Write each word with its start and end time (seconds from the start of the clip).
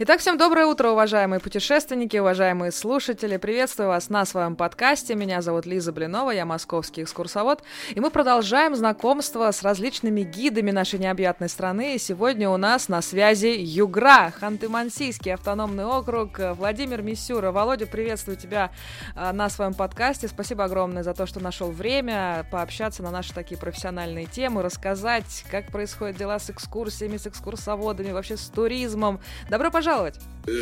Итак, 0.00 0.20
всем 0.20 0.38
доброе 0.38 0.66
утро, 0.66 0.90
уважаемые 0.90 1.40
путешественники, 1.40 2.16
уважаемые 2.18 2.70
слушатели. 2.70 3.36
Приветствую 3.36 3.88
вас 3.88 4.10
на 4.10 4.24
своем 4.26 4.54
подкасте. 4.54 5.16
Меня 5.16 5.42
зовут 5.42 5.66
Лиза 5.66 5.90
Блинова, 5.90 6.30
я 6.30 6.46
московский 6.46 7.02
экскурсовод. 7.02 7.64
И 7.96 7.98
мы 7.98 8.10
продолжаем 8.10 8.76
знакомство 8.76 9.50
с 9.50 9.64
различными 9.64 10.20
гидами 10.20 10.70
нашей 10.70 11.00
необъятной 11.00 11.48
страны. 11.48 11.96
И 11.96 11.98
сегодня 11.98 12.48
у 12.48 12.56
нас 12.56 12.88
на 12.88 13.02
связи 13.02 13.56
Югра, 13.58 14.32
Ханты-Мансийский 14.40 15.34
автономный 15.34 15.84
округ. 15.84 16.38
Владимир 16.38 17.02
Мисюра. 17.02 17.50
Володя, 17.50 17.86
приветствую 17.86 18.36
тебя 18.36 18.70
а, 19.16 19.32
на 19.32 19.48
своем 19.48 19.74
подкасте. 19.74 20.28
Спасибо 20.28 20.62
огромное 20.62 21.02
за 21.02 21.12
то, 21.12 21.26
что 21.26 21.40
нашел 21.40 21.72
время 21.72 22.46
пообщаться 22.52 23.02
на 23.02 23.10
наши 23.10 23.34
такие 23.34 23.58
профессиональные 23.58 24.26
темы, 24.26 24.62
рассказать, 24.62 25.44
как 25.50 25.72
происходят 25.72 26.16
дела 26.16 26.38
с 26.38 26.50
экскурсиями, 26.50 27.16
с 27.16 27.26
экскурсоводами, 27.26 28.12
вообще 28.12 28.36
с 28.36 28.46
туризмом. 28.46 29.18
Добро 29.50 29.72
пожаловать 29.72 29.87
пожаловать! 29.88 30.16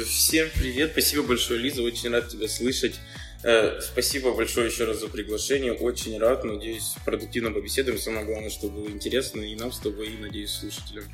Всем 0.06 0.48
привет, 0.56 0.92
спасибо 0.92 1.24
большое, 1.24 1.58
Лиза, 1.58 1.82
очень 1.82 2.10
рад 2.10 2.28
тебя 2.28 2.46
слышать. 2.46 3.00
Э, 3.42 3.80
спасибо 3.80 4.32
большое 4.32 4.68
еще 4.70 4.84
раз 4.84 5.00
за 5.00 5.08
приглашение, 5.08 5.72
очень 5.72 6.16
рад, 6.18 6.44
надеюсь, 6.44 6.94
продуктивно 7.04 7.50
побеседуем. 7.50 7.98
Самое 7.98 8.24
главное, 8.24 8.50
чтобы 8.50 8.82
было 8.82 8.88
интересно 8.88 9.42
и 9.42 9.56
нам 9.56 9.72
с 9.72 9.80
тобой, 9.80 10.08
и, 10.08 10.18
надеюсь, 10.18 10.52
слушателям. 10.52 11.04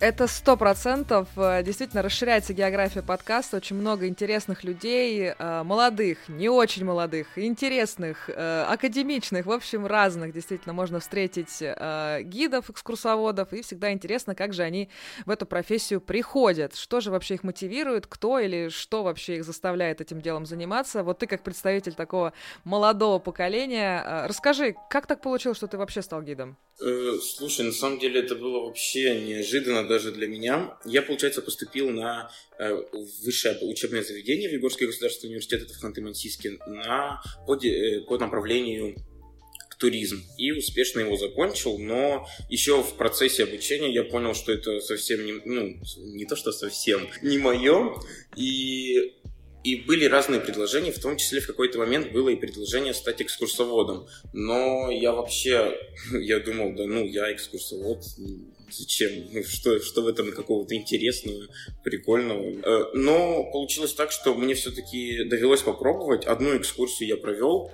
Это 0.00 0.26
сто 0.28 0.56
процентов. 0.56 1.28
Э, 1.36 1.62
действительно 1.62 2.00
расширяется 2.00 2.54
география 2.54 3.02
подкаста. 3.02 3.58
Очень 3.58 3.76
много 3.76 4.08
интересных 4.08 4.64
людей, 4.64 5.34
э, 5.38 5.62
молодых, 5.62 6.26
не 6.26 6.48
очень 6.48 6.86
молодых, 6.86 7.26
интересных, 7.36 8.30
э, 8.30 8.64
академичных, 8.66 9.44
в 9.44 9.52
общем, 9.52 9.84
разных. 9.84 10.32
Действительно, 10.32 10.72
можно 10.72 11.00
встретить 11.00 11.60
гидов, 11.60 12.70
экскурсоводов, 12.70 13.52
и 13.52 13.60
всегда 13.60 13.92
интересно, 13.92 14.34
как 14.34 14.54
же 14.54 14.62
они 14.62 14.88
в 15.26 15.30
эту 15.30 15.44
профессию 15.44 16.00
приходят. 16.00 16.76
Что 16.76 17.00
же 17.00 17.10
вообще 17.10 17.34
их 17.34 17.44
мотивирует, 17.44 18.06
кто 18.06 18.38
или 18.38 18.70
что 18.70 19.02
вообще 19.02 19.36
их 19.36 19.44
заставляет 19.44 20.00
этим 20.00 20.22
делом 20.22 20.46
заниматься. 20.46 21.02
Вот 21.02 21.18
ты, 21.18 21.26
как 21.26 21.42
представитель 21.42 21.92
такого 21.92 22.32
молодого 22.64 23.18
поколения, 23.18 24.24
расскажи, 24.26 24.74
как 24.88 25.06
так 25.06 25.20
получилось, 25.20 25.58
что 25.58 25.66
ты 25.66 25.76
вообще 25.76 26.00
стал 26.00 26.22
гидом? 26.22 26.56
Слушай, 27.20 27.66
на 27.66 27.72
самом 27.72 27.98
деле 27.98 28.20
это 28.20 28.34
было 28.34 28.64
вообще 28.64 29.20
неожиданно 29.20 29.89
даже 29.90 30.12
для 30.12 30.28
меня. 30.28 30.78
Я, 30.84 31.02
получается, 31.02 31.42
поступил 31.42 31.90
на 31.90 32.30
э, 32.58 32.80
высшее 33.24 33.58
учебное 33.62 34.04
заведение 34.04 34.48
в 34.48 34.52
Егорский 34.52 34.86
государственный 34.86 35.30
университет, 35.30 35.62
это 35.62 35.74
в 35.74 35.82
Ханты-Мансийске, 35.82 36.58
на, 36.66 37.20
по, 37.46 37.56
э, 37.56 38.00
по 38.02 38.16
направлению 38.16 38.94
туризм 39.78 40.22
и 40.36 40.52
успешно 40.52 41.00
его 41.00 41.16
закончил, 41.16 41.78
но 41.78 42.28
еще 42.48 42.82
в 42.82 42.94
процессе 42.96 43.44
обучения 43.44 43.92
я 43.92 44.04
понял, 44.04 44.34
что 44.34 44.52
это 44.52 44.78
совсем 44.80 45.24
не, 45.24 45.32
ну, 45.44 45.80
не 45.96 46.26
то, 46.26 46.36
что 46.36 46.52
совсем 46.52 47.08
не 47.22 47.38
мое, 47.38 47.94
и 48.36 49.14
и 49.62 49.76
были 49.76 50.06
разные 50.06 50.40
предложения, 50.40 50.90
в 50.90 50.98
том 50.98 51.16
числе 51.16 51.40
в 51.40 51.46
какой-то 51.46 51.78
момент 51.78 52.12
было 52.12 52.30
и 52.30 52.36
предложение 52.36 52.94
стать 52.94 53.20
экскурсоводом. 53.20 54.06
Но 54.32 54.90
я 54.90 55.12
вообще, 55.12 55.76
я 56.12 56.40
думал, 56.40 56.74
да 56.74 56.86
ну, 56.86 57.04
я 57.04 57.30
экскурсовод, 57.32 58.02
зачем? 58.72 59.10
Ну, 59.32 59.42
что, 59.44 59.80
что 59.80 60.02
в 60.02 60.06
этом 60.06 60.32
какого-то 60.32 60.74
интересного, 60.74 61.46
прикольного? 61.82 62.42
Э, 62.42 62.90
но 62.94 63.44
получилось 63.52 63.94
так, 63.94 64.10
что 64.12 64.34
мне 64.34 64.54
все-таки 64.54 65.24
довелось 65.24 65.62
попробовать. 65.62 66.24
Одну 66.24 66.56
экскурсию 66.56 67.08
я 67.08 67.16
провел, 67.16 67.70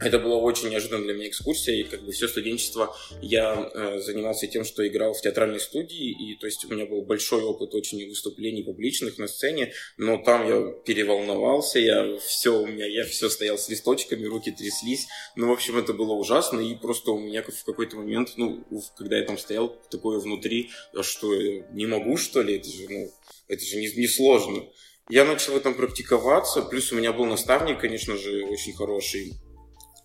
это 0.00 0.18
была 0.18 0.36
очень 0.36 0.68
неожиданная 0.68 1.04
для 1.04 1.14
меня 1.14 1.28
экскурсия, 1.28 1.74
и 1.74 1.82
как 1.82 2.02
бы 2.02 2.12
все 2.12 2.28
студенчество 2.28 2.96
я 3.20 3.70
э, 3.72 3.98
занимался 3.98 4.46
тем, 4.46 4.64
что 4.64 4.86
играл 4.86 5.12
в 5.12 5.20
театральной 5.20 5.60
студии, 5.60 6.10
и 6.10 6.36
то 6.38 6.46
есть 6.46 6.64
у 6.64 6.72
меня 6.72 6.86
был 6.86 7.02
большой 7.02 7.42
опыт 7.42 7.74
очень 7.74 8.08
выступлений 8.08 8.62
публичных 8.62 9.18
на 9.18 9.26
сцене, 9.26 9.72
но 9.96 10.18
там 10.18 10.46
я 10.48 10.72
переволновался, 10.84 11.78
я 11.78 12.16
все 12.18 12.60
у 12.60 12.66
меня, 12.66 12.86
я 12.86 13.04
все 13.04 13.28
стоял 13.28 13.58
с 13.58 13.68
листочками, 13.68 14.24
руки 14.24 14.50
тряслись, 14.50 15.06
ну, 15.36 15.48
в 15.48 15.52
общем, 15.52 15.78
это 15.78 15.92
было 15.92 16.12
ужасно, 16.12 16.60
и 16.60 16.74
просто 16.74 17.10
у 17.10 17.18
меня 17.18 17.42
в 17.42 17.64
какой-то 17.64 17.96
момент, 17.96 18.34
ну, 18.36 18.64
когда 18.96 19.18
я 19.18 19.24
там 19.24 19.38
стоял, 19.38 19.68
такое 19.90 20.18
внутри, 20.20 20.70
а 20.94 21.02
что, 21.02 21.34
не 21.72 21.86
могу, 21.86 22.16
что 22.16 22.42
ли, 22.42 22.56
это 22.56 22.68
же, 22.68 22.88
ну, 22.88 23.10
это 23.48 23.64
же 23.64 23.76
не, 23.76 23.88
не 23.88 24.06
сложно. 24.06 24.64
Я 25.10 25.24
начал 25.24 25.54
в 25.54 25.56
этом 25.56 25.74
практиковаться, 25.74 26.62
плюс 26.62 26.92
у 26.92 26.96
меня 26.96 27.12
был 27.12 27.24
наставник, 27.24 27.80
конечно 27.80 28.16
же, 28.16 28.44
очень 28.44 28.74
хороший, 28.74 29.32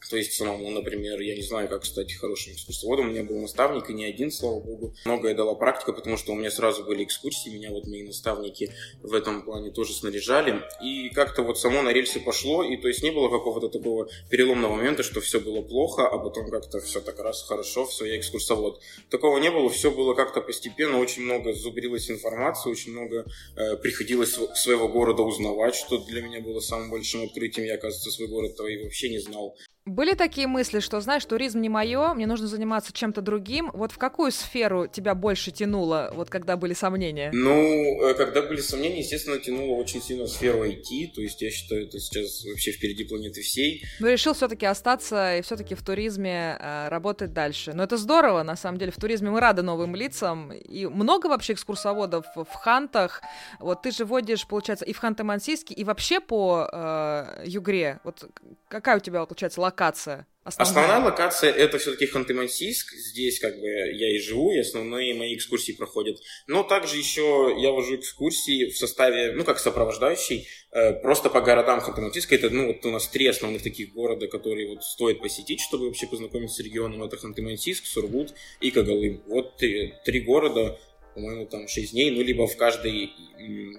то 0.10 0.18
есть 0.18 0.34
самому, 0.34 0.70
например, 0.70 1.20
я 1.20 1.36
не 1.36 1.42
знаю, 1.42 1.68
как 1.68 1.86
стать 1.86 2.14
хорошим 2.14 2.54
экскурсоводом. 2.54 3.08
У 3.08 3.12
меня 3.12 3.24
был 3.24 3.40
наставник, 3.40 3.90
и 3.90 3.94
не 3.94 4.06
один, 4.06 4.32
слава 4.32 4.60
богу. 4.60 4.96
Многое 5.06 5.36
дала 5.36 5.56
практика, 5.56 5.94
потому 5.94 6.18
что 6.18 6.34
у 6.34 6.36
меня 6.36 6.52
сразу 6.52 6.84
были 6.84 7.04
экскурсии, 7.04 7.50
меня 7.50 7.72
вот 7.72 7.88
мои 7.88 8.04
наставники 8.04 8.72
в 9.02 9.14
этом 9.14 9.44
плане 9.44 9.72
тоже 9.72 9.94
снаряжали. 9.94 10.62
И 10.84 11.10
как-то 11.10 11.44
вот 11.44 11.60
само 11.60 11.82
на 11.82 11.94
рельсы 11.94 12.20
пошло, 12.20 12.64
и 12.64 12.78
то 12.78 12.88
есть 12.88 13.04
не 13.04 13.12
было 13.12 13.30
какого-то 13.30 13.70
такого 13.70 14.10
переломного 14.30 14.76
момента, 14.76 15.04
что 15.04 15.22
все 15.22 15.40
было 15.40 15.62
плохо, 15.62 16.08
а 16.08 16.18
потом 16.18 16.50
как-то 16.50 16.80
все 16.80 17.02
так 17.02 17.20
раз 17.20 17.44
хорошо, 17.44 17.86
все, 17.86 18.06
я 18.06 18.18
экскурсовод. 18.18 18.82
Такого 19.10 19.38
не 19.38 19.52
было, 19.52 19.70
все 19.70 19.92
было 19.92 20.14
как-то 20.14 20.42
постепенно, 20.42 21.00
очень 21.00 21.24
много 21.24 21.54
зубрилось 21.54 22.10
информации, 22.10 22.70
очень 22.70 22.92
много 22.92 23.26
э, 23.56 23.78
приходилось 23.78 24.38
своего 24.56 24.88
города 24.88 25.24
узнавать, 25.24 25.76
что 25.76 25.98
для 25.98 26.22
меня 26.22 26.42
было 26.42 26.60
самым 26.60 26.90
большим 26.90 27.24
открытием. 27.24 27.66
Я, 27.66 27.76
оказывается, 27.76 28.12
свой 28.12 28.28
город 28.28 28.56
твои 28.56 28.84
вообще 28.84 29.10
не 29.10 29.20
знал. 29.20 29.56
Были 29.86 30.14
такие 30.14 30.48
мысли, 30.48 30.80
что, 30.80 31.02
знаешь, 31.02 31.26
туризм 31.26 31.60
не 31.60 31.68
мое, 31.68 32.14
мне 32.14 32.26
нужно 32.26 32.48
заниматься 32.48 32.94
чем-то 32.94 33.20
другим. 33.22 33.70
Вот 33.74 33.92
в 33.92 33.98
какую 33.98 34.32
сферу 34.32 34.88
тебя 34.88 35.14
больше 35.14 35.52
тянуло, 35.52 36.10
вот 36.16 36.30
когда 36.30 36.56
были 36.56 36.74
сомнения? 36.74 37.32
Ну, 37.34 38.02
э, 38.08 38.14
когда 38.14 38.44
были 38.44 38.62
сомнения, 38.62 39.00
естественно, 39.00 39.38
тянуло 39.40 39.76
очень 39.76 40.02
сильно 40.02 40.26
сферу 40.26 40.64
IT, 40.64 41.14
то 41.14 41.22
есть 41.22 41.42
я 41.42 41.52
считаю, 41.52 41.86
это 41.88 42.00
сейчас 42.00 42.46
вообще 42.46 42.72
впереди 42.72 43.04
планеты 43.04 43.42
всей. 43.42 43.84
Но 44.00 44.08
решил 44.08 44.34
все-таки 44.34 44.66
остаться 44.66 45.36
и 45.36 45.42
все-таки 45.42 45.76
в 45.76 45.84
туризме 45.84 46.58
э, 46.58 46.88
работать 46.88 47.34
дальше. 47.34 47.74
Но 47.74 47.84
это 47.84 47.98
здорово, 47.98 48.44
на 48.44 48.56
самом 48.56 48.78
деле, 48.78 48.94
в 48.94 48.98
туризме 48.98 49.32
мы 49.32 49.42
рады 49.42 49.64
новым 49.64 49.98
лицам. 49.98 50.54
И 50.54 50.86
много 50.86 51.28
вообще 51.28 51.54
экскурсоводов 51.54 52.26
в 52.38 52.54
Хантах. 52.54 53.22
Вот 53.60 53.82
ты 53.82 53.92
же 53.92 54.06
водишь, 54.06 54.48
получается, 54.48 54.86
и 54.86 54.94
в 54.94 55.04
Ханты-Мансийске, 55.04 55.74
и 55.74 55.84
вообще 55.84 56.22
по 56.22 56.70
э, 56.72 57.44
Югре. 57.48 58.00
Вот 58.06 58.30
какая 58.70 58.96
у 58.96 59.00
тебя, 59.02 59.26
получается, 59.26 59.60
локация? 59.74 60.28
Основная, 60.46 60.84
основная 60.84 61.12
локация 61.12 61.52
это 61.52 61.78
все-таки 61.78 62.06
Ханты-Мансийск. 62.06 62.92
Здесь 62.96 63.40
как 63.40 63.56
бы 63.56 63.66
я 63.66 64.14
и 64.14 64.20
живу, 64.20 64.52
и 64.52 64.60
основные 64.60 65.14
мои 65.16 65.36
экскурсии 65.36 65.72
проходят. 65.72 66.18
Но 66.48 66.64
также 66.64 66.98
еще 66.98 67.56
я 67.58 67.72
вожу 67.72 67.96
экскурсии 67.96 68.70
в 68.70 68.78
составе, 68.78 69.32
ну 69.32 69.46
как 69.46 69.60
сопровождающий, 69.60 70.48
э, 70.72 70.94
просто 71.02 71.30
по 71.30 71.40
городам 71.40 71.80
Ханты-Мансийска. 71.80 72.36
Это 72.36 72.50
ну 72.50 72.68
вот 72.68 72.86
у 72.86 72.92
нас 72.92 73.08
три 73.08 73.26
основных 73.28 73.64
таких 73.64 73.94
города, 73.94 74.28
которые 74.28 74.68
вот 74.68 74.84
стоит 74.84 75.22
посетить, 75.22 75.62
чтобы 75.62 75.86
вообще 75.86 76.08
познакомиться 76.08 76.58
с 76.58 76.66
регионом. 76.66 77.04
Это 77.04 77.16
Ханты-Мансийск, 77.16 77.86
Сургут 77.86 78.34
и 78.60 78.70
Кагалым. 78.70 79.24
Вот 79.28 79.58
три, 79.58 79.94
три 80.04 80.20
города 80.20 80.78
по-моему, 81.14 81.46
там 81.46 81.68
6 81.68 81.92
дней, 81.92 82.12
ну, 82.12 82.22
либо 82.22 82.48
в 82.48 82.58
каждый 82.58 83.12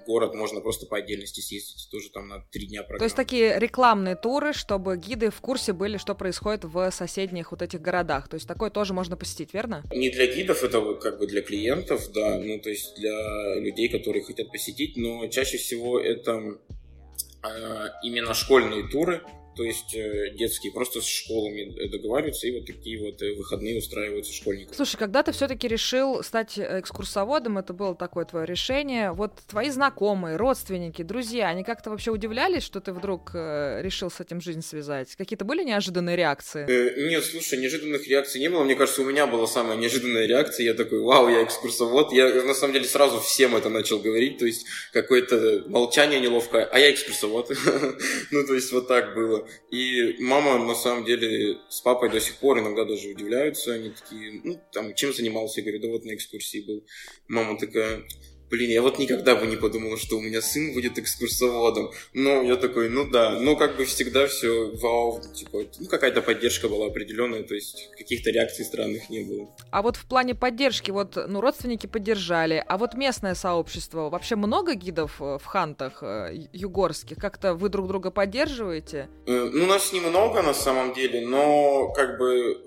город 0.05 0.33
можно 0.35 0.61
просто 0.61 0.85
по 0.85 0.97
отдельности 0.97 1.41
съездить, 1.41 1.87
тоже 1.91 2.09
там 2.09 2.27
на 2.27 2.39
3 2.51 2.67
дня 2.67 2.81
программа. 2.81 2.99
То 2.99 3.05
есть 3.05 3.15
такие 3.15 3.59
рекламные 3.59 4.15
туры, 4.15 4.53
чтобы 4.53 4.97
гиды 4.97 5.29
в 5.29 5.41
курсе 5.41 5.73
были, 5.73 5.97
что 5.97 6.15
происходит 6.15 6.65
в 6.65 6.91
соседних 6.91 7.51
вот 7.51 7.61
этих 7.61 7.81
городах. 7.81 8.27
То 8.27 8.35
есть 8.35 8.47
такое 8.47 8.69
тоже 8.69 8.93
можно 8.93 9.17
посетить, 9.17 9.53
верно? 9.53 9.83
Не 9.91 10.09
для 10.09 10.27
гидов, 10.27 10.63
это 10.63 10.95
как 10.95 11.19
бы 11.19 11.27
для 11.27 11.41
клиентов, 11.41 12.11
да, 12.13 12.37
ну, 12.37 12.59
то 12.59 12.69
есть 12.69 12.95
для 12.97 13.55
людей, 13.55 13.89
которые 13.89 14.23
хотят 14.23 14.51
посетить, 14.51 14.97
но 14.97 15.27
чаще 15.27 15.57
всего 15.57 15.99
это 15.99 16.57
э, 17.43 17.87
именно 18.03 18.33
школьные 18.33 18.87
туры, 18.87 19.21
то 19.55 19.63
есть 19.63 19.95
э, 19.95 20.31
детские 20.37 20.71
просто 20.71 21.01
с 21.01 21.05
школами 21.05 21.87
договариваются, 21.89 22.47
и 22.47 22.51
вот 22.51 22.65
такие 22.65 22.99
вот 22.99 23.21
э, 23.21 23.33
выходные 23.35 23.77
устраиваются 23.77 24.33
школьникам. 24.33 24.73
Слушай, 24.73 24.97
когда 24.97 25.23
ты 25.23 25.31
все-таки 25.31 25.67
решил 25.67 26.23
стать 26.23 26.57
экскурсоводом, 26.57 27.57
это 27.57 27.73
было 27.73 27.95
такое 27.95 28.25
твое 28.25 28.45
решение, 28.45 29.11
вот 29.11 29.33
твои 29.47 29.69
знакомые, 29.69 30.37
родственники, 30.37 31.01
друзья, 31.01 31.49
они 31.49 31.63
как-то 31.63 31.89
вообще 31.89 32.11
удивлялись, 32.11 32.63
что 32.63 32.79
ты 32.79 32.93
вдруг 32.93 33.31
э, 33.33 33.81
решил 33.81 34.09
с 34.09 34.19
этим 34.19 34.41
жизнь 34.41 34.61
связать? 34.61 35.15
Какие-то 35.15 35.45
были 35.45 35.63
неожиданные 35.63 36.15
реакции? 36.15 36.65
Э, 36.67 37.09
нет, 37.09 37.23
слушай, 37.23 37.57
неожиданных 37.59 38.07
реакций 38.07 38.41
не 38.41 38.49
было. 38.49 38.63
Мне 38.63 38.75
кажется, 38.75 39.01
у 39.01 39.05
меня 39.05 39.27
была 39.27 39.47
самая 39.47 39.77
неожиданная 39.77 40.25
реакция. 40.25 40.65
Я 40.65 40.73
такой, 40.73 41.01
вау, 41.01 41.29
я 41.29 41.43
экскурсовод. 41.43 42.11
Я 42.11 42.43
на 42.43 42.53
самом 42.53 42.73
деле 42.73 42.85
сразу 42.85 43.19
всем 43.19 43.55
это 43.55 43.69
начал 43.69 43.99
говорить, 43.99 44.37
то 44.37 44.45
есть 44.45 44.65
какое-то 44.91 45.63
молчание 45.67 46.19
неловкое, 46.19 46.65
а 46.65 46.79
я 46.79 46.91
экскурсовод. 46.91 47.51
ну, 48.31 48.45
то 48.45 48.53
есть 48.53 48.71
вот 48.71 48.87
так 48.87 49.15
было. 49.15 49.44
И 49.71 50.15
мама, 50.19 50.63
на 50.63 50.75
самом 50.75 51.05
деле, 51.05 51.57
с 51.69 51.81
папой 51.81 52.09
до 52.09 52.19
сих 52.19 52.37
пор 52.37 52.59
иногда 52.59 52.85
даже 52.85 53.09
удивляются. 53.09 53.73
Они 53.73 53.89
такие, 53.91 54.41
ну, 54.43 54.59
там, 54.71 54.93
чем 54.95 55.13
занимался? 55.13 55.61
Я 55.61 55.65
говорю, 55.65 55.81
да 55.81 55.87
вот 55.89 56.05
на 56.05 56.13
экскурсии 56.15 56.65
был. 56.65 56.85
Мама 57.27 57.57
такая, 57.57 58.03
блин, 58.49 58.69
я 58.69 58.81
вот 58.81 58.99
никогда 58.99 59.35
бы 59.35 59.47
не 59.47 59.55
подумал, 59.55 59.97
что 59.97 60.17
у 60.17 60.21
меня 60.21 60.41
сын 60.41 60.73
будет 60.73 60.97
экскурсоводом. 60.97 61.91
Но 62.13 62.41
я 62.41 62.55
такой, 62.55 62.89
ну 62.89 63.09
да, 63.09 63.39
ну 63.39 63.55
как 63.55 63.77
бы 63.77 63.85
всегда 63.85 64.27
все 64.27 64.71
вау, 64.75 65.21
типа, 65.33 65.63
ну 65.79 65.87
какая-то 65.87 66.21
поддержка 66.21 66.69
была 66.69 66.87
определенная, 66.87 67.43
то 67.43 67.55
есть 67.55 67.89
каких-то 67.97 68.31
реакций 68.31 68.65
странных 68.65 69.09
не 69.09 69.23
было. 69.23 69.49
А 69.71 69.81
вот 69.81 69.95
в 69.95 70.05
плане 70.05 70.35
поддержки, 70.35 70.91
вот, 70.91 71.17
ну, 71.27 71.41
родственники 71.41 71.87
поддержали, 71.87 72.63
а 72.67 72.77
вот 72.77 72.93
местное 72.93 73.35
сообщество, 73.35 74.09
вообще 74.09 74.35
много 74.35 74.73
гидов 74.73 75.21
э, 75.21 75.37
в 75.41 75.45
хантах 75.45 76.01
э, 76.01 76.47
югорских? 76.53 77.17
Как-то 77.17 77.53
вы 77.53 77.69
друг 77.69 77.87
друга 77.87 78.11
поддерживаете? 78.11 79.09
Э, 79.25 79.49
ну, 79.51 79.65
нас 79.65 79.91
немного 79.93 80.41
на 80.41 80.53
самом 80.53 80.93
деле, 80.93 81.25
но 81.25 81.91
как 81.93 82.17
бы 82.17 82.61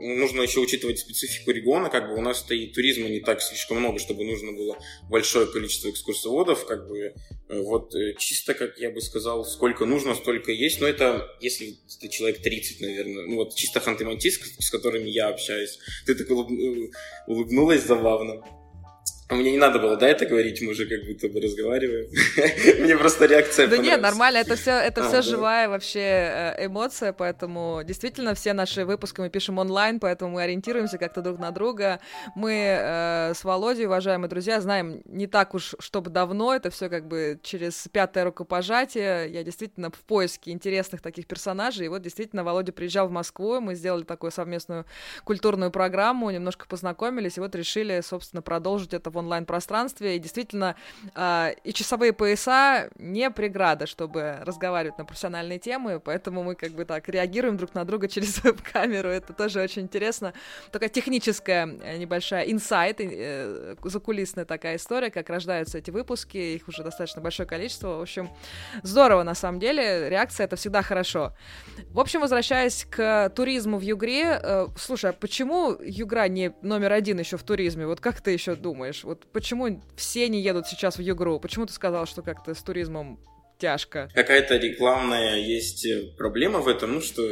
нужно 0.00 0.42
еще 0.42 0.60
учитывать 0.60 0.98
специфику 0.98 1.50
региона, 1.50 1.88
как 1.88 2.08
бы 2.08 2.16
у 2.16 2.20
нас-то 2.20 2.54
и 2.54 2.66
туризма 2.66 3.08
не 3.08 3.20
так 3.20 3.40
слишком 3.40 3.78
много, 3.78 3.98
чтобы 3.98 4.24
нужно 4.24 4.52
было 4.52 4.76
большое 5.20 5.46
количество 5.46 5.90
экскурсоводов, 5.90 6.64
как 6.64 6.88
бы 6.88 6.98
э, 6.98 7.12
вот 7.60 7.94
э, 7.94 8.14
чисто, 8.18 8.54
как 8.54 8.78
я 8.78 8.90
бы 8.90 9.02
сказал, 9.02 9.44
сколько 9.44 9.84
нужно, 9.84 10.14
столько 10.14 10.50
есть, 10.50 10.80
но 10.80 10.86
это 10.86 11.28
если 11.42 11.76
ты 12.00 12.08
человек 12.08 12.40
30, 12.40 12.80
наверное, 12.80 13.26
ну 13.26 13.36
вот 13.36 13.54
чисто 13.54 13.80
ханты-мансийск, 13.80 14.40
с 14.58 14.70
которыми 14.70 15.10
я 15.10 15.28
общаюсь, 15.28 15.78
ты 16.06 16.14
так 16.14 16.30
улыбнулась 17.26 17.84
забавно. 17.84 18.42
А 19.30 19.36
мне 19.36 19.52
не 19.52 19.58
надо 19.58 19.78
было, 19.78 19.96
да, 19.96 20.08
это 20.08 20.26
говорить, 20.26 20.60
мы 20.60 20.72
уже 20.72 20.86
как 20.86 21.06
будто 21.06 21.28
бы 21.28 21.40
разговариваем. 21.40 22.10
Мне 22.82 22.96
просто 22.96 23.26
реакция 23.26 23.68
Да 23.68 23.76
нет, 23.76 24.00
нормально, 24.00 24.38
это 24.38 24.56
все, 24.56 24.72
это 24.72 25.08
все 25.08 25.22
живая 25.22 25.68
вообще 25.68 26.00
э, 26.00 26.66
эмоция, 26.66 27.12
поэтому 27.12 27.82
действительно 27.84 28.34
все 28.34 28.54
наши 28.54 28.84
выпуски 28.84 29.20
мы 29.20 29.30
пишем 29.30 29.58
онлайн, 29.58 30.00
поэтому 30.00 30.32
мы 30.32 30.42
ориентируемся 30.42 30.98
как-то 30.98 31.22
друг 31.22 31.38
на 31.38 31.52
друга. 31.52 32.00
Мы 32.34 32.52
э, 32.52 33.32
с 33.32 33.44
Володей, 33.44 33.86
уважаемые 33.86 34.28
друзья, 34.28 34.60
знаем 34.60 35.00
не 35.04 35.28
так 35.28 35.54
уж, 35.54 35.76
чтобы 35.78 36.10
давно, 36.10 36.52
это 36.52 36.70
все 36.70 36.88
как 36.88 37.06
бы 37.06 37.38
через 37.40 37.86
пятое 37.92 38.24
рукопожатие. 38.24 39.30
Я 39.30 39.44
действительно 39.44 39.92
в 39.92 40.00
поиске 40.00 40.50
интересных 40.50 41.02
таких 41.02 41.28
персонажей, 41.28 41.86
и 41.86 41.88
вот 41.88 42.02
действительно 42.02 42.42
Володя 42.42 42.72
приезжал 42.72 43.06
в 43.06 43.12
Москву, 43.12 43.60
мы 43.60 43.76
сделали 43.76 44.02
такую 44.02 44.32
совместную 44.32 44.86
культурную 45.22 45.70
программу, 45.70 46.30
немножко 46.32 46.66
познакомились, 46.66 47.36
и 47.36 47.40
вот 47.40 47.54
решили, 47.54 48.00
собственно, 48.00 48.42
продолжить 48.42 48.92
это 48.92 49.10
в 49.10 49.19
онлайн-пространстве, 49.20 50.16
и 50.16 50.18
действительно 50.18 50.76
э, 51.14 51.54
и 51.64 51.72
часовые 51.72 52.12
пояса 52.12 52.90
не 52.96 53.30
преграда, 53.30 53.86
чтобы 53.86 54.38
разговаривать 54.42 54.98
на 54.98 55.04
профессиональные 55.04 55.58
темы, 55.58 56.00
поэтому 56.00 56.42
мы 56.42 56.54
как 56.54 56.72
бы 56.72 56.84
так 56.84 57.08
реагируем 57.08 57.56
друг 57.56 57.74
на 57.74 57.84
друга 57.84 58.08
через 58.14 58.42
веб-камеру, 58.42 59.08
это 59.08 59.32
тоже 59.32 59.60
очень 59.60 59.82
интересно. 59.82 60.32
Такая 60.72 60.88
техническая 60.88 61.66
э, 61.66 61.96
небольшая 61.98 62.44
инсайт, 62.44 63.00
э, 63.00 63.76
закулисная 63.84 64.44
такая 64.44 64.76
история, 64.76 65.10
как 65.10 65.30
рождаются 65.30 65.78
эти 65.78 65.90
выпуски, 65.90 66.36
их 66.36 66.68
уже 66.68 66.82
достаточно 66.82 67.20
большое 67.22 67.48
количество, 67.48 67.98
в 67.98 68.02
общем, 68.02 68.30
здорово 68.82 69.22
на 69.22 69.34
самом 69.34 69.60
деле, 69.60 70.08
реакция 70.08 70.44
это 70.44 70.56
всегда 70.56 70.82
хорошо. 70.82 71.32
В 71.90 72.00
общем, 72.00 72.20
возвращаясь 72.20 72.86
к 72.88 73.30
туризму 73.30 73.78
в 73.78 73.82
Югре, 73.82 74.40
э, 74.42 74.66
слушай, 74.76 75.10
а 75.10 75.12
почему 75.12 75.76
Югра 75.80 76.28
не 76.28 76.52
номер 76.62 76.92
один 76.92 77.18
еще 77.18 77.36
в 77.36 77.42
туризме? 77.42 77.86
Вот 77.86 78.00
как 78.00 78.20
ты 78.20 78.30
еще 78.30 78.54
думаешь? 78.54 79.04
Вот 79.10 79.26
почему 79.32 79.82
все 79.96 80.28
не 80.28 80.40
едут 80.40 80.68
сейчас 80.68 80.96
в 80.96 81.00
Югру? 81.00 81.40
Почему 81.40 81.66
ты 81.66 81.72
сказал, 81.72 82.06
что 82.06 82.22
как-то 82.22 82.54
с 82.54 82.62
туризмом 82.62 83.18
тяжко. 83.58 84.08
Какая-то 84.14 84.56
рекламная 84.56 85.36
есть 85.36 85.86
проблема 86.16 86.60
в 86.60 86.68
этом, 86.68 86.94
ну 86.94 87.00
что, 87.00 87.22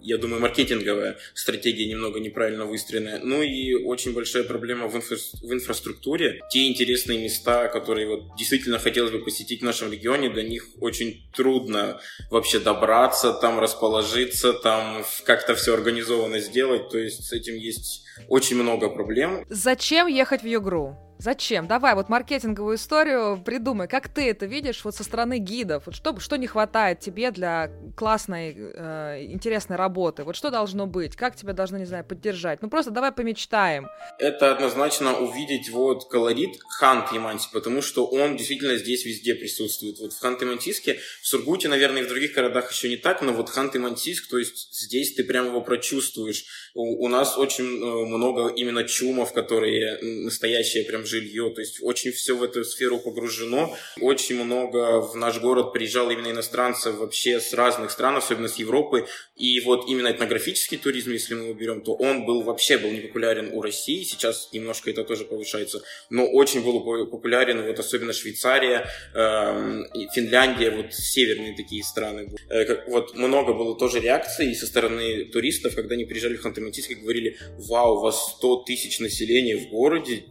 я 0.00 0.16
думаю, 0.16 0.40
маркетинговая 0.40 1.18
стратегия 1.34 1.86
немного 1.86 2.20
неправильно 2.20 2.64
выстроенная. 2.64 3.20
Ну 3.22 3.42
и 3.42 3.74
очень 3.74 4.14
большая 4.14 4.44
проблема 4.44 4.88
в, 4.88 4.96
инфра 4.96 5.16
в 5.42 5.52
инфраструктуре. 5.52 6.40
Те 6.50 6.68
интересные 6.68 7.22
места, 7.22 7.68
которые 7.68 8.08
вот 8.08 8.36
действительно 8.36 8.78
хотелось 8.78 9.10
бы 9.10 9.22
посетить 9.22 9.60
в 9.60 9.64
нашем 9.64 9.92
регионе, 9.92 10.30
до 10.30 10.42
них 10.42 10.66
очень 10.80 11.28
трудно 11.34 12.00
вообще 12.30 12.58
добраться, 12.60 13.32
там 13.32 13.60
расположиться, 13.60 14.52
там 14.52 15.04
как-то 15.24 15.54
все 15.54 15.74
организованно 15.74 16.40
сделать. 16.40 16.88
То 16.88 16.98
есть 16.98 17.24
с 17.24 17.32
этим 17.32 17.56
есть 17.56 18.04
очень 18.28 18.56
много 18.56 18.88
проблем. 18.88 19.44
Зачем 19.50 20.06
ехать 20.06 20.42
в 20.42 20.46
Югру? 20.46 20.96
Зачем? 21.24 21.66
Давай 21.66 21.94
вот 21.94 22.10
маркетинговую 22.10 22.76
историю 22.76 23.42
придумай. 23.42 23.88
Как 23.88 24.10
ты 24.10 24.28
это 24.28 24.44
видишь 24.44 24.84
вот 24.84 24.94
со 24.94 25.04
стороны 25.04 25.38
гидов? 25.38 25.84
Вот 25.86 25.94
что, 25.94 26.20
что 26.20 26.36
не 26.36 26.46
хватает 26.46 27.00
тебе 27.00 27.30
для 27.30 27.70
классной, 27.96 28.54
э, 28.54 29.24
интересной 29.30 29.76
работы? 29.78 30.24
Вот 30.24 30.36
что 30.36 30.50
должно 30.50 30.86
быть? 30.86 31.16
Как 31.16 31.34
тебя 31.34 31.54
должны, 31.54 31.78
не 31.78 31.86
знаю, 31.86 32.04
поддержать? 32.04 32.60
Ну 32.60 32.68
просто 32.68 32.90
давай 32.90 33.10
помечтаем. 33.10 33.88
Это 34.18 34.52
однозначно 34.52 35.16
увидеть 35.16 35.70
вот 35.70 36.10
колорит 36.10 36.58
Ханты-Мансийска, 36.78 37.52
потому 37.54 37.80
что 37.80 38.04
он 38.06 38.36
действительно 38.36 38.76
здесь 38.76 39.06
везде 39.06 39.34
присутствует. 39.34 39.98
Вот 40.00 40.12
в 40.12 40.22
Ханты-Мансийске, 40.22 40.98
в 41.22 41.26
Сургуте, 41.26 41.68
наверное, 41.68 42.02
и 42.02 42.04
в 42.04 42.08
других 42.08 42.34
городах 42.34 42.70
еще 42.70 42.90
не 42.90 42.98
так, 42.98 43.22
но 43.22 43.32
вот 43.32 43.48
Ханты-Мансийск, 43.48 44.28
то 44.28 44.36
есть 44.36 44.68
здесь 44.74 45.14
ты 45.14 45.24
прямо 45.24 45.48
его 45.48 45.62
прочувствуешь. 45.62 46.44
У, 46.76 47.06
нас 47.06 47.38
очень 47.38 47.64
э, 47.64 48.06
много 48.06 48.48
именно 48.48 48.82
чумов, 48.82 49.32
которые 49.32 49.96
настоящие 50.02 50.84
прям 50.84 51.06
жилье, 51.06 51.52
то 51.54 51.60
есть 51.60 51.78
очень 51.80 52.10
все 52.10 52.36
в 52.36 52.42
эту 52.42 52.64
сферу 52.64 52.98
погружено. 52.98 53.76
Очень 54.00 54.42
много 54.42 55.00
в 55.00 55.14
наш 55.14 55.38
город 55.38 55.72
приезжало 55.72 56.10
именно 56.10 56.32
иностранцев 56.32 56.96
вообще 56.96 57.40
с 57.40 57.52
разных 57.54 57.92
стран, 57.92 58.16
особенно 58.16 58.48
с 58.48 58.56
Европы. 58.56 59.06
И 59.36 59.60
вот 59.60 59.88
именно 59.88 60.10
этнографический 60.10 60.76
туризм, 60.76 61.12
если 61.12 61.34
мы 61.34 61.44
его 61.44 61.54
берем, 61.54 61.80
то 61.80 61.94
он 61.94 62.26
был 62.26 62.42
вообще 62.42 62.76
был 62.76 62.90
не 62.90 63.00
популярен 63.00 63.50
у 63.52 63.62
России, 63.62 64.02
сейчас 64.02 64.48
немножко 64.52 64.90
это 64.90 65.04
тоже 65.04 65.26
повышается, 65.26 65.80
но 66.10 66.26
очень 66.26 66.64
был 66.64 67.06
популярен 67.06 67.64
вот 67.64 67.78
особенно 67.78 68.12
Швейцария, 68.12 68.88
э, 69.14 70.08
Финляндия, 70.12 70.70
вот 70.70 70.92
северные 70.92 71.54
такие 71.56 71.84
страны. 71.84 72.34
Э, 72.50 72.88
вот 72.88 73.14
много 73.14 73.52
было 73.52 73.78
тоже 73.78 74.00
реакций 74.00 74.52
со 74.56 74.66
стороны 74.66 75.26
туристов, 75.26 75.76
когда 75.76 75.94
они 75.94 76.04
приезжали 76.04 76.36
в 76.36 76.44
Ханты-Мансийск 76.44 76.63
и 76.90 76.94
говорили, 76.94 77.38
вау, 77.68 77.96
у 77.96 78.00
вас 78.00 78.34
100 78.36 78.64
тысяч 78.64 79.00
населения 79.00 79.56
в 79.56 79.70
городе, 79.70 80.24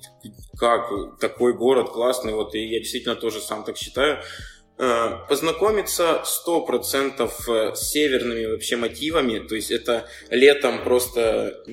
как? 0.58 1.20
Такой 1.20 1.54
город 1.54 1.90
классный, 1.92 2.34
вот, 2.34 2.56
и 2.56 2.66
я 2.66 2.80
действительно 2.80 3.16
тоже 3.16 3.42
сам 3.42 3.64
так 3.64 3.78
считаю, 3.78 4.22
познакомиться 5.30 6.24
100% 6.48 7.32
э, 7.48 7.76
с 7.76 7.92
северными 7.92 8.46
вообще 8.46 8.76
мотивами, 8.76 9.40
то 9.40 9.54
есть 9.56 9.70
это 9.70 10.08
летом 10.32 10.84
просто 10.84 11.64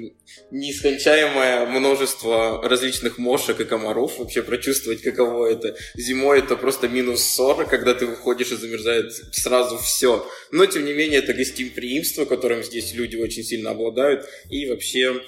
нескончаемое 0.51 1.67
множество 1.67 2.63
различных 2.63 3.17
мошек 3.17 3.59
и 3.59 3.65
комаров, 3.65 4.19
вообще 4.19 4.43
прочувствовать, 4.43 5.01
каково 5.03 5.47
это. 5.47 5.77
Зимой 5.95 6.41
это 6.41 6.57
просто 6.57 6.89
минус 6.89 7.23
40, 7.23 7.71
когда 7.71 7.95
ты 7.95 8.05
выходишь 8.05 8.53
и 8.53 8.57
замерзает 8.57 9.13
сразу 9.33 9.79
все. 9.79 10.27
Но, 10.53 10.67
тем 10.67 10.85
не 10.85 10.93
менее, 10.93 11.21
это 11.21 11.33
гостеприимство, 11.33 12.27
которым 12.27 12.63
здесь 12.63 12.93
люди 12.93 13.17
очень 13.17 13.45
сильно 13.45 13.71
обладают, 13.71 14.27
и 14.51 14.69
вообще 14.69 15.23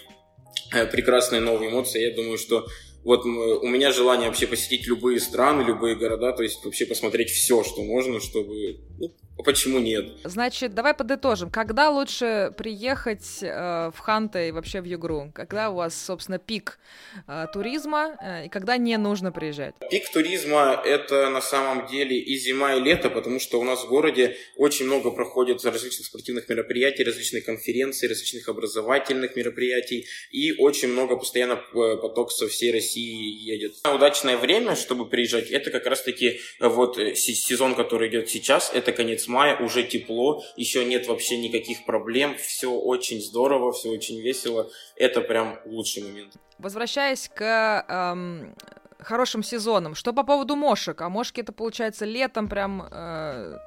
э, 0.74 0.86
прекрасные 0.86 1.40
новые 1.40 1.70
эмоции. 1.70 2.02
Я 2.02 2.14
думаю, 2.14 2.36
что 2.36 2.66
вот 3.04 3.25
у 3.25 3.66
меня 3.66 3.90
желание 3.90 4.28
вообще 4.28 4.46
посетить 4.46 4.87
любые 4.87 5.19
страны, 5.19 5.62
любые 5.62 5.96
города, 5.96 6.32
то 6.32 6.43
есть 6.43 6.64
вообще 6.64 6.87
посмотреть 6.87 7.31
все, 7.31 7.64
что 7.64 7.82
можно, 7.82 8.20
чтобы 8.20 8.78
ну, 8.98 9.12
почему 9.44 9.79
нет? 9.79 10.06
Значит, 10.24 10.74
давай 10.74 10.94
подытожим. 10.94 11.51
Когда 11.51 11.91
лучше 11.91 12.53
приехать 12.56 13.43
э, 13.43 13.91
в 13.94 13.98
Ханты 13.98 14.48
и 14.48 14.53
вообще 14.53 14.81
в 14.81 14.84
Югру? 14.84 15.32
Когда 15.34 15.70
у 15.70 15.74
вас, 15.74 16.01
собственно, 16.01 16.39
пик 16.39 16.79
э, 17.27 17.46
туризма 17.53 18.17
э, 18.22 18.46
и 18.46 18.48
когда 18.48 18.77
не 18.77 18.96
нужно 18.98 19.32
приезжать? 19.32 19.74
Пик 19.91 20.10
туризма— 20.12 20.81
это 20.84 21.31
на 21.31 21.41
самом 21.41 21.86
деле 21.86 22.19
и 22.19 22.36
зима, 22.36 22.74
и 22.74 22.81
лето, 22.81 23.10
потому 23.10 23.41
что 23.41 23.60
у 23.60 23.65
нас 23.65 23.84
в 23.84 23.89
городе 23.89 24.36
очень 24.56 24.86
много 24.86 25.10
проходит 25.10 25.65
различных 25.65 26.06
спортивных 26.06 26.48
мероприятий, 26.48 27.05
различных 27.05 27.44
конференций, 27.44 28.08
различных 28.08 28.48
образовательных 28.48 29.36
мероприятий, 29.36 30.06
и 30.31 30.53
очень 30.58 30.89
много 30.89 31.17
постоянно 31.17 31.55
э, 31.55 31.96
поток 31.96 32.32
со 32.32 32.48
всей 32.48 32.72
России 32.72 33.53
едет. 33.53 33.74
Удачное 33.84 34.36
время, 34.36 34.77
чтобы 34.77 35.08
приезжать, 35.08 35.51
это 35.51 35.70
как 35.70 35.86
раз-таки 35.86 36.41
э, 36.60 36.69
вот 36.69 36.98
э, 36.98 37.15
сезон, 37.15 37.74
который 37.74 38.08
идет 38.08 38.29
сейчас, 38.29 38.70
это 38.72 38.93
конец 38.93 39.21
конец 39.22 39.29
мая, 39.29 39.56
уже 39.58 39.82
тепло, 39.82 40.43
еще 40.56 40.84
нет 40.84 41.06
вообще 41.06 41.38
никаких 41.38 41.84
проблем, 41.84 42.36
все 42.36 42.70
очень 42.70 43.20
здорово, 43.20 43.72
все 43.72 43.91
очень 43.91 44.20
весело. 44.20 44.70
Это 44.96 45.20
прям 45.20 45.58
лучший 45.64 46.02
момент. 46.02 46.34
Возвращаясь 46.58 47.29
к 47.29 47.84
эм, 47.88 48.55
хорошим 49.00 49.43
сезонам, 49.43 49.94
что 49.94 50.12
по 50.12 50.24
поводу 50.24 50.56
мошек? 50.56 51.00
А 51.00 51.08
мошки 51.08 51.41
это 51.41 51.52
получается 51.52 52.05
летом 52.05 52.48
прям... 52.48 52.88
Э 52.91 53.58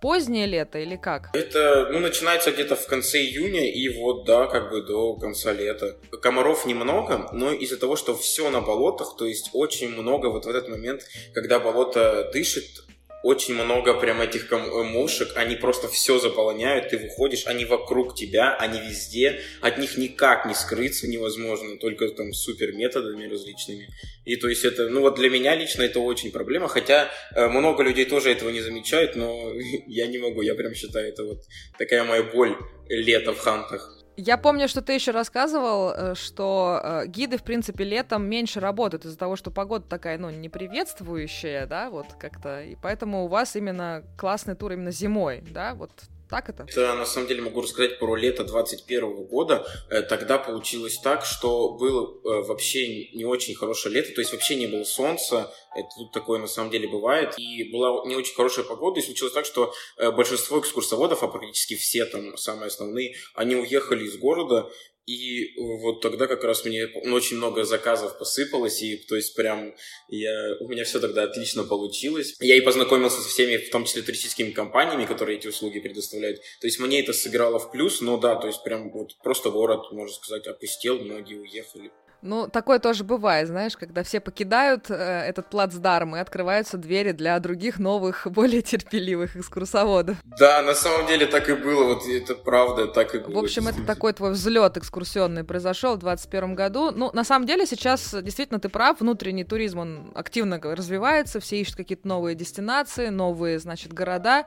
позднее 0.00 0.46
лето 0.46 0.78
или 0.78 0.96
как? 0.96 1.30
Это, 1.32 1.88
ну, 1.90 1.98
начинается 1.98 2.52
где-то 2.52 2.76
в 2.76 2.86
конце 2.86 3.18
июня 3.18 3.68
и 3.68 3.88
вот, 3.88 4.24
да, 4.26 4.46
как 4.46 4.70
бы 4.70 4.82
до 4.82 5.16
конца 5.16 5.52
лета. 5.52 5.96
Комаров 6.22 6.66
немного, 6.66 7.28
но 7.32 7.52
из-за 7.52 7.78
того, 7.78 7.96
что 7.96 8.14
все 8.14 8.48
на 8.50 8.60
болотах, 8.60 9.16
то 9.16 9.26
есть 9.26 9.50
очень 9.54 9.88
много 9.88 10.28
вот 10.28 10.44
в 10.44 10.48
этот 10.48 10.68
момент, 10.68 11.02
когда 11.34 11.58
болото 11.58 12.30
дышит, 12.32 12.84
очень 13.22 13.54
много 13.54 13.94
прям 13.94 14.20
этих 14.20 14.50
мушек, 14.50 15.32
они 15.34 15.56
просто 15.56 15.88
все 15.88 16.18
заполоняют, 16.18 16.90
ты 16.90 16.98
выходишь, 16.98 17.46
они 17.46 17.64
вокруг 17.64 18.14
тебя, 18.14 18.54
они 18.56 18.80
везде, 18.80 19.40
от 19.60 19.78
них 19.78 19.96
никак 19.96 20.46
не 20.46 20.54
скрыться 20.54 21.08
невозможно, 21.08 21.78
только 21.78 22.08
там 22.08 22.32
супер 22.32 22.72
методами 22.72 23.28
различными. 23.28 23.88
И 24.24 24.36
то 24.36 24.48
есть 24.48 24.64
это, 24.64 24.88
ну 24.88 25.00
вот 25.00 25.16
для 25.16 25.30
меня 25.30 25.56
лично 25.56 25.82
это 25.82 26.00
очень 26.00 26.30
проблема, 26.30 26.68
хотя 26.68 27.10
э, 27.34 27.48
много 27.48 27.82
людей 27.82 28.04
тоже 28.04 28.30
этого 28.30 28.50
не 28.50 28.60
замечают, 28.60 29.16
но 29.16 29.52
я 29.86 30.06
не 30.06 30.18
могу, 30.18 30.42
я 30.42 30.54
прям 30.54 30.74
считаю, 30.74 31.08
это 31.08 31.24
вот 31.24 31.42
такая 31.78 32.04
моя 32.04 32.22
боль 32.22 32.56
лета 32.88 33.32
в 33.32 33.38
хантах. 33.38 33.97
Я 34.20 34.36
помню, 34.36 34.66
что 34.66 34.82
ты 34.82 34.94
еще 34.94 35.12
рассказывал, 35.12 35.92
э, 35.92 36.14
что 36.16 36.80
э, 36.82 37.06
гиды, 37.06 37.38
в 37.38 37.44
принципе, 37.44 37.84
летом 37.84 38.28
меньше 38.28 38.58
работают 38.58 39.04
из-за 39.04 39.16
того, 39.16 39.36
что 39.36 39.52
погода 39.52 39.84
такая, 39.84 40.18
ну, 40.18 40.28
неприветствующая, 40.28 41.66
да, 41.66 41.88
вот 41.88 42.06
как-то, 42.18 42.60
и 42.64 42.74
поэтому 42.74 43.26
у 43.26 43.28
вас 43.28 43.54
именно 43.54 44.02
классный 44.16 44.56
тур 44.56 44.72
именно 44.72 44.90
зимой, 44.90 45.44
да, 45.48 45.76
вот 45.76 45.92
так 46.28 46.48
это? 46.48 46.64
Это, 46.64 46.94
на 46.94 47.06
самом 47.06 47.28
деле, 47.28 47.42
могу 47.42 47.62
рассказать 47.62 47.98
про 47.98 48.14
лето 48.16 48.44
21 48.44 49.26
года. 49.26 49.66
Э, 49.90 50.02
тогда 50.02 50.38
получилось 50.38 50.98
так, 50.98 51.24
что 51.24 51.70
было 51.70 52.06
э, 52.06 52.42
вообще 52.46 53.10
не 53.12 53.24
очень 53.24 53.54
хорошее 53.54 53.94
лето, 53.94 54.14
то 54.14 54.20
есть 54.20 54.32
вообще 54.32 54.56
не 54.56 54.66
было 54.66 54.84
солнца, 54.84 55.52
это 55.74 55.88
тут 55.96 56.12
такое 56.12 56.38
на 56.38 56.46
самом 56.46 56.70
деле 56.70 56.88
бывает, 56.88 57.34
и 57.38 57.70
была 57.70 58.04
не 58.06 58.16
очень 58.16 58.34
хорошая 58.34 58.64
погода, 58.64 59.00
и 59.00 59.02
случилось 59.02 59.32
так, 59.32 59.44
что 59.44 59.72
э, 59.96 60.10
большинство 60.10 60.60
экскурсоводов, 60.60 61.22
а 61.22 61.28
практически 61.28 61.76
все 61.76 62.04
там 62.04 62.36
самые 62.36 62.68
основные, 62.68 63.14
они 63.34 63.56
уехали 63.56 64.04
из 64.04 64.16
города, 64.18 64.70
и 65.08 65.54
вот 65.56 66.02
тогда 66.02 66.26
как 66.26 66.44
раз 66.44 66.66
мне 66.66 66.86
ну, 67.04 67.14
очень 67.14 67.38
много 67.38 67.64
заказов 67.64 68.18
посыпалось, 68.18 68.82
и 68.82 68.96
то 68.96 69.16
есть 69.16 69.34
прям 69.34 69.74
я, 70.08 70.56
у 70.60 70.68
меня 70.68 70.84
все 70.84 71.00
тогда 71.00 71.22
отлично 71.22 71.64
получилось. 71.64 72.36
Я 72.40 72.56
и 72.56 72.60
познакомился 72.60 73.22
со 73.22 73.28
всеми, 73.30 73.56
в 73.56 73.70
том 73.70 73.86
числе 73.86 74.02
туристическими 74.02 74.50
компаниями, 74.50 75.06
которые 75.06 75.38
эти 75.38 75.48
услуги 75.48 75.80
предоставляют. 75.80 76.40
То 76.60 76.66
есть 76.66 76.78
мне 76.78 77.00
это 77.00 77.14
сыграло 77.14 77.58
в 77.58 77.70
плюс, 77.70 78.02
но 78.02 78.18
да, 78.18 78.36
то 78.36 78.48
есть 78.48 78.62
прям 78.62 78.90
вот 78.92 79.16
просто 79.22 79.48
город, 79.48 79.90
можно 79.92 80.14
сказать, 80.14 80.46
опустел, 80.46 80.98
многие 80.98 81.38
уехали. 81.38 81.90
Ну, 82.20 82.48
такое 82.48 82.80
тоже 82.80 83.04
бывает, 83.04 83.46
знаешь, 83.46 83.76
когда 83.76 84.02
все 84.02 84.20
покидают 84.20 84.90
э, 84.90 84.94
этот 84.94 85.50
плацдарм 85.50 86.16
и 86.16 86.18
открываются 86.18 86.76
двери 86.76 87.12
для 87.12 87.38
других 87.38 87.78
новых, 87.78 88.26
более 88.30 88.60
терпеливых 88.62 89.36
экскурсоводов. 89.36 90.16
Да, 90.24 90.62
на 90.62 90.74
самом 90.74 91.06
деле 91.06 91.26
так 91.26 91.48
и 91.48 91.54
было, 91.54 91.94
вот 91.94 92.06
это 92.08 92.34
правда, 92.34 92.88
так 92.88 93.14
и 93.14 93.18
было. 93.18 93.40
В 93.40 93.44
общем, 93.44 93.68
это 93.68 93.84
такой 93.84 94.12
твой 94.12 94.32
взлет 94.32 94.76
экскурсионный 94.76 95.44
произошел 95.44 95.94
в 95.94 95.98
2021 95.98 96.54
году. 96.56 96.90
Ну, 96.90 97.10
на 97.12 97.22
самом 97.22 97.46
деле 97.46 97.66
сейчас 97.66 98.14
действительно 98.20 98.58
ты 98.58 98.68
прав, 98.68 99.00
внутренний 99.00 99.44
туризм, 99.44 99.78
он 99.78 100.12
активно 100.14 100.60
развивается, 100.60 101.38
все 101.38 101.60
ищут 101.60 101.76
какие-то 101.76 102.08
новые 102.08 102.34
дестинации, 102.34 103.08
новые, 103.08 103.60
значит, 103.60 103.92
города. 103.92 104.44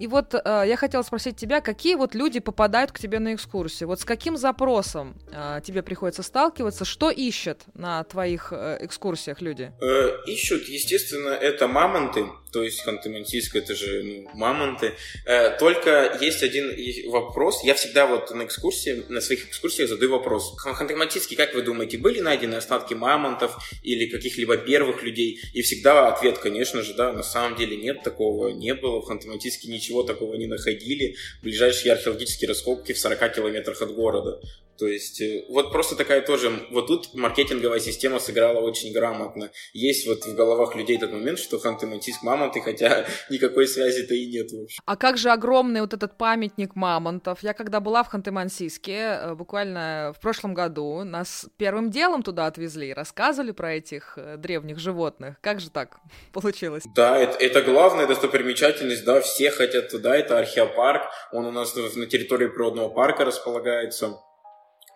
И 0.00 0.08
вот 0.08 0.34
э, 0.34 0.64
я 0.66 0.76
хотела 0.76 1.02
спросить 1.02 1.36
тебя, 1.36 1.60
какие 1.60 1.94
вот 1.94 2.16
люди 2.16 2.40
попадают 2.40 2.90
к 2.90 2.98
тебе 2.98 3.20
на 3.20 3.34
экскурсии? 3.34 3.84
Вот 3.84 4.00
с 4.00 4.04
каким 4.04 4.36
запросом 4.36 5.14
э, 5.30 5.60
тебе 5.64 5.82
приходится 5.82 6.24
сталкиваться, 6.24 6.84
что 6.84 7.11
ищут 7.12 7.60
на 7.74 8.02
твоих 8.04 8.52
э, 8.52 8.78
экскурсиях 8.80 9.40
люди? 9.40 9.72
Э, 9.80 10.18
ищут, 10.26 10.68
естественно, 10.68 11.28
это 11.28 11.68
мамонты, 11.68 12.26
то 12.52 12.62
есть 12.62 12.86
Ханты-Мансийск 12.86 13.54
это 13.56 13.74
же 13.74 14.02
ну, 14.02 14.30
мамонты. 14.34 14.92
Э, 15.24 15.56
только 15.58 16.18
есть 16.20 16.42
один 16.42 16.70
вопрос. 17.10 17.64
Я 17.64 17.74
всегда 17.74 18.06
вот 18.06 18.30
на 18.30 18.44
экскурсии, 18.44 19.04
на 19.08 19.20
своих 19.20 19.48
экскурсиях 19.48 19.88
задаю 19.88 20.10
вопрос. 20.10 20.54
Ханты-Мансийске, 20.62 21.34
как 21.34 21.54
вы 21.54 21.62
думаете, 21.62 21.96
были 21.96 22.20
найдены 22.20 22.56
остатки 22.56 22.92
мамонтов 22.92 23.56
или 23.82 24.06
каких-либо 24.06 24.58
первых 24.58 25.02
людей? 25.02 25.40
И 25.54 25.62
всегда 25.62 26.08
ответ, 26.08 26.38
конечно 26.38 26.82
же, 26.82 26.92
да, 26.94 27.12
на 27.12 27.22
самом 27.22 27.56
деле 27.56 27.76
нет, 27.76 28.02
такого 28.02 28.48
не 28.48 28.74
было. 28.74 29.00
В 29.00 29.10
Ханты-Мансийске 29.10 29.68
ничего 29.68 30.02
такого 30.02 30.34
не 30.34 30.46
находили. 30.46 31.16
Ближайшие 31.42 31.92
археологические 31.92 32.48
раскопки 32.48 32.92
в 32.92 32.98
40 32.98 33.34
километрах 33.34 33.80
от 33.80 33.94
города. 33.94 34.40
То 34.78 34.86
есть 34.86 35.22
вот 35.48 35.70
просто 35.70 35.96
такая 35.96 36.22
тоже, 36.22 36.66
вот 36.70 36.88
тут 36.88 37.01
маркетинговая 37.14 37.80
система 37.80 38.18
сыграла 38.18 38.60
очень 38.60 38.92
грамотно. 38.92 39.50
Есть 39.72 40.06
вот 40.06 40.24
в 40.24 40.34
головах 40.34 40.74
людей 40.74 40.96
этот 40.96 41.12
момент, 41.12 41.38
что 41.38 41.58
Ханты-Мансийск 41.58 42.22
мамонты, 42.22 42.60
хотя 42.60 43.06
никакой 43.30 43.66
связи-то 43.66 44.14
и 44.14 44.26
нет 44.26 44.52
вообще. 44.52 44.80
А 44.84 44.96
как 44.96 45.18
же 45.18 45.30
огромный 45.30 45.80
вот 45.80 45.92
этот 45.94 46.16
памятник 46.18 46.74
мамонтов? 46.74 47.42
Я 47.42 47.54
когда 47.54 47.80
была 47.80 48.02
в 48.02 48.12
Ханты-Мансийске, 48.12 49.30
э, 49.30 49.34
буквально 49.34 50.12
в 50.16 50.20
прошлом 50.20 50.54
году, 50.54 51.04
нас 51.04 51.46
первым 51.56 51.90
делом 51.90 52.22
туда 52.22 52.46
отвезли, 52.46 52.92
рассказывали 52.92 53.52
про 53.52 53.74
этих 53.74 54.14
э, 54.16 54.36
древних 54.36 54.78
животных. 54.78 55.36
Как 55.40 55.60
же 55.60 55.70
так 55.70 55.98
получилось? 56.32 56.84
Да, 56.94 57.18
это, 57.18 57.38
это 57.38 57.62
главная 57.62 58.06
достопримечательность, 58.06 59.04
да, 59.04 59.20
все 59.20 59.50
хотят 59.50 59.90
туда, 59.90 60.16
это 60.16 60.38
археопарк, 60.38 61.02
он 61.32 61.46
у 61.46 61.50
нас 61.50 61.74
на 61.74 62.06
территории 62.06 62.48
природного 62.48 62.88
парка 62.88 63.24
располагается. 63.24 64.18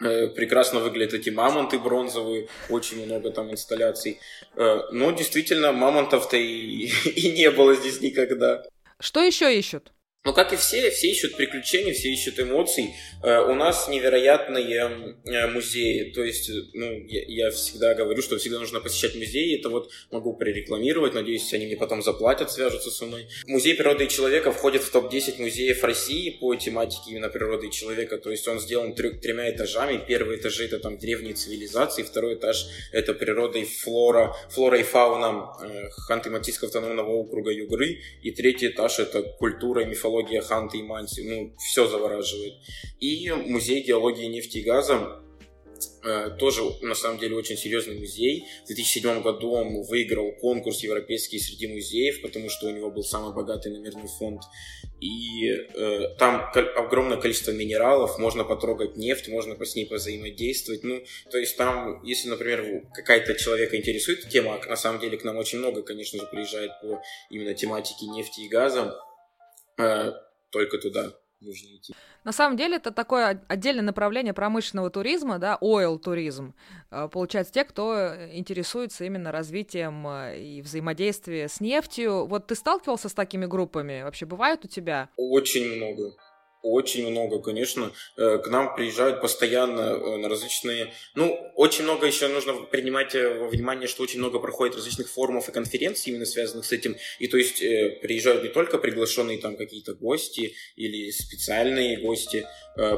Э, 0.02 0.28
прекрасно 0.28 0.80
выглядят 0.80 1.14
эти 1.14 1.30
мамонты 1.30 1.78
бронзовые, 1.78 2.48
очень 2.68 3.06
много 3.06 3.30
там 3.30 3.50
инсталляций. 3.50 4.20
Э, 4.54 4.80
но 4.92 5.10
действительно, 5.12 5.72
мамонтов-то 5.72 6.36
и, 6.36 6.86
и 7.16 7.32
не 7.32 7.50
было 7.50 7.74
здесь 7.74 8.00
никогда. 8.00 8.62
Что 9.00 9.20
еще 9.22 9.58
ищут? 9.58 9.92
Но 10.26 10.32
как 10.32 10.52
и 10.52 10.56
все, 10.56 10.90
все 10.90 11.06
ищут 11.06 11.36
приключений, 11.36 11.92
все 11.92 12.08
ищут 12.08 12.40
эмоций. 12.40 12.96
Э, 13.22 13.42
у 13.42 13.54
нас 13.54 13.86
невероятные 13.86 15.14
э, 15.24 15.46
музеи. 15.46 16.10
То 16.10 16.24
есть, 16.24 16.50
ну, 16.74 17.06
я, 17.06 17.44
я 17.44 17.50
всегда 17.52 17.94
говорю, 17.94 18.20
что 18.22 18.36
всегда 18.36 18.58
нужно 18.58 18.80
посещать 18.80 19.14
музеи. 19.14 19.56
Это 19.56 19.68
вот 19.68 19.88
могу 20.10 20.36
прорекламировать. 20.36 21.14
Надеюсь, 21.14 21.54
они 21.54 21.66
мне 21.66 21.76
потом 21.76 22.02
заплатят, 22.02 22.50
свяжутся 22.50 22.90
со 22.90 23.06
мной. 23.06 23.28
Музей 23.46 23.76
природы 23.76 24.06
и 24.06 24.08
человека 24.08 24.50
входит 24.50 24.82
в 24.82 24.90
топ-10 24.90 25.40
музеев 25.40 25.84
России 25.84 26.30
по 26.30 26.56
тематике 26.56 27.12
именно 27.12 27.28
природы 27.28 27.68
и 27.68 27.70
человека. 27.70 28.18
То 28.18 28.32
есть 28.32 28.48
он 28.48 28.58
сделан 28.58 28.94
трё- 28.94 29.20
тремя 29.20 29.48
этажами. 29.48 30.04
Первый 30.08 30.38
этаж 30.38 30.58
это 30.58 30.80
там 30.80 30.98
древние 30.98 31.34
цивилизации, 31.34 32.02
второй 32.02 32.34
этаж 32.34 32.66
это 32.90 33.14
природа 33.14 33.58
и 33.58 33.64
флора, 33.64 34.34
флора 34.50 34.80
и 34.80 34.82
фауна 34.82 35.52
э, 35.62 35.88
Ханты-Мансийского 36.10 36.66
автономного 36.66 37.12
округа 37.12 37.52
Югры. 37.52 38.00
И 38.22 38.32
третий 38.32 38.66
этаж 38.66 38.98
это 38.98 39.22
культура 39.22 39.82
и 39.82 39.86
мифология 39.86 40.15
мифология 40.16 40.40
Ханты 40.40 40.78
и 40.78 40.82
Манси, 40.82 41.22
ну, 41.22 41.54
все 41.58 41.86
завораживает. 41.86 42.54
И 43.00 43.30
музей 43.30 43.82
геологии 43.82 44.26
нефти 44.26 44.58
и 44.58 44.62
газа, 44.62 45.22
э, 46.04 46.30
тоже, 46.38 46.62
на 46.82 46.94
самом 46.94 47.18
деле, 47.18 47.36
очень 47.36 47.56
серьезный 47.56 47.98
музей. 47.98 48.46
В 48.64 48.66
2007 48.68 49.22
году 49.22 49.50
он 49.52 49.82
выиграл 49.82 50.32
конкурс 50.40 50.82
европейский 50.82 51.38
среди 51.38 51.66
музеев, 51.66 52.22
потому 52.22 52.48
что 52.48 52.66
у 52.66 52.70
него 52.70 52.90
был 52.90 53.02
самый 53.02 53.34
богатый 53.34 53.72
номерной 53.72 54.08
фонд. 54.08 54.42
И 55.00 55.50
э, 55.50 56.16
там 56.18 56.50
огромное 56.76 57.18
количество 57.18 57.50
минералов, 57.50 58.18
можно 58.18 58.44
потрогать 58.44 58.96
нефть, 58.96 59.28
можно 59.28 59.62
с 59.62 59.76
ней 59.76 59.86
взаимодействовать. 59.90 60.84
Ну, 60.84 61.02
то 61.30 61.38
есть 61.38 61.56
там, 61.56 62.02
если, 62.02 62.30
например, 62.30 62.84
какая-то 62.94 63.34
человека 63.34 63.76
интересует 63.76 64.26
тема, 64.30 64.54
а 64.54 64.66
на 64.66 64.76
самом 64.76 65.00
деле 65.00 65.18
к 65.18 65.24
нам 65.24 65.36
очень 65.36 65.58
много, 65.58 65.82
конечно 65.82 66.18
же, 66.18 66.26
приезжает 66.26 66.70
по 66.80 67.02
именно 67.28 67.52
тематике 67.52 68.06
нефти 68.06 68.40
и 68.40 68.48
газа, 68.48 68.96
Э, 69.78 70.12
только 70.50 70.78
туда 70.78 71.12
нужно 71.40 71.68
идти. 71.76 71.94
На 72.24 72.32
самом 72.32 72.56
деле 72.56 72.76
это 72.76 72.90
такое 72.90 73.40
отдельное 73.46 73.84
направление 73.84 74.34
промышленного 74.34 74.90
туризма, 74.90 75.38
да, 75.38 75.58
oil 75.62 75.98
туризм. 75.98 76.54
Э, 76.90 77.08
получается, 77.10 77.52
те, 77.52 77.64
кто 77.64 78.14
интересуется 78.32 79.04
именно 79.04 79.30
развитием 79.30 80.06
э, 80.08 80.40
и 80.40 80.62
взаимодействием 80.62 81.48
с 81.48 81.60
нефтью. 81.60 82.26
Вот 82.26 82.48
ты 82.48 82.54
сталкивался 82.54 83.08
с 83.08 83.14
такими 83.14 83.46
группами? 83.46 84.02
Вообще 84.02 84.26
бывают 84.26 84.64
у 84.64 84.68
тебя? 84.68 85.08
Очень 85.16 85.76
много. 85.76 86.16
Очень 86.66 87.08
много, 87.08 87.38
конечно. 87.38 87.92
Э, 88.16 88.38
к 88.38 88.48
нам 88.48 88.74
приезжают 88.74 89.20
постоянно 89.20 89.80
э, 89.80 90.16
на 90.16 90.28
различные... 90.28 90.92
Ну, 91.14 91.32
очень 91.54 91.84
много 91.84 92.08
еще 92.08 92.26
нужно 92.26 92.54
принимать 92.54 93.14
э, 93.14 93.38
во 93.38 93.46
внимание, 93.46 93.86
что 93.86 94.02
очень 94.02 94.18
много 94.18 94.40
проходит 94.40 94.74
различных 94.74 95.08
форумов 95.08 95.48
и 95.48 95.52
конференций, 95.52 96.10
именно 96.10 96.26
связанных 96.26 96.64
с 96.64 96.72
этим. 96.72 96.96
И 97.20 97.28
то 97.28 97.36
есть 97.36 97.60
приезжают 98.02 98.42
не 98.42 98.48
только 98.48 98.78
приглашенные 98.78 99.38
там 99.38 99.56
какие-то 99.56 99.94
гости 99.94 100.54
или 100.74 101.12
специальные 101.12 101.98
гости, 101.98 102.44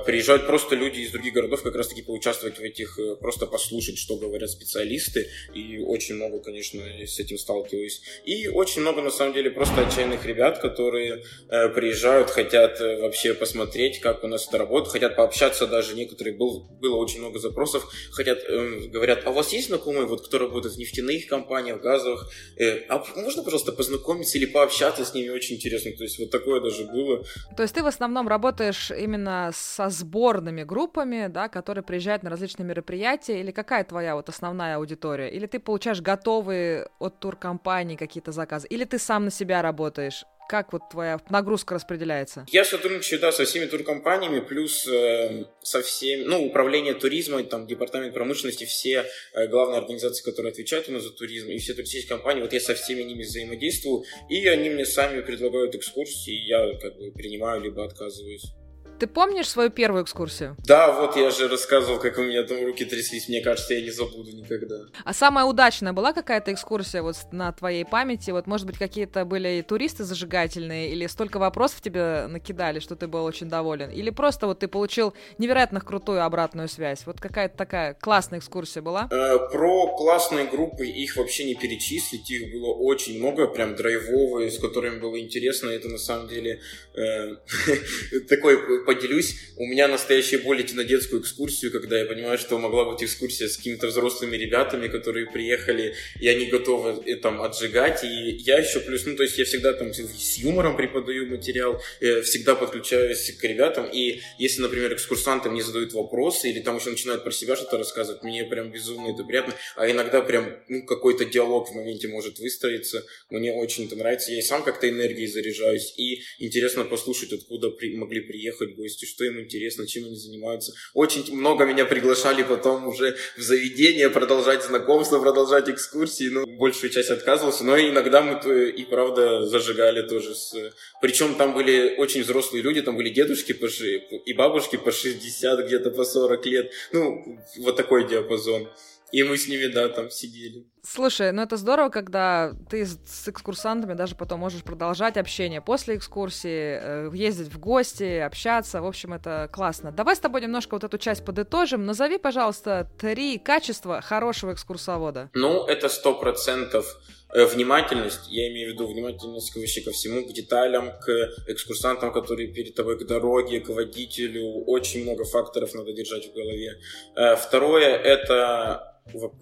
приезжают 0.07 0.47
просто 0.47 0.75
люди 0.75 1.01
из 1.01 1.13
других 1.13 1.35
городов 1.35 1.63
как 1.63 1.77
раз-таки 1.77 2.03
поучаствовать 2.03 2.59
в 2.59 2.63
этих, 2.63 2.99
просто 3.21 3.47
послушать, 3.47 3.97
что 3.99 4.17
говорят 4.17 4.51
специалисты. 4.51 5.29
И 5.55 5.79
очень 5.79 6.17
много, 6.17 6.41
конечно, 6.41 6.83
с 7.07 7.21
этим 7.21 7.39
сталкиваюсь. 7.39 8.01
И 8.25 8.49
очень 8.49 8.81
много, 8.81 9.03
на 9.03 9.11
самом 9.11 9.35
деле, 9.35 9.51
просто 9.51 9.87
отчаянных 9.87 10.27
ребят, 10.27 10.59
которые 10.59 11.23
приезжают, 11.49 12.31
хотят 12.31 12.81
вообще 12.81 13.35
посмотреть 13.35 13.58
посмотреть, 13.59 14.01
как 14.01 14.25
у 14.25 14.29
нас 14.29 14.47
это 14.47 14.59
работает, 14.59 14.93
хотят 14.93 15.17
пообщаться 15.17 15.67
даже, 15.67 15.95
некоторые, 15.95 16.37
был, 16.37 16.69
было 16.81 16.97
очень 16.97 17.21
много 17.21 17.39
запросов, 17.39 17.89
хотят, 18.13 18.39
э, 18.49 18.89
говорят, 18.89 19.23
а 19.25 19.31
у 19.31 19.33
вас 19.33 19.53
есть 19.53 19.69
знакомые, 19.69 20.07
вот, 20.07 20.27
кто 20.27 20.39
работает 20.39 20.75
в 20.75 20.79
нефтяных 20.79 21.27
компаниях, 21.27 21.81
газовых, 21.81 22.29
э, 22.57 22.85
а 22.89 23.05
можно, 23.17 23.43
пожалуйста, 23.43 23.73
познакомиться 23.73 24.39
или 24.39 24.47
пообщаться 24.47 25.05
с 25.05 25.15
ними, 25.15 25.29
очень 25.31 25.57
интересно, 25.57 25.91
то 25.93 26.05
есть 26.05 26.19
вот 26.19 26.31
такое 26.31 26.61
даже 26.61 26.85
было. 26.85 27.25
То 27.57 27.63
есть 27.63 27.75
ты 27.75 27.83
в 27.83 27.87
основном 27.87 28.29
работаешь 28.29 28.91
именно 28.91 29.51
со 29.55 29.89
сборными 29.89 30.63
группами, 30.63 31.29
да, 31.29 31.49
которые 31.49 31.83
приезжают 31.83 32.23
на 32.23 32.31
различные 32.31 32.67
мероприятия, 32.67 33.41
или 33.41 33.51
какая 33.51 33.85
твоя 33.85 34.15
вот 34.15 34.29
основная 34.29 34.77
аудитория? 34.77 35.29
Или 35.31 35.47
ты 35.47 35.59
получаешь 35.59 36.01
готовые 36.01 36.89
от 36.99 37.19
туркомпании 37.19 37.97
какие-то 37.97 38.33
заказы, 38.33 38.69
или 38.69 38.85
ты 38.85 38.99
сам 38.99 39.25
на 39.25 39.31
себя 39.31 39.63
работаешь? 39.63 40.25
Как 40.49 40.73
вот 40.73 40.89
твоя 40.91 41.21
нагрузка 41.29 41.75
распределяется? 41.75 42.47
Я 42.49 42.65
сотрудничаю, 42.65 43.21
да, 43.21 43.33
со 43.33 43.45
всеми 43.45 43.67
туркомпаниями, 43.67 44.41
плюс 44.41 44.89
э, 44.89 45.45
со 45.61 45.83
всеми, 45.83 46.23
ну, 46.25 46.47
управление 46.47 46.95
туризмом, 46.95 47.45
там, 47.47 47.67
департамент 47.67 48.15
промышленности, 48.15 48.65
все 48.65 49.05
э, 49.35 49.47
главные 49.49 49.79
организации, 49.79 50.25
которые 50.25 50.53
отвечают 50.53 50.89
у 50.89 50.93
нас 50.93 51.03
за 51.03 51.11
туризм, 51.11 51.49
и 51.51 51.59
все 51.59 51.75
туристические 51.75 52.17
компании, 52.17 52.41
вот 52.41 52.55
я 52.55 52.61
со 52.61 52.75
всеми 52.75 53.03
ними 53.03 53.25
взаимодействую, 53.25 54.05
и 54.31 54.47
они 54.49 54.71
мне 54.71 54.87
сами 54.87 55.21
предлагают 55.21 55.75
экскурсии, 55.75 56.33
и 56.33 56.47
я 56.49 56.79
как 56.79 56.97
бы 56.97 57.13
принимаю, 57.13 57.61
либо 57.61 57.85
отказываюсь. 57.85 58.55
Ты 58.99 59.07
помнишь 59.07 59.49
свою 59.49 59.71
первую 59.71 60.03
экскурсию? 60.03 60.57
Да, 60.67 60.93
вот 61.01 61.17
я 61.17 61.31
же 61.31 61.47
рассказывал, 61.47 62.01
как 62.01 62.19
у 62.19 62.23
меня 62.23 62.43
там 62.43 62.65
руки 62.65 62.85
тряслись. 62.85 63.29
Мне 63.29 63.41
кажется, 63.41 63.75
я 63.75 63.81
не 63.81 63.91
забуду 63.91 64.33
никогда. 64.33 64.75
А 65.05 65.15
самая 65.15 65.45
удачная 65.45 65.93
была 65.93 66.13
какая-то 66.13 66.53
экскурсия 66.53 67.03
вот 67.03 67.17
на 67.31 67.53
твоей 67.53 67.85
памяти? 67.85 68.33
Вот, 68.33 68.49
может 68.49 68.67
быть, 68.67 68.77
какие-то 68.77 69.25
были 69.25 69.65
туристы 69.67 70.03
зажигательные, 70.03 70.91
или 70.91 71.07
столько 71.07 71.39
вопросов 71.39 71.81
тебе 71.81 72.27
накидали, 72.27 72.81
что 72.81 72.97
ты 72.97 73.07
был 73.07 73.25
очень 73.25 73.49
доволен? 73.49 73.91
Или 73.91 74.11
просто 74.11 74.49
вот 74.49 74.59
ты 74.59 74.67
получил 74.67 75.15
невероятно 75.39 75.81
крутую 75.81 76.25
обратную 76.25 76.69
связь? 76.69 77.03
Вот 77.07 77.21
какая-то 77.21 77.57
такая 77.57 77.95
классная 77.95 78.41
экскурсия 78.41 78.83
была? 78.83 79.09
Э, 79.13 79.39
про 79.53 79.95
классные 79.97 80.47
группы 80.47 80.87
их 80.87 81.17
вообще 81.17 81.45
не 81.45 81.55
перечислить. 81.55 82.29
Их 82.31 82.53
было 82.53 82.75
очень 82.75 83.19
много, 83.21 83.47
прям 83.47 83.77
драйвовые, 83.77 84.51
с 84.51 84.59
которыми 84.59 84.99
было 84.99 85.21
интересно. 85.21 85.69
Это 85.69 85.89
на 85.89 85.99
самом 85.99 86.27
деле 86.27 86.61
э, 86.97 87.37
такой 88.29 88.59
поделюсь. 88.89 89.37
У 89.59 89.67
меня 89.67 89.87
настоящая 89.87 90.39
боль 90.39 90.63
идти 90.63 90.75
на 90.75 90.83
детскую 90.83 91.21
экскурсию, 91.21 91.71
когда 91.71 91.99
я 91.99 92.07
понимаю, 92.07 92.39
что 92.39 92.59
могла 92.59 92.91
быть 92.91 93.03
экскурсия 93.03 93.47
с 93.47 93.59
какими-то 93.59 93.89
взрослыми 93.89 94.35
ребятами, 94.35 94.89
которые 94.89 95.27
приехали, 95.27 95.95
и 96.19 96.27
они 96.27 96.47
готовы 96.47 97.03
э, 97.05 97.17
там 97.17 97.43
отжигать. 97.43 98.03
И 98.03 98.37
я 98.47 98.57
еще 98.57 98.81
плюс, 98.81 99.05
ну, 99.05 99.15
то 99.15 99.25
есть 99.25 99.37
я 99.37 99.45
всегда 99.45 99.75
там 99.75 99.93
с 99.93 100.39
юмором 100.39 100.75
преподаю 100.75 101.27
материал, 101.27 101.83
э, 102.01 102.23
всегда 102.23 102.55
подключаюсь 102.55 103.31
к 103.39 103.45
ребятам. 103.45 103.91
И 103.93 104.23
если, 104.39 104.63
например, 104.63 104.95
экскурсанты 104.95 105.51
мне 105.51 105.63
задают 105.63 105.93
вопросы, 105.93 106.49
или 106.49 106.61
там 106.61 106.79
еще 106.79 106.89
начинают 106.89 107.25
про 107.25 107.31
себя 107.31 107.57
что-то 107.57 107.77
рассказывать, 107.77 108.23
мне 108.23 108.45
прям 108.45 108.73
безумно 108.73 109.13
это 109.13 109.23
приятно. 109.23 109.55
А 109.77 109.91
иногда 109.91 110.23
прям 110.23 110.57
ну, 110.69 110.87
какой-то 110.87 111.27
диалог 111.27 111.69
в 111.69 111.75
моменте 111.75 112.09
может 112.09 112.39
выстроиться. 112.39 113.05
Мне 113.29 113.53
очень 113.53 113.85
это 113.85 113.97
нравится. 113.97 114.33
Я 114.33 114.39
и 114.39 114.43
сам 114.43 114.63
как-то 114.63 114.89
энергией 114.89 115.27
заряжаюсь. 115.27 115.93
И 115.99 116.23
интересно 116.39 116.85
послушать, 116.85 117.35
откуда 117.35 117.69
при, 117.69 117.95
могли 117.95 118.21
приехать 118.21 118.78
гости, 118.79 119.05
что 119.05 119.25
им 119.25 119.41
интересно, 119.41 119.87
чем 119.87 120.05
они 120.05 120.17
занимаются. 120.17 120.73
Очень 120.95 121.35
много 121.37 121.67
меня 121.67 121.85
приглашали 121.85 122.43
потом 122.43 122.87
уже 122.87 123.17
в 123.37 123.43
заведение 123.43 124.09
продолжать 124.09 124.65
знакомство, 124.65 125.19
продолжать 125.21 125.69
экскурсии. 125.69 126.29
Ну, 126.29 126.47
большую 126.47 126.91
часть 126.91 127.11
отказывался, 127.11 127.65
но 127.65 127.79
иногда 127.79 128.23
мы 128.23 128.71
и 128.71 128.85
правда 128.85 129.45
зажигали 129.47 130.09
тоже. 130.09 130.35
С... 130.35 130.55
Причем 131.03 131.35
там 131.35 131.55
были 131.55 131.97
очень 131.99 132.23
взрослые 132.23 132.63
люди, 132.63 132.81
там 132.83 132.97
были 132.97 133.11
дедушки 133.11 133.53
по 133.53 133.69
ши... 133.69 133.99
и 133.99 134.33
бабушки 134.33 134.77
по 134.77 134.93
60, 134.93 135.67
где-то 135.67 135.91
по 135.91 136.05
40 136.05 136.47
лет. 136.47 136.73
Ну, 136.93 137.39
вот 137.59 137.77
такой 137.77 138.09
диапазон. 138.09 138.69
И 139.11 139.23
мы 139.23 139.39
с 139.39 139.49
ними, 139.49 139.67
да, 139.67 139.89
там 139.89 140.11
сидели. 140.11 140.67
Слушай, 140.85 141.33
ну 141.33 141.43
это 141.43 141.57
здорово, 141.57 141.89
когда 141.89 142.53
ты 142.71 142.87
с 142.87 143.29
экскурсантами 143.29 143.95
даже 143.95 144.15
потом 144.15 144.41
можешь 144.41 144.63
продолжать 144.63 145.17
общение 145.17 145.61
после 145.61 145.97
экскурсии, 145.97 146.79
э, 146.81 147.11
ездить 147.13 147.49
в 147.49 147.59
гости, 147.59 148.19
общаться. 148.19 148.81
В 148.81 148.87
общем, 148.87 149.13
это 149.13 149.49
классно. 149.53 149.93
Давай 149.93 150.17
с 150.17 150.19
тобой 150.19 150.41
немножко 150.41 150.75
вот 150.75 150.85
эту 150.85 150.99
часть 150.99 151.25
подытожим. 151.25 151.85
Назови, 151.85 152.19
пожалуйста, 152.19 152.89
три 152.99 153.39
качества 153.39 154.01
хорошего 154.01 154.53
экскурсовода. 154.53 155.31
Ну, 155.35 155.65
это 155.67 155.89
сто 155.89 156.15
процентов 156.15 156.87
э, 157.33 157.45
внимательность, 157.47 158.29
я 158.29 158.49
имею 158.51 158.71
в 158.71 158.73
виду 158.75 158.87
внимательность 158.87 159.55
вообще 159.55 159.81
ко 159.83 159.91
всему, 159.91 160.25
к 160.27 160.33
деталям, 160.33 160.93
к 161.01 161.11
экскурсантам, 161.49 162.13
которые 162.13 162.49
перед 162.49 162.75
тобой, 162.75 162.99
к 162.99 163.07
дороге, 163.07 163.61
к 163.61 163.69
водителю. 163.69 164.65
Очень 164.67 165.03
много 165.03 165.25
факторов 165.25 165.75
надо 165.75 165.93
держать 165.93 166.31
в 166.31 166.35
голове. 166.35 166.79
Э, 167.17 167.37
второе— 167.37 167.97
это 167.97 168.95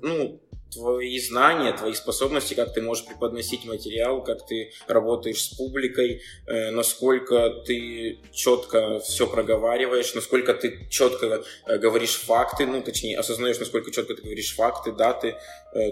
ну, 0.02 0.40
твои 0.76 1.18
знания, 1.18 1.73
твои 1.73 1.95
способности, 1.95 2.54
как 2.54 2.75
ты 2.75 2.83
можешь 2.83 3.06
преподносить 3.06 3.64
материал, 3.64 4.23
как 4.23 4.47
ты 4.47 4.73
работаешь 4.87 5.42
с 5.42 5.49
публикой, 5.56 6.23
э, 6.47 6.71
насколько 6.71 7.50
ты 7.66 8.18
четко 8.33 9.00
все 9.00 9.26
проговариваешь, 9.26 10.14
насколько 10.14 10.52
ты 10.54 10.87
четко 10.90 11.42
э, 11.66 11.78
говоришь 11.78 12.16
факты, 12.16 12.66
ну, 12.66 12.83
точнее, 12.83 13.18
осознаешь, 13.18 13.59
насколько 13.59 13.90
четко 13.90 14.14
ты 14.14 14.23
говоришь 14.23 14.54
факты, 14.54 14.92
даты, 14.92 15.37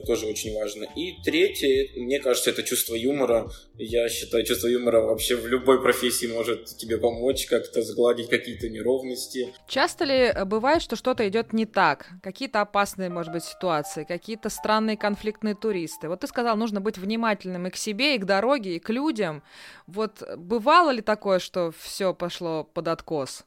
тоже 0.06 0.26
очень 0.26 0.54
важно. 0.54 0.86
И 0.96 1.14
третье, 1.24 1.88
мне 1.96 2.20
кажется, 2.20 2.50
это 2.50 2.62
чувство 2.62 2.94
юмора. 2.94 3.50
Я 3.76 4.08
считаю, 4.08 4.44
чувство 4.44 4.68
юмора 4.68 5.00
вообще 5.00 5.36
в 5.36 5.46
любой 5.46 5.82
профессии 5.82 6.26
может 6.26 6.66
тебе 6.76 6.98
помочь 6.98 7.46
как-то 7.46 7.82
сгладить 7.82 8.28
какие-то 8.28 8.68
неровности. 8.68 9.52
Часто 9.68 10.04
ли 10.04 10.32
бывает, 10.46 10.82
что 10.82 10.96
что-то 10.96 11.26
идет 11.28 11.52
не 11.52 11.66
так? 11.66 12.08
Какие-то 12.22 12.60
опасные, 12.60 13.10
может 13.10 13.32
быть, 13.32 13.44
ситуации, 13.44 14.04
какие-то 14.04 14.48
странные 14.48 14.96
конфликтные 14.96 15.54
туристы. 15.54 16.08
Вот 16.08 16.20
ты 16.20 16.26
сказал, 16.26 16.56
нужно 16.56 16.80
быть 16.80 16.98
внимательным 16.98 17.66
и 17.66 17.70
к 17.70 17.76
себе, 17.76 18.14
и 18.14 18.18
к 18.18 18.24
дороге, 18.24 18.76
и 18.76 18.78
к 18.78 18.90
людям. 18.90 19.42
Вот 19.86 20.22
бывало 20.36 20.90
ли 20.90 21.02
такое, 21.02 21.38
что 21.38 21.72
все 21.78 22.14
пошло 22.14 22.64
под 22.64 22.88
откос? 22.88 23.44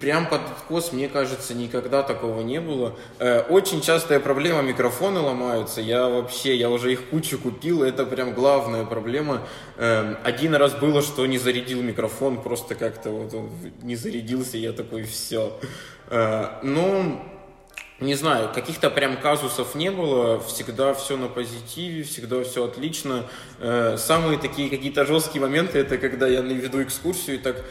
Прям 0.00 0.30
под 0.30 0.40
откос, 0.50 0.94
мне 0.94 1.10
кажется, 1.10 1.52
никогда 1.52 2.02
такого 2.02 2.40
не 2.40 2.58
было. 2.58 2.96
Э, 3.18 3.40
очень 3.42 3.82
частая 3.82 4.18
проблема, 4.18 4.62
микрофоны 4.62 5.20
ломаются. 5.20 5.82
Я 5.82 6.08
вообще, 6.08 6.56
я 6.56 6.70
уже 6.70 6.94
их 6.94 7.10
кучу 7.10 7.38
купил, 7.38 7.82
это 7.82 8.06
прям 8.06 8.32
главная 8.32 8.86
проблема. 8.86 9.42
Эм, 9.76 10.16
один 10.24 10.54
раз 10.54 10.72
было, 10.72 11.02
что 11.02 11.26
не 11.26 11.36
зарядил 11.36 11.82
микрофон, 11.82 12.40
просто 12.40 12.76
как-то 12.76 13.10
вот 13.10 13.34
он 13.34 13.50
не 13.82 13.94
зарядился, 13.94 14.56
я 14.56 14.72
такой, 14.72 15.02
все. 15.02 15.52
Э, 16.08 16.60
ну, 16.62 17.20
не 18.00 18.14
знаю, 18.14 18.50
каких-то 18.54 18.88
прям 18.88 19.18
казусов 19.18 19.74
не 19.74 19.90
было, 19.90 20.40
всегда 20.40 20.94
все 20.94 21.18
на 21.18 21.28
позитиве, 21.28 22.04
всегда 22.04 22.42
все 22.42 22.64
отлично. 22.64 23.26
Э, 23.58 23.96
самые 23.98 24.38
такие 24.38 24.70
какие-то 24.70 25.04
жесткие 25.04 25.42
моменты, 25.42 25.78
это 25.78 25.98
когда 25.98 26.26
я 26.26 26.40
веду 26.40 26.82
экскурсию 26.82 27.36
и 27.36 27.38
так 27.38 27.62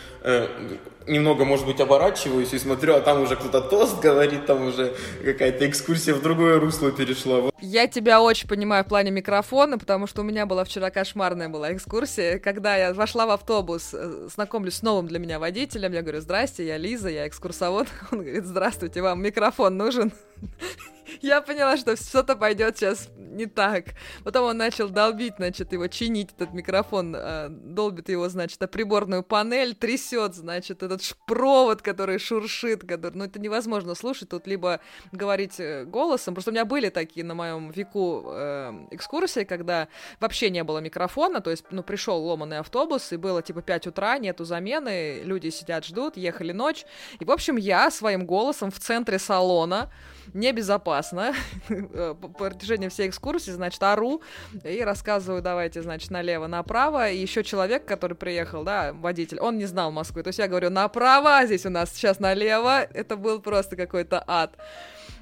немного, 1.08 1.46
может 1.46 1.66
быть, 1.66 1.80
оборачиваюсь 1.80 2.54
и 2.54 2.60
смотрю, 2.60 2.96
а 2.96 3.02
там 3.02 3.22
уже 3.22 3.36
кто-то 3.36 3.62
тост 3.62 4.00
говорит, 4.00 4.46
там 4.46 4.68
уже 4.68 4.96
какая-то 5.24 5.68
экскурсия 5.68 6.14
в 6.14 6.22
другое 6.22 6.60
русло 6.60 6.92
перешла. 6.92 7.50
Я 7.60 7.88
тебя 7.88 8.22
очень 8.22 8.48
понимаю 8.48 8.84
в 8.84 8.88
плане 8.88 9.12
микрофона, 9.12 9.78
потому 9.78 10.08
что 10.08 10.22
у 10.22 10.24
меня 10.24 10.46
была 10.46 10.64
вчера 10.64 10.90
кошмарная 10.90 11.50
была 11.50 11.74
экскурсия, 11.74 12.40
когда 12.40 12.76
я 12.76 12.94
вошла 12.94 13.26
в 13.26 13.32
автобус, 13.32 13.94
э, 13.94 14.28
знакомлюсь 14.34 14.76
с 14.76 14.82
новым 14.82 15.08
для 15.08 15.20
меня 15.20 15.40
водителем, 15.40 15.94
я 15.94 16.02
говорю, 16.02 16.22
здрасте, 16.22 16.66
я 16.66 16.78
Лиза, 16.78 17.10
я 17.10 17.28
экскурсовод. 17.28 17.88
Он 18.12 18.20
говорит, 18.20 18.46
здравствуйте, 18.46 19.02
вам 19.02 19.22
микрофон 19.22 19.78
нужен? 19.78 20.12
Я 21.22 21.42
поняла, 21.42 21.78
что 21.78 21.96
что-то 21.96 22.36
пойдет 22.36 22.78
сейчас 22.78 23.10
не 23.38 23.46
так. 23.46 23.86
Потом 24.24 24.48
он 24.48 24.58
начал 24.58 24.90
долбить, 24.90 25.36
значит, 25.38 25.72
его 25.72 25.88
чинить, 25.88 26.32
этот 26.36 26.54
микрофон, 26.54 27.16
э, 27.16 27.48
долбит 27.50 28.10
его, 28.10 28.28
значит, 28.28 28.62
а 28.62 28.68
приборную 28.68 29.24
панель, 29.24 29.76
трясет, 29.76 30.36
значит, 30.36 30.84
этот 30.84 31.02
провод, 31.26 31.82
который 31.82 32.20
шуршит, 32.20 32.82
который, 32.82 33.16
ну, 33.16 33.26
это 33.26 33.40
невозможно 33.40 33.96
слушать, 33.96 34.30
тут 34.30 34.48
либо 34.48 34.82
говорить 35.12 35.60
э, 35.60 35.86
голосом, 35.86 36.34
просто 36.34 36.52
у 36.52 36.54
меня 36.54 36.66
были 36.66 36.90
такие 36.90 37.26
на 37.26 37.36
моем 37.36 37.72
веку 37.72 38.24
э, 38.28 38.88
экскурсии, 38.92 39.44
когда 39.44 39.88
вообще 40.20 40.50
не 40.50 40.64
было 40.64 40.80
микрофона, 40.80 41.40
то 41.40 41.52
есть, 41.52 41.66
ну, 41.72 41.84
пришел 41.84 42.22
ломанный 42.22 42.60
автобус, 42.60 43.14
и 43.14 43.18
было, 43.18 43.42
типа, 43.42 43.62
5 43.62 43.88
утра, 43.88 44.18
нету 44.18 44.44
замены, 44.44 45.22
люди 45.24 45.50
сидят, 45.50 45.86
ждут, 45.86 46.18
ехали 46.18 46.52
ночь, 46.52 46.86
и, 47.20 47.26
в 47.26 47.32
общем, 47.32 47.56
я 47.56 47.92
своим 47.92 48.26
голосом 48.26 48.72
в 48.72 48.80
центре 48.80 49.20
салона, 49.20 49.92
небезопасно 50.34 51.34
по 51.68 52.28
протяжении 52.28 52.90
всей 52.90 53.08
экскурсии, 53.08 53.27
значит, 53.36 53.82
ору 53.84 54.22
и 54.64 54.82
рассказываю, 54.82 55.42
давайте, 55.42 55.82
значит, 55.82 56.12
налево-направо. 56.12 57.10
И 57.12 57.18
еще 57.18 57.44
человек, 57.44 57.86
который 57.86 58.16
приехал, 58.16 58.64
да, 58.64 58.94
водитель, 58.94 59.40
он 59.40 59.58
не 59.58 59.66
знал 59.66 59.92
Москвы. 59.92 60.24
То 60.24 60.30
есть 60.30 60.40
я 60.40 60.48
говорю, 60.48 60.70
направо, 60.70 61.38
а 61.38 61.46
здесь 61.46 61.66
у 61.66 61.70
нас 61.70 61.92
сейчас 61.94 62.20
налево. 62.20 62.82
Это 62.82 63.16
был 63.16 63.42
просто 63.42 63.76
какой-то 63.76 64.24
ад. 64.28 64.58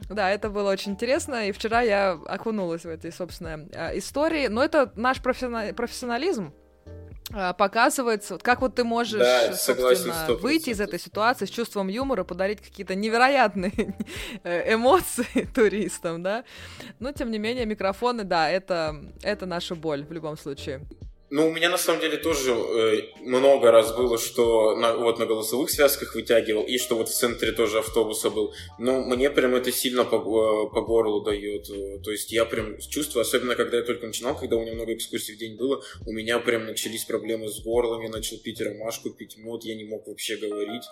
Да, 0.10 0.30
это 0.30 0.50
было 0.50 0.72
очень 0.72 0.91
интересно, 0.91 1.48
и 1.48 1.52
вчера 1.52 1.82
я 1.82 2.20
окунулась 2.26 2.84
в 2.84 2.89
этой, 2.89 3.12
собственно, 3.12 3.65
а, 3.74 3.98
истории. 3.98 4.48
Но 4.48 4.63
это 4.63 4.91
наш 4.96 5.22
профессионализм, 5.22 6.54
показывается, 7.32 8.36
вот 8.36 8.44
как 8.44 8.62
вот 8.62 8.76
ты 8.76 8.84
можешь, 8.84 9.20
да, 9.20 9.54
согласен, 9.54 10.06
собственно, 10.06 10.38
выйти 10.38 10.70
из 10.70 10.80
этой 10.80 11.00
ситуации 11.00 11.46
с 11.46 11.50
чувством 11.50 11.88
юмора, 11.88 12.24
подарить 12.24 12.62
какие-то 12.62 12.96
невероятные 12.96 13.98
э, 14.44 14.74
эмоции 14.74 15.50
туристам, 15.56 16.22
да. 16.22 16.44
Но, 17.00 17.12
тем 17.12 17.32
не 17.32 17.40
менее, 17.40 17.66
микрофоны, 17.66 18.24
да, 18.24 18.50
это, 18.50 19.02
это 19.24 19.46
наша 19.46 19.76
боль 19.76 20.06
в 20.06 20.12
любом 20.12 20.38
случае. 20.38 20.82
Ну, 21.36 21.50
у 21.50 21.52
меня 21.52 21.69
на 21.69 21.78
самом 21.78 22.00
деле 22.00 22.15
тоже 22.15 22.52
э, 22.52 23.02
много 23.19 23.69
раз 23.69 23.93
было, 23.93 24.17
что 24.17 24.74
на, 24.78 24.95
вот 24.95 25.19
на 25.19 25.26
голосовых 25.26 25.69
связках 25.69 26.15
вытягивал, 26.15 26.63
и 26.63 26.78
что 26.78 26.95
вот 26.95 27.10
в 27.10 27.13
центре 27.13 27.52
тоже 27.52 27.80
автобуса 27.80 28.30
был. 28.30 28.54
Но 28.80 29.04
мне 29.04 29.30
прям 29.30 29.54
это 29.54 29.69
сильно 29.69 30.06
по, 30.06 30.15
э, 30.15 30.74
по 30.74 30.82
горлу 30.82 31.26
дает. 31.26 31.67
То 32.06 32.12
есть 32.12 32.32
я 32.32 32.45
прям 32.45 32.78
чувствую, 32.80 33.24
особенно 33.24 33.56
когда 33.56 33.76
я 33.76 33.84
только 33.84 34.08
начинал, 34.08 34.38
когда 34.38 34.56
у 34.56 34.62
меня 34.62 34.76
много 34.76 34.93
экскурсий 34.93 35.36
в 35.36 35.38
день 35.38 35.58
было, 35.58 35.84
у 36.06 36.13
меня 36.13 36.39
прям 36.39 36.67
начались 36.67 37.04
проблемы 37.04 37.50
с 37.50 37.60
горлом, 37.60 38.04
я 38.04 38.10
начал 38.10 38.38
пить 38.38 38.62
ромашку, 38.62 39.10
пить 39.10 39.36
мед, 39.36 39.65
я 39.65 39.76
не 39.76 39.84
мог 39.84 40.08
вообще 40.08 40.38
говорить. 40.38 40.86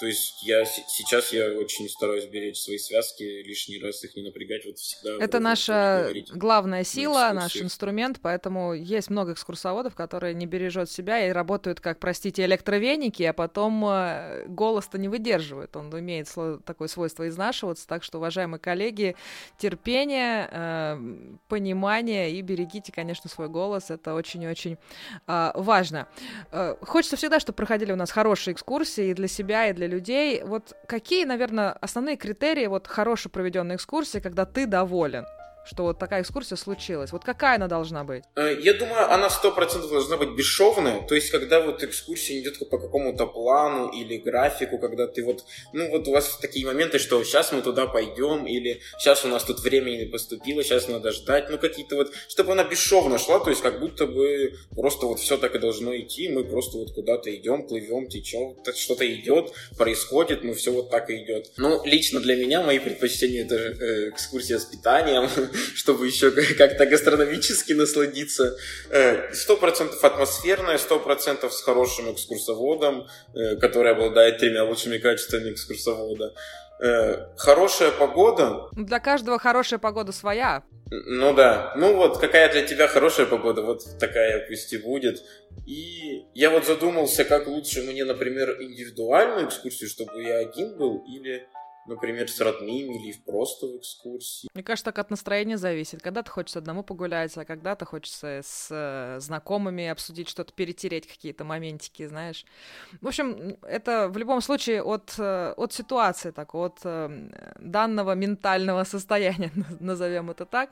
То 0.00 0.06
есть 0.06 0.42
я 0.42 0.64
сейчас 0.64 1.32
я 1.32 1.50
очень 1.52 1.88
стараюсь 1.88 2.26
беречь 2.26 2.60
свои 2.60 2.78
связки, 2.78 3.22
лишний 3.22 3.80
раз 3.80 4.04
их 4.04 4.14
не 4.14 4.22
напрягать, 4.22 4.64
вот 4.64 4.78
всегда. 4.78 5.22
Это 5.22 5.40
наша 5.40 6.12
главная 6.32 6.84
сила, 6.84 7.30
наш 7.34 7.56
инструмент, 7.56 8.20
поэтому 8.22 8.74
есть 8.74 9.10
много 9.10 9.32
экскурсоводов, 9.32 9.94
которые 9.94 10.34
не 10.34 10.46
бережут 10.46 10.90
себя 10.90 11.26
и 11.26 11.30
работают 11.30 11.80
как, 11.80 11.98
простите, 11.98 12.44
электровеники, 12.44 13.22
а 13.24 13.32
потом 13.32 13.84
э, 13.86 14.44
голос-то 14.46 14.98
не 14.98 15.08
выдерживает, 15.08 15.74
он 15.76 15.90
имеет 15.98 16.28
такое 16.64 16.88
свойство 16.88 17.28
изнашиваться, 17.28 17.86
так 17.86 18.04
что, 18.04 18.18
уважаемые 18.18 18.60
коллеги, 18.60 19.16
терпение, 19.58 20.48
э, 20.50 21.38
понимание 21.48 22.32
и 22.32 22.42
берегите, 22.42 22.92
конечно, 22.92 23.28
свой 23.28 23.48
голос, 23.48 23.90
это 23.90 24.14
очень-очень 24.14 24.78
а, 25.26 25.52
важно. 25.56 26.06
Э, 26.52 26.76
хочется 26.82 27.16
всегда, 27.16 27.40
чтобы 27.40 27.56
проходили 27.56 27.92
у 27.92 27.96
нас 27.96 28.10
хорошие 28.10 28.54
экскурсии 28.54 29.08
и 29.08 29.14
для 29.14 29.28
себя, 29.28 29.68
и 29.68 29.72
для 29.72 29.87
людей. 29.88 30.42
Вот 30.44 30.76
какие, 30.86 31.24
наверное, 31.24 31.72
основные 31.72 32.16
критерии 32.16 32.66
вот 32.66 32.86
хорошо 32.86 33.28
проведенной 33.28 33.74
экскурсии, 33.76 34.20
когда 34.20 34.44
ты 34.44 34.66
доволен? 34.66 35.26
Что 35.68 35.82
вот 35.84 35.98
такая 35.98 36.22
экскурсия 36.22 36.56
случилась. 36.56 37.12
Вот 37.12 37.24
какая 37.24 37.56
она 37.56 37.68
должна 37.68 38.04
быть? 38.04 38.24
Э, 38.36 38.56
я 38.58 38.72
думаю, 38.74 39.12
она 39.12 39.28
сто 39.28 39.52
процентов 39.52 39.90
должна 39.90 40.16
быть 40.16 40.30
бесшовная. 40.30 41.06
То 41.06 41.14
есть, 41.14 41.30
когда 41.30 41.60
вот 41.60 41.82
экскурсия 41.82 42.40
идет 42.40 42.58
по 42.58 42.78
какому-то 42.78 43.26
плану 43.26 43.90
или 43.90 44.16
графику, 44.16 44.78
когда 44.78 45.06
ты 45.06 45.22
вот, 45.24 45.44
ну 45.72 45.90
вот 45.90 46.08
у 46.08 46.12
вас 46.12 46.38
такие 46.40 46.64
моменты, 46.66 46.98
что 46.98 47.22
сейчас 47.22 47.52
мы 47.52 47.62
туда 47.62 47.86
пойдем, 47.86 48.46
или 48.46 48.80
сейчас 48.98 49.24
у 49.24 49.28
нас 49.28 49.44
тут 49.44 49.60
времени 49.60 50.06
поступило, 50.06 50.62
сейчас 50.62 50.88
надо 50.88 51.12
ждать, 51.12 51.50
ну 51.50 51.58
какие-то 51.58 51.96
вот, 51.96 52.12
чтобы 52.28 52.52
она 52.52 52.64
бесшовно 52.64 53.18
шла, 53.18 53.38
то 53.38 53.50
есть 53.50 53.62
как 53.62 53.80
будто 53.80 54.06
бы 54.06 54.54
просто 54.74 55.06
вот 55.06 55.20
все 55.20 55.36
так 55.36 55.54
и 55.54 55.58
должно 55.58 55.96
идти, 55.96 56.28
мы 56.28 56.44
просто 56.44 56.78
вот 56.78 56.92
куда-то 56.94 57.34
идем, 57.34 57.66
плывем, 57.66 58.08
течем, 58.08 58.56
что-то 58.74 59.06
идет, 59.12 59.52
происходит, 59.76 60.44
мы 60.44 60.54
все 60.54 60.72
вот 60.72 60.90
так 60.90 61.10
и 61.10 61.22
идет. 61.22 61.50
Ну, 61.56 61.84
лично 61.84 62.20
для 62.20 62.36
меня 62.36 62.62
мои 62.62 62.78
предпочтения 62.78 63.44
это 63.44 63.56
э, 63.56 64.10
экскурсия 64.10 64.58
с 64.58 64.64
питанием, 64.64 65.28
чтобы 65.74 66.06
еще 66.06 66.30
как-то 66.30 66.86
гастрономически 66.86 67.72
насладиться. 67.72 68.56
Э, 68.90 69.32
сто 69.32 69.56
процентов 69.56 70.02
атмосферная, 70.04 70.78
сто 70.78 70.98
процентов 70.98 71.52
с 71.52 71.62
хорошим 71.62 72.12
экскурсоводом, 72.12 73.06
э, 73.34 73.56
который 73.56 73.92
обладает 73.92 74.38
тремя 74.38 74.64
лучшими 74.64 74.98
качествами 74.98 75.52
экскурсовода. 75.52 76.34
Э, 76.80 77.26
хорошая 77.36 77.90
погода. 77.90 78.68
Для 78.72 79.00
каждого 79.00 79.38
хорошая 79.38 79.78
погода 79.78 80.12
своя. 80.12 80.62
Ну 80.90 81.34
да. 81.34 81.74
Ну 81.76 81.96
вот, 81.96 82.18
какая 82.18 82.50
для 82.50 82.62
тебя 82.62 82.88
хорошая 82.88 83.26
погода, 83.26 83.62
вот 83.62 83.82
такая 83.98 84.46
пусть 84.48 84.72
и 84.72 84.78
будет. 84.78 85.22
И 85.66 86.24
я 86.34 86.50
вот 86.50 86.64
задумался, 86.66 87.24
как 87.24 87.46
лучше 87.46 87.82
мне, 87.82 88.04
например, 88.04 88.56
индивидуальную 88.60 89.48
экскурсию, 89.48 89.90
чтобы 89.90 90.22
я 90.22 90.38
один 90.38 90.78
был, 90.78 91.04
или 91.06 91.46
например, 91.88 92.30
с 92.30 92.40
родными 92.40 92.94
или 92.94 93.14
просто 93.26 93.66
в 93.66 93.78
экскурсии. 93.78 94.48
Мне 94.54 94.62
кажется, 94.62 94.84
так 94.84 94.98
от 94.98 95.10
настроения 95.10 95.58
зависит. 95.58 96.02
Когда-то 96.02 96.30
хочется 96.30 96.58
одному 96.58 96.82
погулять, 96.82 97.36
а 97.36 97.44
когда-то 97.44 97.84
хочется 97.84 98.40
с 98.44 98.68
э, 98.70 99.20
знакомыми 99.20 99.86
обсудить 99.86 100.28
что-то, 100.28 100.52
перетереть 100.52 101.06
какие-то 101.06 101.44
моментики, 101.44 102.06
знаешь. 102.06 102.44
В 103.00 103.08
общем, 103.08 103.56
это 103.62 104.08
в 104.08 104.16
любом 104.16 104.40
случае 104.40 104.82
от, 104.82 105.14
э, 105.18 105.54
от 105.56 105.72
ситуации, 105.72 106.30
так, 106.30 106.54
от 106.54 106.80
э, 106.84 107.54
данного 107.58 108.14
ментального 108.14 108.84
состояния, 108.84 109.50
назовем 109.80 110.30
это 110.30 110.44
так. 110.44 110.70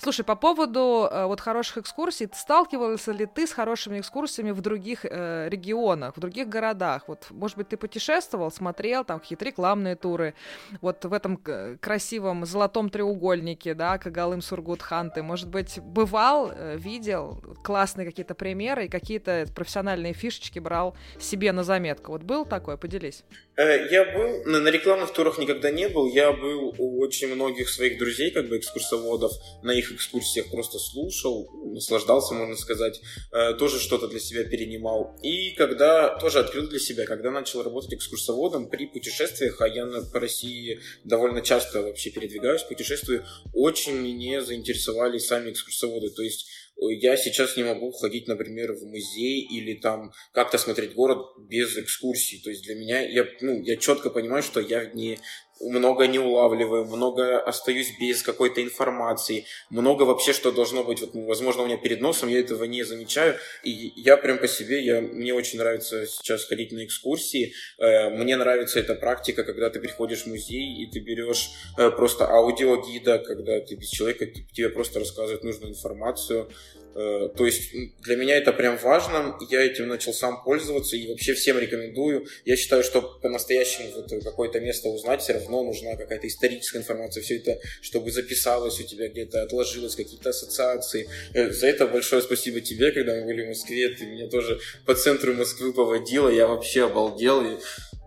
Слушай, 0.00 0.24
по 0.24 0.36
поводу 0.36 1.08
э, 1.10 1.26
вот 1.26 1.40
хороших 1.40 1.78
экскурсий, 1.78 2.28
сталкивался 2.32 3.12
ли 3.12 3.26
ты 3.26 3.46
с 3.46 3.52
хорошими 3.52 4.00
экскурсиями 4.00 4.50
в 4.50 4.60
других 4.60 5.04
э, 5.04 5.48
регионах, 5.48 6.16
в 6.16 6.20
других 6.20 6.48
городах? 6.48 7.08
Вот, 7.08 7.26
может 7.30 7.56
быть, 7.56 7.68
ты 7.68 7.76
путешествовал, 7.76 8.50
смотрел 8.50 9.04
там 9.04 9.20
какие-то 9.20 9.44
рекламные 9.44 9.96
туры, 9.96 10.34
вот 10.80 11.04
в 11.04 11.12
этом 11.12 11.42
красивом 11.80 12.44
золотом 12.44 12.90
треугольнике, 12.90 13.74
да, 13.74 13.98
Кагалым 13.98 14.42
Сургутхан, 14.42 15.10
ты, 15.10 15.22
может 15.22 15.48
быть, 15.48 15.78
бывал, 15.80 16.52
э, 16.54 16.76
видел 16.76 17.42
классные 17.64 18.06
какие-то 18.06 18.34
примеры 18.34 18.86
и 18.86 18.88
какие-то 18.88 19.46
профессиональные 19.54 20.12
фишечки 20.12 20.58
брал 20.58 20.96
себе 21.18 21.52
на 21.52 21.64
заметку. 21.64 22.12
Вот 22.12 22.22
был 22.22 22.44
такое? 22.44 22.76
Поделись. 22.76 23.24
Э, 23.56 23.88
я 23.90 24.04
был, 24.04 24.44
на 24.44 24.68
рекламных 24.68 25.12
турах 25.12 25.38
никогда 25.38 25.70
не 25.70 25.88
был, 25.88 26.06
я 26.06 26.32
был 26.32 26.74
у 26.78 27.00
очень 27.00 27.34
многих 27.34 27.68
своих 27.68 27.98
друзей, 27.98 28.30
как 28.30 28.48
бы 28.48 28.56
экскурсоводов, 28.58 29.32
на 29.62 29.72
их 29.72 29.92
экскурсиях 29.92 30.50
просто 30.50 30.78
слушал, 30.78 31.50
наслаждался, 31.64 32.34
можно 32.34 32.56
сказать, 32.56 33.00
э, 33.32 33.54
тоже 33.54 33.80
что-то 33.80 34.06
для 34.06 34.20
себя 34.20 34.44
перенимал. 34.44 35.16
И 35.22 35.52
когда 35.56 36.16
тоже 36.18 36.38
открыл 36.38 36.68
для 36.68 36.78
себя, 36.78 37.04
когда 37.04 37.30
начал 37.30 37.62
работать 37.62 37.94
экскурсоводом 37.94 38.68
при 38.68 38.86
путешествиях, 38.86 39.60
а 39.60 39.68
я 39.68 39.86
по 40.12 40.20
России 40.20 40.47
России 40.48 40.80
довольно 41.04 41.42
часто 41.42 41.82
вообще 41.82 42.10
передвигаюсь, 42.10 42.62
путешествую, 42.62 43.24
очень 43.52 43.96
меня 43.96 44.40
заинтересовали 44.40 45.18
сами 45.18 45.50
экскурсоводы. 45.50 46.10
То 46.10 46.22
есть 46.22 46.48
э, 46.76 46.92
я 47.00 47.16
сейчас 47.16 47.56
не 47.56 47.64
могу 47.64 47.92
ходить, 47.92 48.28
например, 48.28 48.72
в 48.72 48.84
музей 48.84 49.40
или 49.40 49.74
там 49.74 50.12
как-то 50.32 50.58
смотреть 50.58 50.94
город 50.94 51.18
без 51.38 51.76
экскурсий. 51.76 52.40
То 52.42 52.50
есть 52.50 52.64
для 52.64 52.74
меня, 52.74 53.00
я, 53.00 53.26
ну, 53.40 53.62
я 53.62 53.76
четко 53.76 54.10
понимаю, 54.10 54.42
что 54.42 54.60
я 54.60 54.86
не 54.86 55.18
много 55.60 56.06
не 56.06 56.18
улавливаю, 56.18 56.84
много 56.84 57.40
остаюсь 57.40 57.96
без 57.98 58.22
какой-то 58.22 58.62
информации, 58.62 59.46
много 59.70 60.02
вообще, 60.02 60.32
что 60.32 60.52
должно 60.52 60.84
быть, 60.84 61.00
вот, 61.00 61.10
возможно, 61.14 61.62
у 61.62 61.66
меня 61.66 61.76
перед 61.76 62.00
носом, 62.00 62.28
я 62.28 62.40
этого 62.40 62.64
не 62.64 62.82
замечаю, 62.84 63.36
и 63.64 63.70
я 63.70 64.16
прям 64.16 64.38
по 64.38 64.48
себе, 64.48 64.82
я, 64.84 65.00
мне 65.00 65.34
очень 65.34 65.58
нравится 65.58 66.06
сейчас 66.06 66.44
ходить 66.44 66.72
на 66.72 66.84
экскурсии, 66.84 67.52
э, 67.78 68.10
мне 68.10 68.36
нравится 68.36 68.78
эта 68.78 68.94
практика, 68.94 69.44
когда 69.44 69.70
ты 69.70 69.80
приходишь 69.80 70.22
в 70.22 70.26
музей, 70.26 70.82
и 70.82 70.90
ты 70.90 71.00
берешь 71.00 71.50
э, 71.76 71.90
просто 71.90 72.26
аудиогида, 72.26 73.18
когда 73.18 73.60
ты 73.60 73.74
без 73.74 73.88
человека, 73.88 74.26
тебе 74.26 74.68
просто 74.68 75.00
рассказывают 75.00 75.44
нужную 75.44 75.72
информацию, 75.72 76.50
то 76.98 77.46
есть 77.46 77.70
для 78.00 78.16
меня 78.16 78.36
это 78.36 78.52
прям 78.52 78.76
важно, 78.76 79.36
я 79.50 79.64
этим 79.64 79.86
начал 79.86 80.12
сам 80.12 80.42
пользоваться 80.42 80.96
и 80.96 81.08
вообще 81.08 81.34
всем 81.34 81.58
рекомендую. 81.58 82.26
Я 82.44 82.56
считаю, 82.56 82.82
что 82.82 83.02
по-настоящему 83.02 83.90
вот 83.94 84.24
какое-то 84.24 84.58
место 84.58 84.88
узнать, 84.88 85.22
все 85.22 85.34
равно 85.34 85.62
нужна 85.62 85.94
какая-то 85.96 86.26
историческая 86.26 86.78
информация, 86.78 87.22
все 87.22 87.36
это, 87.36 87.58
чтобы 87.82 88.10
записалось 88.10 88.80
у 88.80 88.82
тебя 88.82 89.08
где-то, 89.08 89.42
отложилось, 89.42 89.94
какие-то 89.94 90.30
ассоциации. 90.30 91.08
Э, 91.34 91.50
за 91.50 91.68
это 91.68 91.86
большое 91.86 92.20
спасибо 92.22 92.60
тебе, 92.60 92.90
когда 92.90 93.14
мы 93.14 93.26
были 93.26 93.44
в 93.44 93.48
Москве, 93.48 93.90
ты 93.90 94.06
меня 94.06 94.28
тоже 94.28 94.58
по 94.84 94.94
центру 94.94 95.34
Москвы 95.34 95.72
поводила, 95.72 96.28
я 96.28 96.46
вообще 96.48 96.86
обалдел. 96.86 97.44
И, 97.44 97.58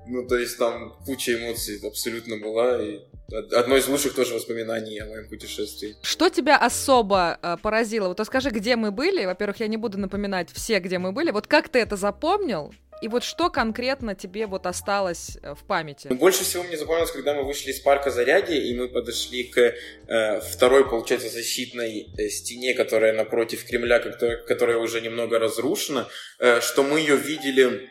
ну, 0.07 0.27
то 0.27 0.37
есть 0.37 0.57
там 0.57 0.97
куча 1.05 1.35
эмоций 1.35 1.79
абсолютно 1.81 2.37
была, 2.37 2.81
и 2.83 2.99
одно 3.31 3.77
из 3.77 3.87
лучших 3.87 4.13
тоже 4.13 4.33
воспоминаний 4.33 4.99
о 4.99 5.05
моем 5.05 5.27
путешествии. 5.27 5.95
Что 6.01 6.29
тебя 6.29 6.57
особо 6.57 7.39
э, 7.41 7.57
поразило? 7.61 8.07
Вот 8.07 8.19
расскажи, 8.19 8.49
где 8.49 8.75
мы 8.75 8.91
были. 8.91 9.25
Во-первых, 9.25 9.59
я 9.59 9.67
не 9.67 9.77
буду 9.77 9.97
напоминать 9.97 10.49
все, 10.51 10.79
где 10.79 10.99
мы 10.99 11.11
были. 11.11 11.31
Вот 11.31 11.47
как 11.47 11.69
ты 11.69 11.79
это 11.79 11.95
запомнил? 11.95 12.73
И 13.01 13.07
вот 13.07 13.23
что 13.23 13.49
конкретно 13.49 14.13
тебе 14.13 14.45
вот 14.45 14.67
осталось 14.67 15.37
э, 15.41 15.55
в 15.55 15.63
памяти? 15.65 16.07
Ну, 16.09 16.15
больше 16.15 16.43
всего 16.43 16.63
мне 16.63 16.77
запомнилось, 16.77 17.11
когда 17.11 17.33
мы 17.33 17.43
вышли 17.43 17.71
из 17.71 17.79
парка 17.79 18.11
Заряди, 18.11 18.53
и 18.53 18.77
мы 18.77 18.87
подошли 18.87 19.43
к 19.45 19.57
э, 19.57 20.39
второй, 20.41 20.87
получается, 20.87 21.27
защитной 21.29 22.09
э, 22.15 22.29
стене, 22.29 22.75
которая 22.75 23.13
напротив 23.13 23.65
Кремля, 23.65 23.99
которая, 23.99 24.37
которая 24.37 24.77
уже 24.77 25.01
немного 25.01 25.39
разрушена, 25.39 26.07
э, 26.37 26.61
что 26.61 26.83
мы 26.83 26.99
ее 26.99 27.15
видели 27.17 27.89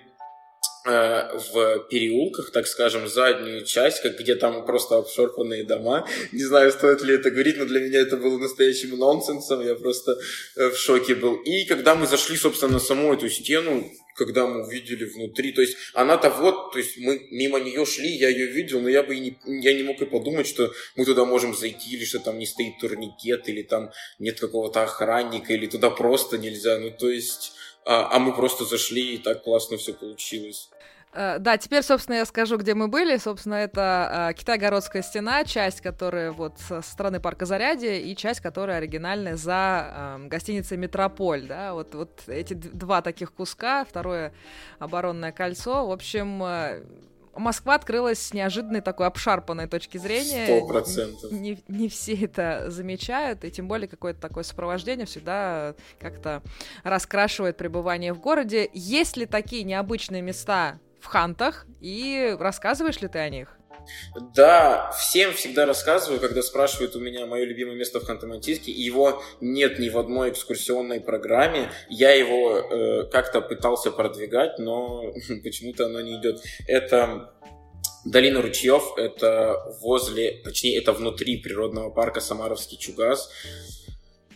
в 0.84 1.78
переулках, 1.90 2.52
так 2.52 2.66
скажем, 2.66 3.06
заднюю 3.06 3.64
часть, 3.64 4.00
как 4.00 4.18
где 4.18 4.34
там 4.34 4.64
просто 4.64 4.96
обшорпанные 4.98 5.64
дома. 5.64 6.06
Не 6.32 6.44
знаю, 6.44 6.72
стоит 6.72 7.02
ли 7.02 7.14
это 7.14 7.30
говорить, 7.30 7.58
но 7.58 7.66
для 7.66 7.80
меня 7.80 8.00
это 8.00 8.16
было 8.16 8.38
настоящим 8.38 8.98
нонсенсом, 8.98 9.60
я 9.66 9.74
просто 9.74 10.18
э, 10.56 10.70
в 10.70 10.76
шоке 10.76 11.14
был. 11.14 11.36
И 11.36 11.64
когда 11.66 11.94
мы 11.94 12.06
зашли, 12.06 12.36
собственно, 12.36 12.74
на 12.74 12.78
саму 12.78 13.12
эту 13.12 13.28
стену, 13.28 13.90
когда 14.14 14.46
мы 14.46 14.66
увидели 14.66 15.04
внутри, 15.04 15.52
то 15.52 15.62
есть 15.62 15.76
она-то 15.94 16.30
вот, 16.30 16.72
то 16.72 16.78
есть 16.78 16.98
мы 16.98 17.26
мимо 17.30 17.58
нее 17.58 17.84
шли, 17.86 18.16
я 18.16 18.28
ее 18.28 18.46
видел, 18.46 18.80
но 18.80 18.88
я 18.88 19.02
бы 19.02 19.16
и 19.16 19.20
не, 19.20 19.38
я 19.62 19.74
не 19.74 19.82
мог 19.82 20.00
и 20.02 20.06
подумать, 20.06 20.46
что 20.46 20.72
мы 20.96 21.04
туда 21.04 21.24
можем 21.24 21.54
зайти, 21.54 21.96
или 21.96 22.04
что 22.04 22.20
там 22.20 22.38
не 22.38 22.46
стоит 22.46 22.78
турникет, 22.78 23.48
или 23.48 23.62
там 23.62 23.90
нет 24.18 24.38
какого-то 24.38 24.82
охранника, 24.82 25.52
или 25.52 25.66
туда 25.66 25.90
просто 25.90 26.38
нельзя, 26.38 26.78
ну 26.78 26.90
то 26.90 27.08
есть 27.08 27.52
а, 27.86 28.08
а 28.12 28.18
мы 28.18 28.32
просто 28.34 28.64
зашли, 28.64 29.14
и 29.14 29.18
так 29.18 29.42
классно 29.42 29.76
все 29.76 29.92
получилось. 29.92 30.70
Э, 31.12 31.38
да, 31.38 31.58
теперь, 31.58 31.82
собственно, 31.82 32.16
я 32.16 32.26
скажу, 32.26 32.56
где 32.56 32.74
мы 32.74 32.88
были. 32.88 33.16
Собственно, 33.16 33.54
это 33.54 34.30
э, 34.30 34.34
Китай-Городская 34.34 35.02
стена, 35.02 35.44
часть, 35.44 35.80
которая 35.80 36.30
вот 36.30 36.58
со 36.58 36.82
стороны 36.82 37.20
парка 37.20 37.46
Зарядье, 37.46 38.00
и 38.00 38.14
часть, 38.16 38.40
которая 38.40 38.78
оригинальная 38.78 39.36
за 39.36 40.18
э, 40.20 40.26
гостиницей 40.28 40.76
Метрополь, 40.76 41.46
да, 41.46 41.74
вот, 41.74 41.94
вот 41.94 42.22
эти 42.28 42.54
два 42.54 43.02
таких 43.02 43.32
куска, 43.32 43.84
второе 43.84 44.32
оборонное 44.78 45.32
кольцо, 45.32 45.86
в 45.86 45.90
общем, 45.90 46.42
э, 46.44 46.82
Москва 47.34 47.74
открылась 47.74 48.20
с 48.20 48.34
неожиданной 48.34 48.80
такой 48.80 49.06
обшарпанной 49.06 49.66
точки 49.66 49.98
зрения. 49.98 50.46
Сто 50.46 50.66
процентов. 50.66 51.32
Не, 51.32 51.62
не 51.68 51.88
все 51.88 52.14
это 52.14 52.66
замечают, 52.68 53.44
и 53.44 53.50
тем 53.50 53.68
более 53.68 53.88
какое-то 53.88 54.20
такое 54.20 54.44
сопровождение 54.44 55.06
всегда 55.06 55.74
как-то 56.00 56.42
раскрашивает 56.82 57.56
пребывание 57.56 58.12
в 58.12 58.20
городе. 58.20 58.68
Есть 58.72 59.16
ли 59.16 59.26
такие 59.26 59.62
необычные 59.62 60.22
места 60.22 60.78
в 61.00 61.06
хантах, 61.06 61.66
и 61.80 62.36
рассказываешь 62.38 63.00
ли 63.00 63.08
ты 63.08 63.18
о 63.20 63.28
них? 63.28 63.59
Да, 64.34 64.90
всем 64.92 65.32
всегда 65.34 65.66
рассказываю, 65.66 66.20
когда 66.20 66.42
спрашивают 66.42 66.96
у 66.96 67.00
меня 67.00 67.26
мое 67.26 67.44
любимое 67.44 67.76
место 67.76 68.00
в 68.00 68.08
Ханты-Мансийске, 68.08 68.70
его 68.70 69.22
нет 69.40 69.78
ни 69.78 69.88
в 69.88 69.98
одной 69.98 70.30
экскурсионной 70.30 71.00
программе. 71.00 71.70
Я 71.88 72.12
его 72.12 72.58
э, 72.58 73.04
как-то 73.10 73.40
пытался 73.40 73.90
продвигать, 73.90 74.58
но 74.58 75.12
почему-то 75.42 75.86
оно 75.86 76.00
не 76.00 76.20
идет. 76.20 76.40
Это 76.66 77.34
Долина 78.04 78.40
ручьев, 78.40 78.94
это 78.96 79.76
возле, 79.82 80.40
точнее, 80.42 80.78
это 80.78 80.92
внутри 80.92 81.36
природного 81.36 81.90
парка 81.90 82.20
Самаровский 82.20 82.78
Чугас. 82.78 83.30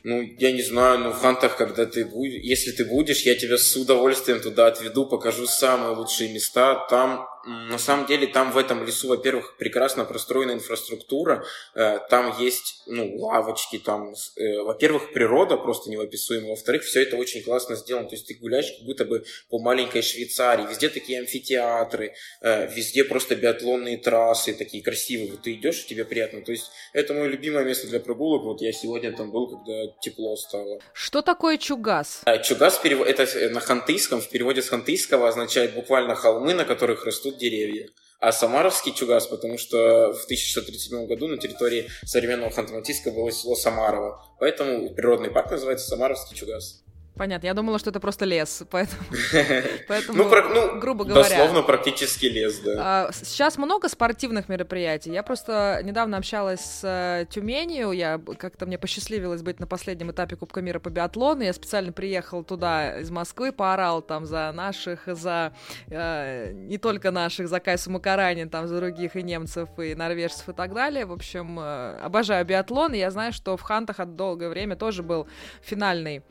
Ну, 0.02 0.20
я 0.38 0.52
не 0.52 0.61
знаю, 0.61 0.98
ну, 0.98 1.11
в 1.12 1.18
Хантах, 1.18 1.57
когда 1.57 1.87
ты 1.87 2.04
будешь, 2.04 2.42
если 2.42 2.72
ты 2.72 2.85
будешь, 2.85 3.22
я 3.22 3.35
тебя 3.35 3.57
с 3.57 3.74
удовольствием 3.74 4.40
туда 4.40 4.66
отведу, 4.66 5.07
покажу 5.07 5.46
самые 5.46 5.96
лучшие 5.96 6.30
места. 6.30 6.87
Там 6.90 7.26
на 7.46 7.78
самом 7.78 8.07
деле 8.07 8.26
там 8.26 8.52
в 8.52 8.59
этом 8.59 8.85
лесу, 8.85 9.09
во-первых, 9.09 9.57
прекрасно 9.59 10.04
простроена 10.04 10.52
инфраструктура, 10.52 11.44
э, 11.74 11.98
там 12.09 12.35
есть 12.38 12.83
ну, 12.87 13.16
лавочки, 13.16 13.78
там, 13.78 14.14
э, 14.37 14.59
во-первых, 14.61 15.12
природа 15.12 15.57
просто 15.57 15.90
неописуемая, 15.90 16.50
во-вторых, 16.50 16.85
все 16.85 17.02
это 17.02 17.16
очень 17.16 17.42
классно 17.42 17.76
сделано, 17.76 18.09
то 18.09 18.14
есть 18.14 18.26
ты 18.26 18.35
гуляешь 18.35 18.70
как 18.70 18.87
будто 18.87 19.04
бы 19.04 19.24
по 19.48 19.59
маленькой 19.59 20.02
Швейцарии, 20.02 20.66
везде 20.68 20.88
такие 20.88 21.20
амфитеатры, 21.20 22.14
э, 22.40 22.72
везде 22.74 23.04
просто 23.04 23.37
биатлонные 23.37 23.98
трассы 23.98 24.54
такие 24.54 24.83
красивые, 24.83 25.33
вот 25.33 25.42
ты 25.42 25.54
идешь, 25.54 25.85
и 25.85 25.88
тебе 25.88 26.04
приятно, 26.04 26.42
то 26.42 26.52
есть 26.52 26.70
это 26.92 27.14
мое 27.14 27.26
любимое 27.26 27.64
место 27.64 27.87
для 27.88 28.00
прогулок, 28.00 28.44
вот 28.44 28.61
я 28.61 28.72
сегодня 28.72 29.12
там 29.12 29.30
был, 29.30 29.48
когда 29.48 29.92
тепло 30.00 30.37
стало. 30.37 30.80
Что 30.92 31.22
такое 31.22 31.59
чугас? 31.59 32.22
Чугас, 32.42 32.80
это 32.85 33.50
на 33.50 33.61
хантыйском, 33.61 34.20
в 34.20 34.28
переводе 34.28 34.62
с 34.62 34.68
хантыйского 34.68 35.28
означает 35.28 35.74
буквально 35.74 36.14
холмы, 36.14 36.54
на 36.54 36.64
которых 36.64 37.04
растут 37.04 37.34
растут 37.35 37.38
деревья. 37.38 37.88
А 38.20 38.33
Самаровский 38.33 38.94
чугас, 38.94 39.27
потому 39.27 39.59
что 39.59 40.12
в 40.12 40.25
1637 40.25 41.07
году 41.07 41.29
на 41.29 41.37
территории 41.37 41.90
современного 42.05 42.51
Ханты-Мансийска 42.51 43.11
было 43.11 43.31
село 43.31 43.55
Самарово. 43.55 44.18
Поэтому 44.40 44.94
природный 44.94 45.31
парк 45.31 45.51
называется 45.51 45.88
Самаровский 45.88 46.37
чугас. 46.37 46.84
Понятно, 47.16 47.46
я 47.46 47.55
думала, 47.55 47.79
что 47.79 47.90
это 47.90 48.00
просто 48.00 48.24
лес, 48.24 48.64
поэтому, 48.70 49.03
поэтому 49.88 50.18
ну, 50.18 50.29
про, 50.29 50.48
ну, 50.48 50.81
грубо 50.81 51.05
говоря. 51.05 51.29
Дословно 51.29 51.62
практически 51.62 52.27
лес, 52.27 52.59
да. 52.59 52.74
А, 52.79 53.11
сейчас 53.12 53.57
много 53.57 53.88
спортивных 53.88 54.48
мероприятий. 54.48 55.12
Я 55.12 55.22
просто 55.22 55.81
недавно 55.85 56.16
общалась 56.16 56.61
с 56.61 56.81
э, 56.83 57.27
Тюменью, 57.31 57.92
я 57.92 58.20
как-то 58.38 58.66
мне 58.66 58.79
посчастливилось 58.79 59.42
быть 59.42 59.61
на 59.61 59.66
последнем 59.68 60.11
этапе 60.11 60.35
Кубка 60.35 60.61
мира 60.61 60.81
по 60.81 60.90
биатлону, 60.90 61.42
я 61.42 61.53
специально 61.53 61.92
приехал 61.92 62.42
туда 62.42 62.98
из 63.00 63.11
Москвы, 63.11 63.53
поорал 63.53 64.03
там 64.03 64.27
за 64.27 64.50
наших, 64.53 65.03
за 65.07 65.53
э, 65.88 66.53
не 66.53 66.79
только 66.79 67.12
наших, 67.12 67.48
за 67.48 67.61
Кайсу 67.61 67.90
Макаранин, 67.90 68.50
там 68.50 68.66
за 68.66 68.77
других 68.77 69.14
и 69.14 69.22
немцев, 69.22 69.68
и 69.79 69.94
норвежцев 69.94 70.48
и 70.48 70.53
так 70.53 70.74
далее. 70.74 71.07
В 71.07 71.12
общем, 71.12 71.61
э, 71.61 71.98
обожаю 72.03 72.44
биатлон, 72.44 72.94
и 72.94 72.98
я 72.98 73.12
знаю, 73.12 73.33
что 73.33 73.57
в 73.57 73.62
Хантах 73.62 74.00
от 74.00 74.16
долгое 74.16 74.48
время 74.48 74.74
тоже 74.74 75.05
был 75.05 75.29
финальный 75.62 76.22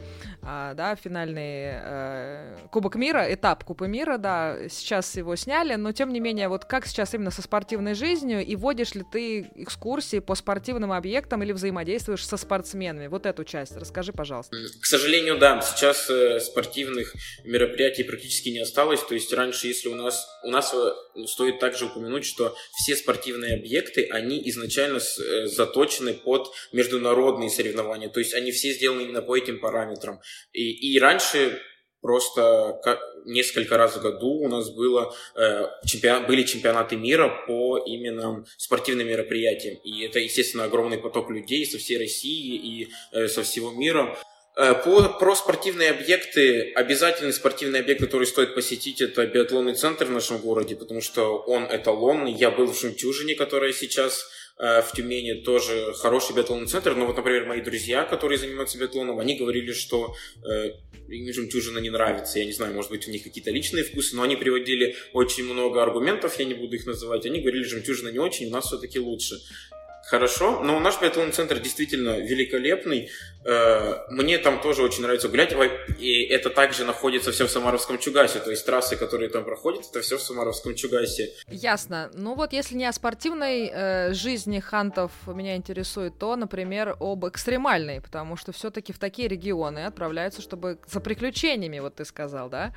э, 0.41 0.72
да, 0.73 0.95
финальный 0.95 1.71
э, 1.73 2.57
Кубок 2.71 2.95
мира, 2.95 3.33
этап 3.33 3.63
Кубка 3.63 3.85
мира, 3.85 4.17
да, 4.17 4.57
сейчас 4.69 5.15
его 5.15 5.35
сняли, 5.35 5.75
но 5.75 5.91
тем 5.91 6.11
не 6.11 6.19
менее, 6.19 6.47
вот 6.47 6.65
как 6.65 6.85
сейчас 6.85 7.13
именно 7.13 7.31
со 7.31 7.41
спортивной 7.41 7.93
жизнью, 7.93 8.45
и 8.45 8.55
водишь 8.55 8.95
ли 8.95 9.03
ты 9.11 9.51
экскурсии 9.55 10.19
по 10.19 10.35
спортивным 10.35 10.91
объектам 10.91 11.43
или 11.43 11.51
взаимодействуешь 11.51 12.25
со 12.25 12.37
спортсменами? 12.37 13.07
Вот 13.07 13.25
эту 13.25 13.43
часть 13.43 13.75
расскажи, 13.75 14.13
пожалуйста. 14.13 14.55
К 14.81 14.85
сожалению, 14.85 15.37
да, 15.37 15.61
сейчас 15.61 16.09
э, 16.09 16.39
спортивных 16.39 17.13
мероприятий 17.43 18.03
практически 18.03 18.49
не 18.49 18.59
осталось, 18.59 19.01
то 19.01 19.13
есть 19.13 19.33
раньше, 19.33 19.67
если 19.67 19.89
у 19.89 19.95
нас, 19.95 20.27
у 20.43 20.49
нас 20.49 20.73
э, 20.73 21.25
стоит 21.27 21.59
также 21.59 21.85
упомянуть, 21.85 22.25
что 22.25 22.55
все 22.75 22.95
спортивные 22.95 23.55
объекты, 23.55 24.07
они 24.11 24.41
изначально 24.49 24.97
э, 24.97 25.47
заточены 25.47 26.13
под 26.13 26.51
международные 26.71 27.49
соревнования, 27.49 28.09
то 28.09 28.19
есть 28.19 28.33
они 28.33 28.51
все 28.51 28.73
сделаны 28.73 29.01
именно 29.01 29.21
по 29.21 29.37
этим 29.37 29.59
параметрам. 29.59 30.19
И 30.51 30.62
и, 30.71 30.93
и 30.93 30.99
раньше 30.99 31.61
просто 32.01 32.81
несколько 33.25 33.77
раз 33.77 33.95
в 33.95 34.01
году 34.01 34.27
у 34.27 34.47
нас 34.49 34.69
было, 34.69 35.15
э, 35.35 35.65
чемпион, 35.85 36.25
были 36.25 36.43
чемпионаты 36.43 36.97
мира 36.97 37.43
по 37.47 37.77
именно 37.77 38.45
спортивным 38.57 39.07
мероприятиям. 39.07 39.77
И 39.83 40.03
это, 40.05 40.19
естественно, 40.19 40.65
огромный 40.65 40.97
поток 40.97 41.29
людей 41.29 41.65
со 41.65 41.77
всей 41.77 41.97
России 41.97 42.55
и 42.55 42.89
э, 43.13 43.27
со 43.27 43.43
всего 43.43 43.71
мира. 43.71 44.17
Э, 44.55 44.75
по, 44.75 45.17
про 45.17 45.35
спортивные 45.35 45.91
объекты, 45.91 46.73
обязательный 46.73 47.33
спортивный 47.33 47.79
объект, 47.79 48.01
который 48.01 48.27
стоит 48.27 48.53
посетить, 48.53 49.01
это 49.01 49.25
биатлонный 49.25 49.73
центр 49.73 50.05
в 50.05 50.11
нашем 50.11 50.37
городе, 50.39 50.75
потому 50.75 51.01
что 51.01 51.37
он 51.37 51.63
эталонный. 51.63 52.33
Я 52.33 52.51
был 52.51 52.67
в 52.67 52.79
Жемчужине, 52.79 53.35
которая 53.35 53.71
сейчас 53.73 54.25
в 54.57 54.91
Тюмени 54.95 55.41
тоже 55.41 55.93
хороший 55.93 56.35
биатлонный 56.35 56.67
центр, 56.67 56.93
но 56.95 57.05
вот, 57.05 57.17
например, 57.17 57.45
мои 57.45 57.61
друзья, 57.61 58.03
которые 58.03 58.37
занимаются 58.37 58.77
биатлоном, 58.77 59.19
они 59.19 59.35
говорили, 59.35 59.73
что 59.73 60.15
э, 60.45 60.71
им 61.09 61.33
жемчужина 61.33 61.79
не 61.79 61.89
нравится. 61.89 62.39
Я 62.39 62.45
не 62.45 62.53
знаю, 62.53 62.73
может 62.73 62.91
быть, 62.91 63.07
у 63.07 63.11
них 63.11 63.23
какие-то 63.23 63.51
личные 63.51 63.83
вкусы, 63.83 64.15
но 64.15 64.23
они 64.23 64.35
приводили 64.35 64.95
очень 65.13 65.45
много 65.45 65.81
аргументов, 65.81 66.37
я 66.39 66.45
не 66.45 66.53
буду 66.53 66.75
их 66.75 66.85
называть. 66.85 67.25
Они 67.25 67.41
говорили, 67.41 67.63
жемчужина 67.63 68.09
не 68.09 68.19
очень, 68.19 68.47
у 68.47 68.51
нас 68.51 68.65
все-таки 68.65 68.99
лучше. 68.99 69.39
Хорошо, 70.05 70.59
но 70.59 70.79
наш 70.79 71.01
биатлонный 71.01 71.31
центр 71.31 71.59
действительно 71.59 72.19
великолепный. 72.19 73.09
Э, 73.45 74.05
мне 74.09 74.37
там 74.37 74.61
тоже 74.61 74.83
очень 74.83 75.03
нравится 75.03 75.27
гулять, 75.27 75.55
и 75.99 76.23
это 76.23 76.49
также 76.49 76.85
находится 76.85 77.31
все 77.31 77.47
в 77.47 77.51
Самаровском 77.51 77.97
Чугасе, 77.97 78.39
то 78.39 78.49
есть 78.49 78.65
трассы, 78.65 78.95
которые 78.95 79.29
там 79.29 79.43
проходят, 79.43 79.85
это 79.89 80.01
все 80.01 80.17
в 80.17 80.21
Самаровском 80.21 80.75
Чугасе. 80.75 81.33
Ясно. 81.47 82.09
Ну 82.13 82.35
вот 82.35 82.53
если 82.53 82.75
не 82.75 82.85
о 82.85 82.93
спортивной 82.93 83.69
э, 83.73 84.13
жизни 84.13 84.59
хантов 84.59 85.11
меня 85.27 85.55
интересует, 85.55 86.17
то, 86.17 86.35
например, 86.35 86.95
об 86.99 87.25
экстремальной, 87.27 88.01
потому 88.01 88.37
что 88.37 88.51
все-таки 88.51 88.93
в 88.93 88.99
такие 88.99 89.27
регионы 89.27 89.85
отправляются, 89.85 90.41
чтобы 90.41 90.79
за 90.87 91.01
приключениями, 91.01 91.79
вот 91.79 91.95
ты 91.95 92.05
сказал, 92.05 92.49
да? 92.49 92.73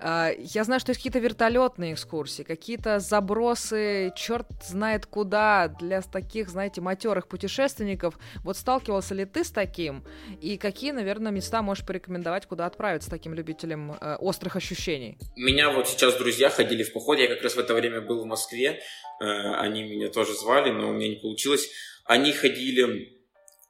Э, 0.00 0.30
я 0.38 0.64
знаю, 0.64 0.80
что 0.80 0.90
есть 0.90 1.00
какие-то 1.00 1.18
вертолетные 1.18 1.94
экскурсии, 1.94 2.42
какие-то 2.42 3.00
забросы, 3.00 4.12
черт 4.16 4.46
знает 4.62 5.06
куда, 5.06 5.68
для 5.68 6.02
таких, 6.02 6.48
знаете, 6.48 6.80
матерых 6.80 7.26
путешественников. 7.26 8.18
Вот 8.42 8.56
сталкивался 8.56 9.14
ли 9.14 9.24
ты 9.24 9.44
с 9.44 9.50
таким? 9.50 10.03
И 10.40 10.56
какие, 10.58 10.92
наверное, 10.92 11.32
места 11.32 11.62
можешь 11.62 11.84
порекомендовать, 11.84 12.46
куда 12.46 12.66
отправиться 12.66 13.10
таким 13.10 13.34
любителям 13.34 13.92
э, 13.92 14.16
острых 14.16 14.56
ощущений? 14.56 15.18
Меня 15.36 15.70
вот 15.70 15.88
сейчас 15.88 16.16
друзья 16.16 16.50
ходили 16.50 16.82
в 16.82 16.92
поход, 16.92 17.18
я 17.18 17.28
как 17.28 17.42
раз 17.42 17.54
в 17.54 17.58
это 17.58 17.74
время 17.74 18.00
был 18.00 18.22
в 18.22 18.26
Москве, 18.26 18.80
э, 19.20 19.24
они 19.24 19.82
меня 19.82 20.08
тоже 20.08 20.34
звали, 20.34 20.70
но 20.70 20.90
у 20.90 20.92
меня 20.92 21.08
не 21.08 21.16
получилось. 21.16 21.70
Они 22.04 22.32
ходили 22.32 23.14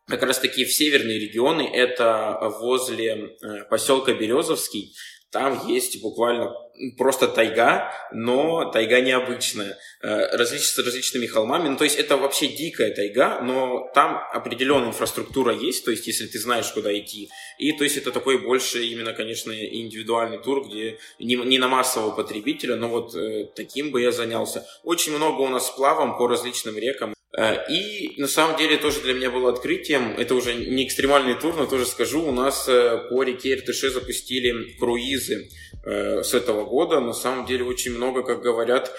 как 0.07 0.23
раз 0.23 0.38
таки 0.38 0.64
в 0.64 0.73
северные 0.73 1.18
регионы, 1.18 1.62
это 1.62 2.38
возле 2.61 3.37
э, 3.40 3.64
поселка 3.70 4.12
Березовский, 4.12 4.94
там 5.35 5.66
есть 5.66 6.01
буквально 6.01 6.55
просто 6.97 7.27
тайга, 7.27 7.92
но 8.12 8.70
тайга 8.70 9.01
необычная, 9.01 9.77
э, 10.01 10.37
различ, 10.37 10.62
с 10.62 10.79
различными 10.79 11.27
холмами. 11.27 11.68
Ну, 11.68 11.77
то 11.77 11.83
есть 11.83 11.97
это 11.97 12.16
вообще 12.16 12.47
дикая 12.47 12.94
тайга, 12.94 13.40
но 13.40 13.90
там 13.94 14.23
определенная 14.33 14.90
инфраструктура 14.90 15.53
есть, 15.53 15.85
то 15.85 15.90
есть 15.90 16.07
если 16.07 16.27
ты 16.27 16.38
знаешь, 16.38 16.70
куда 16.70 16.97
идти. 16.97 17.31
И 17.59 17.73
то 17.73 17.83
есть 17.83 17.97
это 17.97 18.12
такой 18.12 18.38
больше 18.38 18.85
именно, 18.85 19.12
конечно, 19.12 19.51
индивидуальный 19.51 20.38
тур, 20.38 20.68
где 20.68 20.99
не, 21.18 21.35
не 21.35 21.59
на 21.59 21.66
массового 21.66 22.12
потребителя, 22.12 22.77
но 22.77 22.88
вот 22.88 23.16
э, 23.16 23.49
таким 23.57 23.90
бы 23.90 24.01
я 24.01 24.12
занялся. 24.12 24.64
Очень 24.85 25.16
много 25.16 25.40
у 25.40 25.49
нас 25.49 25.66
сплавом 25.66 26.16
по 26.16 26.29
различным 26.29 26.79
рекам. 26.79 27.13
Э, 27.37 27.68
и 27.68 28.14
на 28.16 28.29
самом 28.29 28.57
деле 28.57 28.77
тоже 28.77 29.01
для 29.01 29.14
меня 29.14 29.31
было 29.31 29.51
открытием, 29.51 30.14
это 30.16 30.35
уже 30.35 30.55
не 30.55 30.87
экстремальный 30.87 31.35
тур, 31.35 31.55
но 31.57 31.66
тоже 31.66 31.85
скажу, 31.87 32.23
у 32.23 32.33
нас 32.33 32.68
э, 32.68 33.09
по 33.11 33.23
реке 33.23 33.55
Иртыше 33.55 33.90
запустили 33.90 34.77
круизы. 34.79 35.49
э, 35.85 36.23
с 36.23 36.33
этого 36.33 36.64
года. 36.64 37.01
На 37.01 37.12
самом 37.12 37.47
деле 37.47 37.64
очень 37.64 37.94
много, 37.94 38.23
как 38.23 38.40
говорят, 38.40 38.90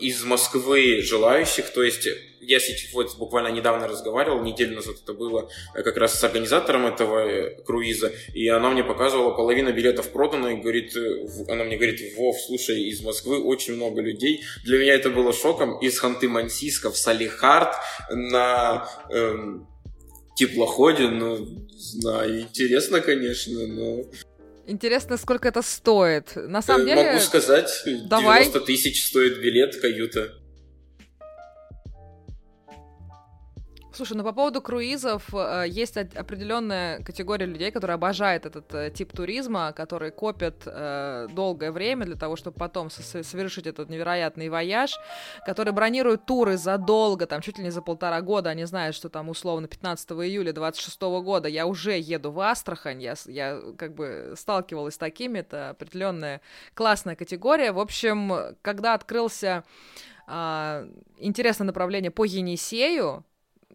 из 0.00 0.22
Москвы 0.24 1.00
желающих. 1.00 1.70
То 1.70 1.82
есть 1.82 2.06
я 2.40 2.60
сейчас 2.60 2.92
вот 2.92 3.16
буквально 3.18 3.48
недавно 3.48 3.88
разговаривал, 3.88 4.42
неделю 4.42 4.76
назад 4.76 4.96
это 5.02 5.12
было, 5.12 5.48
э, 5.74 5.82
как 5.82 5.96
раз 5.96 6.18
с 6.18 6.24
организатором 6.24 6.86
этого 6.86 7.18
э, 7.18 7.62
круиза, 7.64 8.12
и 8.34 8.48
она 8.48 8.70
мне 8.70 8.84
показывала, 8.84 9.34
половина 9.34 9.72
билетов 9.72 10.10
продана, 10.10 10.52
и 10.52 10.56
говорит, 10.56 10.96
э, 10.96 11.26
она 11.48 11.64
мне 11.64 11.76
говорит, 11.76 12.00
Вов, 12.16 12.36
слушай, 12.46 12.82
из 12.84 13.02
Москвы 13.02 13.42
очень 13.42 13.74
много 13.74 14.00
людей. 14.00 14.42
Для 14.64 14.78
меня 14.78 14.94
это 14.94 15.10
было 15.10 15.32
шоком. 15.32 15.78
Из 15.80 16.02
Ханты-Мансийска 16.02 16.90
в 16.90 16.96
Салихард 16.96 17.74
на 18.10 18.88
эм, 19.10 19.66
теплоходе, 20.36 21.08
ну, 21.08 21.66
знаю, 21.70 22.40
интересно, 22.40 23.00
конечно, 23.00 23.66
но... 23.66 24.04
Интересно, 24.66 25.16
сколько 25.16 25.48
это 25.48 25.62
стоит. 25.62 26.32
На 26.34 26.60
самом 26.60 26.86
деле... 26.86 27.04
Могу 27.04 27.20
сказать, 27.20 27.70
Давай. 28.08 28.44
90 28.44 28.60
тысяч 28.66 29.06
стоит 29.06 29.40
билет, 29.40 29.76
каюта. 29.80 30.32
Слушай, 33.96 34.18
ну 34.18 34.24
по 34.24 34.32
поводу 34.32 34.60
круизов 34.60 35.32
э, 35.32 35.64
есть 35.68 35.96
определенная 35.96 37.02
категория 37.02 37.46
людей, 37.46 37.70
которые 37.70 37.94
обожают 37.94 38.44
этот 38.44 38.74
э, 38.74 38.90
тип 38.90 39.10
туризма, 39.14 39.72
которые 39.72 40.10
копят 40.10 40.64
э, 40.66 41.28
долгое 41.30 41.72
время 41.72 42.04
для 42.04 42.16
того, 42.16 42.36
чтобы 42.36 42.58
потом 42.58 42.90
совершить 42.90 43.66
этот 43.66 43.88
невероятный 43.88 44.50
вояж, 44.50 45.00
которые 45.46 45.72
бронируют 45.72 46.26
туры 46.26 46.58
задолго, 46.58 47.24
там 47.24 47.40
чуть 47.40 47.56
ли 47.56 47.64
не 47.64 47.70
за 47.70 47.80
полтора 47.80 48.20
года, 48.20 48.50
они 48.50 48.66
знают, 48.66 48.94
что 48.94 49.08
там 49.08 49.30
условно 49.30 49.66
15 49.66 50.10
июля 50.10 50.52
26 50.52 51.00
года 51.00 51.48
я 51.48 51.66
уже 51.66 51.98
еду 51.98 52.32
в 52.32 52.40
Астрахань, 52.40 53.00
я, 53.00 53.14
я 53.24 53.62
как 53.78 53.94
бы 53.94 54.34
сталкивалась 54.36 54.96
с 54.96 54.98
такими, 54.98 55.38
это 55.38 55.70
определенная 55.70 56.42
классная 56.74 57.16
категория. 57.16 57.72
В 57.72 57.80
общем, 57.80 58.54
когда 58.60 58.92
открылся 58.92 59.64
Uh, 60.28 60.92
интересное 61.18 61.66
направление 61.66 62.10
по 62.10 62.24
Енисею, 62.24 63.24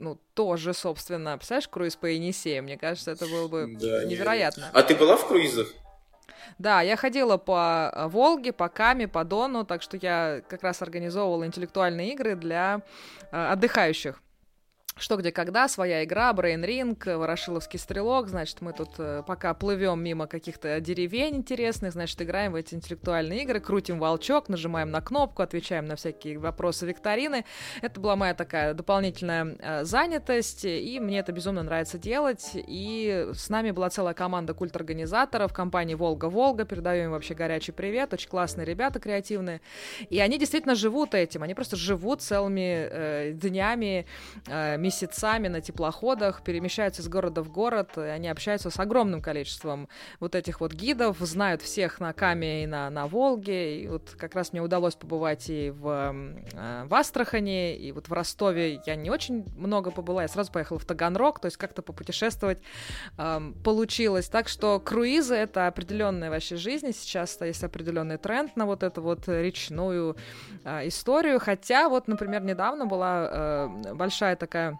ну, 0.01 0.19
тоже, 0.33 0.73
собственно, 0.73 1.37
представляешь, 1.37 1.67
круиз 1.67 1.95
по 1.95 2.07
Енисею, 2.07 2.63
мне 2.63 2.77
кажется, 2.77 3.11
это 3.11 3.27
было 3.27 3.47
бы 3.47 3.77
да, 3.79 4.03
невероятно. 4.05 4.69
А 4.73 4.81
ты 4.81 4.95
была 4.95 5.15
в 5.15 5.27
круизах? 5.27 5.67
Да, 6.57 6.81
я 6.81 6.95
ходила 6.95 7.37
по 7.37 7.91
э, 7.93 8.07
Волге, 8.07 8.51
по 8.51 8.67
Каме, 8.67 9.07
по 9.07 9.23
Дону, 9.23 9.63
так 9.63 9.81
что 9.81 9.97
я 9.97 10.41
как 10.47 10.63
раз 10.63 10.81
организовывала 10.81 11.45
интеллектуальные 11.45 12.13
игры 12.13 12.35
для 12.35 12.81
э, 13.31 13.51
отдыхающих. 13.51 14.21
Что, 14.97 15.15
где, 15.15 15.32
когда, 15.32 15.69
своя 15.69 16.04
игра, 16.04 16.32
Brain 16.34 16.65
Ring, 16.65 17.17
Ворошиловский 17.17 17.80
стрелок, 17.80 18.27
значит, 18.27 18.60
мы 18.60 18.73
тут 18.73 18.89
э, 18.97 19.23
пока 19.25 19.54
плывем 19.54 20.04
мимо 20.04 20.27
каких-то 20.27 20.82
деревень 20.82 21.38
интересных, 21.38 21.93
значит, 21.93 22.21
играем 22.21 22.51
в 22.51 22.56
эти 22.56 22.75
интеллектуальные 22.75 23.43
игры, 23.43 23.62
крутим 23.62 23.99
волчок, 23.99 24.49
нажимаем 24.49 24.91
на 24.91 25.01
кнопку, 25.01 25.43
отвечаем 25.43 25.86
на 25.86 25.95
всякие 25.95 26.38
вопросы 26.38 26.86
викторины. 26.86 27.45
Это 27.82 28.01
была 28.01 28.17
моя 28.17 28.34
такая 28.34 28.73
дополнительная 28.73 29.56
э, 29.60 29.84
занятость, 29.86 30.65
и 30.65 30.99
мне 30.99 31.19
это 31.19 31.32
безумно 31.32 31.63
нравится 31.63 31.97
делать, 31.97 32.51
и 32.54 33.30
с 33.34 33.49
нами 33.49 33.71
была 33.71 33.89
целая 33.89 34.13
команда 34.13 34.54
культорганизаторов 34.54 35.54
компании 35.54 35.95
«Волга-Волга», 35.95 36.65
передаю 36.65 37.06
им 37.06 37.12
вообще 37.12 37.34
горячий 37.34 37.71
привет, 37.71 38.13
очень 38.13 38.30
классные 38.30 38.65
ребята, 38.65 38.99
креативные, 38.99 39.62
и 40.10 40.19
они 40.19 40.38
действительно 40.38 40.75
живут 40.75 41.15
этим, 41.15 41.43
они 41.43 41.54
просто 41.54 41.77
живут 41.77 42.21
целыми 42.21 42.88
э, 42.91 43.32
днями, 43.34 44.06
э, 44.47 44.80
месяцами 44.81 45.47
на 45.47 45.61
теплоходах, 45.61 46.43
перемещаются 46.43 47.01
из 47.01 47.07
города 47.07 47.43
в 47.43 47.51
город, 47.51 47.97
и 47.97 48.01
они 48.01 48.27
общаются 48.27 48.69
с 48.69 48.79
огромным 48.79 49.21
количеством 49.21 49.87
вот 50.19 50.35
этих 50.35 50.61
вот 50.61 50.73
гидов, 50.73 51.17
знают 51.19 51.61
всех 51.61 51.99
на 51.99 52.13
Каме 52.13 52.63
и 52.63 52.67
на, 52.67 52.89
на 52.89 53.07
Волге, 53.07 53.81
и 53.81 53.87
вот 53.87 54.15
как 54.17 54.35
раз 54.35 54.51
мне 54.51 54.61
удалось 54.61 54.95
побывать 54.95 55.49
и 55.49 55.69
в, 55.69 56.13
э, 56.53 56.85
в 56.85 56.93
Астрахани, 56.93 57.75
и 57.75 57.91
вот 57.91 58.09
в 58.09 58.13
Ростове 58.13 58.81
я 58.85 58.95
не 58.95 59.09
очень 59.09 59.45
много 59.55 59.91
побыла, 59.91 60.23
я 60.23 60.27
сразу 60.27 60.51
поехала 60.51 60.79
в 60.79 60.85
Таганрог, 60.85 61.39
то 61.39 61.45
есть 61.45 61.57
как-то 61.57 61.81
попутешествовать 61.81 62.59
э, 63.17 63.39
получилось. 63.63 64.27
Так 64.29 64.47
что 64.47 64.79
круизы— 64.79 65.35
это 65.35 65.67
определенная 65.67 66.29
вообще 66.29 66.55
жизнь, 66.55 66.91
сейчас 66.93 67.39
есть 67.41 67.63
определенный 67.63 68.17
тренд 68.17 68.55
на 68.55 68.65
вот 68.65 68.83
эту 68.83 69.01
вот 69.01 69.27
речную 69.27 70.17
э, 70.63 70.87
историю, 70.87 71.39
хотя 71.39 71.89
вот, 71.89 72.07
например, 72.07 72.43
недавно 72.43 72.85
была 72.85 73.29
э, 73.31 73.93
большая 73.93 74.35
такая 74.35 74.70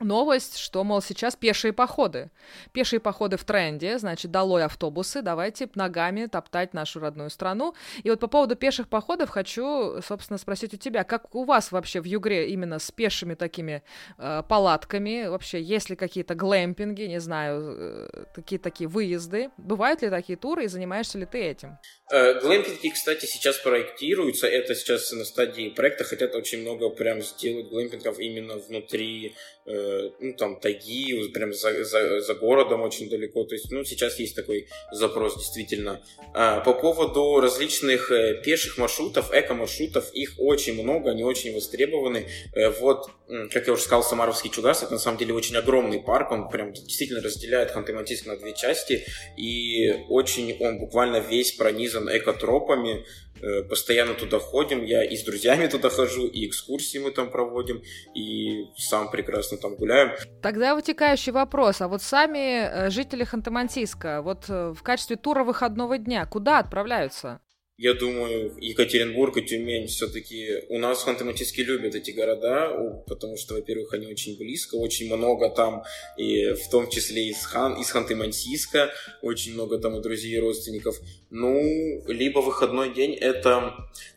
новость, 0.00 0.58
что, 0.58 0.84
мол, 0.84 1.00
сейчас 1.02 1.36
пешие 1.36 1.72
походы. 1.72 2.30
Пешие 2.72 3.00
походы 3.00 3.36
в 3.36 3.44
тренде, 3.44 3.98
значит, 3.98 4.30
долой 4.30 4.64
автобусы, 4.64 5.22
давайте 5.22 5.68
ногами 5.74 6.26
топтать 6.26 6.74
нашу 6.74 7.00
родную 7.00 7.30
страну. 7.30 7.74
И 8.02 8.10
вот 8.10 8.20
по 8.20 8.26
поводу 8.26 8.56
пеших 8.56 8.88
походов 8.88 9.30
хочу, 9.30 10.00
собственно, 10.02 10.38
спросить 10.38 10.74
у 10.74 10.76
тебя, 10.76 11.04
как 11.04 11.34
у 11.34 11.44
вас 11.44 11.72
вообще 11.72 12.00
в 12.00 12.04
Югре 12.04 12.48
именно 12.50 12.78
с 12.78 12.90
пешими 12.90 13.34
такими 13.34 13.82
э, 14.18 14.42
палатками, 14.48 15.26
вообще 15.26 15.62
есть 15.62 15.90
ли 15.90 15.96
какие-то 15.96 16.34
глэмпинги, 16.34 17.02
не 17.02 17.20
знаю, 17.20 17.76
э, 17.78 18.24
какие 18.34 18.58
такие 18.58 18.88
выезды, 18.88 19.50
бывают 19.56 20.02
ли 20.02 20.10
такие 20.10 20.36
туры 20.36 20.64
и 20.64 20.68
занимаешься 20.68 21.18
ли 21.18 21.26
ты 21.26 21.42
этим? 21.42 21.78
Э, 22.10 22.40
глэмпинги, 22.40 22.88
кстати, 22.88 23.26
сейчас 23.26 23.58
проектируются, 23.58 24.46
это 24.46 24.74
сейчас 24.74 25.12
на 25.12 25.24
стадии 25.24 25.70
проекта, 25.70 26.04
хотят 26.04 26.34
очень 26.34 26.60
много 26.60 26.90
прям 26.90 27.22
сделать 27.22 27.68
глэмпингов 27.68 28.18
именно 28.18 28.58
внутри 28.58 29.34
ну, 29.66 30.34
там, 30.36 30.60
тайги, 30.60 31.28
прям 31.28 31.52
за, 31.52 31.84
за, 31.84 32.20
за 32.20 32.34
городом 32.34 32.82
очень 32.82 33.08
далеко. 33.08 33.44
То 33.44 33.54
есть, 33.54 33.70
ну, 33.70 33.84
сейчас 33.84 34.18
есть 34.18 34.36
такой 34.36 34.68
запрос, 34.92 35.36
действительно. 35.36 36.02
А, 36.34 36.60
по 36.60 36.74
поводу 36.74 37.40
различных 37.40 38.10
э, 38.10 38.42
пеших 38.42 38.78
маршрутов, 38.78 39.32
эко-маршрутов, 39.32 40.12
их 40.12 40.34
очень 40.38 40.82
много, 40.82 41.10
они 41.10 41.24
очень 41.24 41.54
востребованы. 41.54 42.26
Э, 42.54 42.70
вот, 42.70 43.08
как 43.52 43.66
я 43.66 43.72
уже 43.72 43.82
сказал, 43.82 44.02
Самаровский 44.02 44.50
чудас, 44.50 44.82
это 44.82 44.92
на 44.92 44.98
самом 44.98 45.18
деле 45.18 45.32
очень 45.32 45.56
огромный 45.56 46.00
парк, 46.00 46.32
он 46.32 46.48
прям 46.48 46.72
действительно 46.72 47.22
разделяет 47.22 47.74
Ханты-Мансийск 47.74 48.26
на 48.26 48.36
две 48.36 48.54
части, 48.54 49.04
и 49.36 49.92
очень 50.08 50.56
он 50.60 50.78
буквально 50.78 51.18
весь 51.18 51.52
пронизан 51.52 52.08
экотропами, 52.14 53.04
Э, 53.44 53.62
постоянно 53.62 54.14
туда 54.14 54.38
ходим, 54.38 54.84
я 54.84 55.04
и 55.04 55.16
с 55.16 55.22
друзьями 55.22 55.66
туда 55.70 55.90
хожу, 55.90 56.26
и 56.26 56.46
экскурсии 56.46 56.98
мы 56.98 57.10
там 57.10 57.30
проводим, 57.30 57.82
и 58.14 58.68
сам 58.76 59.10
прекрасно 59.10 59.53
там 59.56 59.76
гуляем. 59.76 60.12
Тогда 60.42 60.74
вытекающий 60.74 61.32
вопрос, 61.32 61.80
а 61.80 61.88
вот 61.88 62.02
сами 62.02 62.64
э, 62.64 62.90
жители 62.90 63.24
Ханты-Мансийска, 63.24 64.20
вот 64.22 64.44
э, 64.48 64.72
в 64.72 64.82
качестве 64.82 65.16
тура 65.16 65.44
выходного 65.44 65.98
дня, 65.98 66.26
куда 66.26 66.58
отправляются? 66.58 67.40
Я 67.76 67.94
думаю, 67.94 68.54
Екатеринбург 68.60 69.36
и 69.36 69.42
Тюмень 69.42 69.88
все-таки... 69.88 70.62
У 70.68 70.78
нас 70.78 71.04
ханты-мансийские 71.04 71.64
любят 71.64 71.96
эти 71.96 72.12
города, 72.12 72.70
потому 73.08 73.36
что, 73.36 73.54
во-первых, 73.54 73.92
они 73.94 74.06
очень 74.06 74.38
близко, 74.38 74.76
очень 74.76 75.12
много 75.12 75.50
там, 75.50 75.82
и 76.16 76.52
в 76.52 76.70
том 76.70 76.88
числе 76.88 77.30
из, 77.30 77.44
Хан, 77.44 77.74
из 77.80 77.92
Ханты-Мансийска, 77.92 78.90
очень 79.22 79.54
много 79.54 79.78
там 79.78 79.96
и 79.96 80.00
друзей, 80.00 80.36
и 80.36 80.38
родственников. 80.38 81.00
Ну, 81.30 82.04
либо 82.06 82.38
выходной 82.38 82.94
день 82.94 83.14
это 83.14 83.74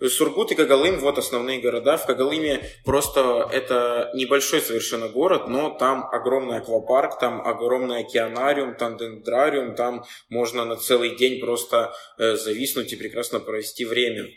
Сургут 0.08 0.52
и 0.52 0.56
Кагалым, 0.56 1.00
вот 1.00 1.18
основные 1.18 1.60
города. 1.60 1.98
В 1.98 2.06
Кагалыме 2.06 2.62
просто 2.86 3.50
это 3.52 4.12
небольшой 4.14 4.62
совершенно 4.62 5.08
город, 5.08 5.48
но 5.48 5.72
там 5.72 6.08
огромный 6.12 6.58
аквапарк, 6.58 7.18
там 7.20 7.42
огромный 7.42 8.02
океанариум, 8.02 8.76
там 8.76 8.98
дендрариум, 8.98 9.74
там 9.74 10.06
можно 10.30 10.64
на 10.64 10.76
целый 10.76 11.16
день 11.16 11.40
просто 11.40 11.92
э, 12.20 12.36
зависнуть 12.36 12.94
и 12.94 12.96
прекрасно 12.96 13.40
провести 13.48 13.86
время. 13.86 14.28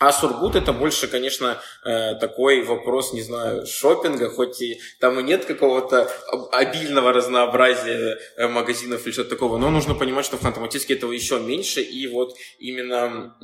А 0.00 0.12
Сургут 0.12 0.56
это 0.56 0.72
больше, 0.72 1.06
конечно, 1.06 1.62
э, 1.84 2.14
такой 2.16 2.62
вопрос, 2.62 3.12
не 3.12 3.22
знаю, 3.22 3.64
шопинга, 3.64 4.28
хоть 4.28 4.60
и 4.60 4.80
там 5.00 5.20
и 5.20 5.22
нет 5.22 5.44
какого-то 5.44 6.10
обильного 6.52 7.12
разнообразия 7.12 8.18
э, 8.36 8.48
магазинов 8.48 9.06
или 9.06 9.12
что-то 9.12 9.30
такого, 9.30 9.56
но 9.56 9.70
нужно 9.70 9.94
понимать, 9.94 10.26
что 10.26 10.36
в 10.36 10.42
Ханты-Мансийске 10.42 10.94
этого 10.94 11.12
еще 11.12 11.38
меньше, 11.38 11.80
и 11.80 12.06
вот 12.08 12.36
именно 12.58 13.36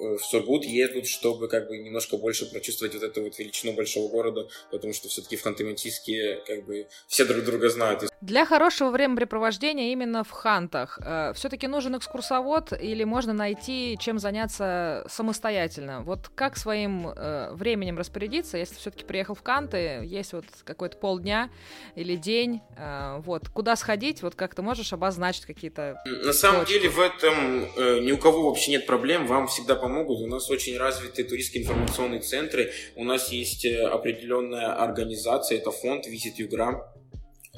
в 0.00 0.18
Сургут 0.24 0.64
едут, 0.64 1.06
чтобы 1.06 1.46
как 1.46 1.68
бы 1.68 1.76
немножко 1.76 2.16
больше 2.16 2.50
прочувствовать 2.50 2.94
вот 2.94 3.02
эту 3.02 3.22
вот 3.22 3.38
величину 3.38 3.72
большого 3.74 4.08
города, 4.08 4.48
потому 4.72 4.94
что 4.94 5.08
все-таки 5.08 5.36
в 5.36 5.44
Ханты-Мансийске 5.44 6.42
как 6.46 6.64
бы 6.64 6.88
все 7.06 7.26
друг 7.26 7.44
друга 7.44 7.68
знают. 7.68 8.02
Для 8.22 8.46
хорошего 8.46 8.90
времяпрепровождения 8.90 9.92
именно 9.92 10.24
в 10.24 10.30
Хантах 10.30 10.98
э, 11.04 11.32
все-таки 11.34 11.66
нужен 11.66 11.96
экскурсовод 11.98 12.72
или 12.72 13.04
можно 13.04 13.34
найти 13.34 13.98
чем 14.00 14.18
заняться 14.18 15.04
самостоятельно? 15.08 16.00
Вот 16.00 16.30
как 16.34 16.56
своим 16.56 17.08
э, 17.08 17.50
временем 17.52 17.98
распорядиться, 17.98 18.56
если 18.56 18.76
все-таки 18.76 19.04
приехал 19.04 19.34
в 19.34 19.42
Канты, 19.42 20.00
есть 20.02 20.32
вот 20.32 20.46
какой-то 20.64 20.96
полдня 20.96 21.50
или 21.94 22.16
день, 22.16 22.62
э, 22.78 23.20
вот 23.20 23.50
куда 23.50 23.76
сходить, 23.76 24.22
вот 24.22 24.34
как 24.34 24.54
ты 24.54 24.62
можешь 24.62 24.94
обозначить 24.94 25.44
какие-то. 25.44 26.00
На 26.06 26.32
самом 26.32 26.60
точки? 26.60 26.72
деле 26.72 26.88
в 26.88 27.00
этом 27.00 27.66
ни 28.04 28.12
у 28.12 28.18
кого 28.18 28.48
вообще 28.48 28.70
нет 28.70 28.86
проблем, 28.86 29.26
вам 29.26 29.46
всегда 29.46 29.76
помогут. 29.76 30.20
У 30.20 30.26
нас 30.26 30.48
очень 30.48 30.78
развитые 30.78 31.26
туристские 31.26 31.64
информационные 31.64 32.20
центры, 32.20 32.72
у 32.94 33.04
нас 33.04 33.30
есть 33.30 33.66
определенная 33.66 34.72
организация, 34.72 35.58
это 35.58 35.70
фонд 35.70 36.06
Visit 36.06 36.36
Югра 36.36 36.95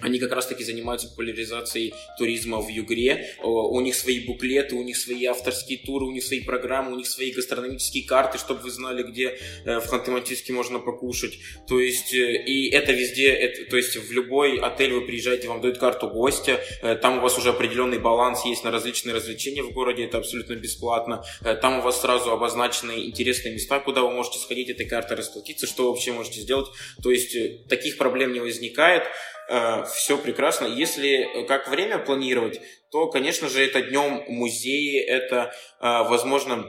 они 0.01 0.19
как 0.19 0.33
раз-таки 0.33 0.65
занимаются 0.65 1.09
популяризацией 1.09 1.95
туризма 2.19 2.61
в 2.61 2.69
Югре. 2.69 3.35
У 3.43 3.81
них 3.81 3.95
свои 3.95 4.21
буклеты, 4.21 4.75
у 4.75 4.83
них 4.83 4.97
свои 4.97 5.25
авторские 5.27 5.79
туры, 5.79 6.07
у 6.07 6.11
них 6.11 6.25
свои 6.25 6.41
программы, 6.41 6.93
у 6.93 6.97
них 6.97 7.07
свои 7.07 7.33
гастрономические 7.33 8.05
карты, 8.05 8.39
чтобы 8.39 8.61
вы 8.61 8.71
знали, 8.71 9.03
где 9.03 9.39
э, 9.65 9.81
в 9.81 9.93
Ханты-Мансийске 9.93 10.53
можно 10.53 10.79
покушать. 10.79 11.39
То 11.67 11.81
есть, 11.81 12.15
э, 12.15 12.45
и 12.45 12.71
это 12.71 12.93
везде, 12.93 13.29
это, 13.29 13.71
то 13.71 13.77
есть 13.77 13.97
в 13.97 14.13
любой 14.13 14.59
отель 14.59 14.93
вы 14.93 15.03
приезжаете, 15.03 15.49
вам 15.49 15.61
дают 15.61 15.79
карту 15.79 16.09
гостя, 16.09 16.61
э, 16.83 16.97
там 16.97 17.19
у 17.19 17.21
вас 17.21 17.37
уже 17.39 17.51
определенный 17.51 17.99
баланс 17.99 18.45
есть 18.45 18.65
на 18.65 18.71
различные 18.71 19.15
развлечения 19.15 19.63
в 19.63 19.73
городе, 19.73 20.05
это 20.05 20.19
абсолютно 20.19 20.55
бесплатно. 20.55 21.25
Там 21.63 21.81
у 21.81 21.83
вас 21.83 22.01
сразу 22.01 22.31
обозначены 22.31 23.07
интересные 23.07 23.55
места, 23.55 23.81
куда 23.81 24.03
вы 24.03 24.11
можете 24.11 24.39
сходить, 24.39 24.71
этой 24.71 24.87
картой 24.87 25.17
расплатиться, 25.17 25.67
что 25.67 25.91
вообще 25.91 26.13
можете 26.13 26.41
сделать. 26.41 26.69
То 27.03 27.11
есть, 27.11 27.67
таких 27.69 27.99
проблем 27.99 28.33
не 28.33 28.41
возникает. 28.41 29.05
Э, 29.49 29.85
все 29.85 30.19
прекрасно. 30.19 30.67
Если 30.67 31.43
э, 31.43 31.47
как 31.47 31.69
время 31.69 31.99
планировать, 31.99 32.61
то, 32.91 33.09
конечно 33.09 33.49
же, 33.49 33.65
это 33.65 33.81
днем 33.81 34.23
музеи, 34.29 35.01
это, 35.01 35.53
э, 35.81 35.85
возможно, 36.09 36.65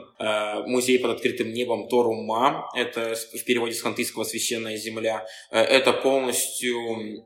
музей 0.68 1.00
под 1.00 1.12
открытым 1.12 1.54
небом 1.54 1.88
Торума, 1.88 2.70
это 2.76 3.16
в 3.16 3.44
переводе 3.46 3.74
с 3.74 3.82
хантыйского 3.82 4.26
«священная 4.26 4.76
земля», 4.76 5.26
это 5.50 5.94
полностью 5.94 7.26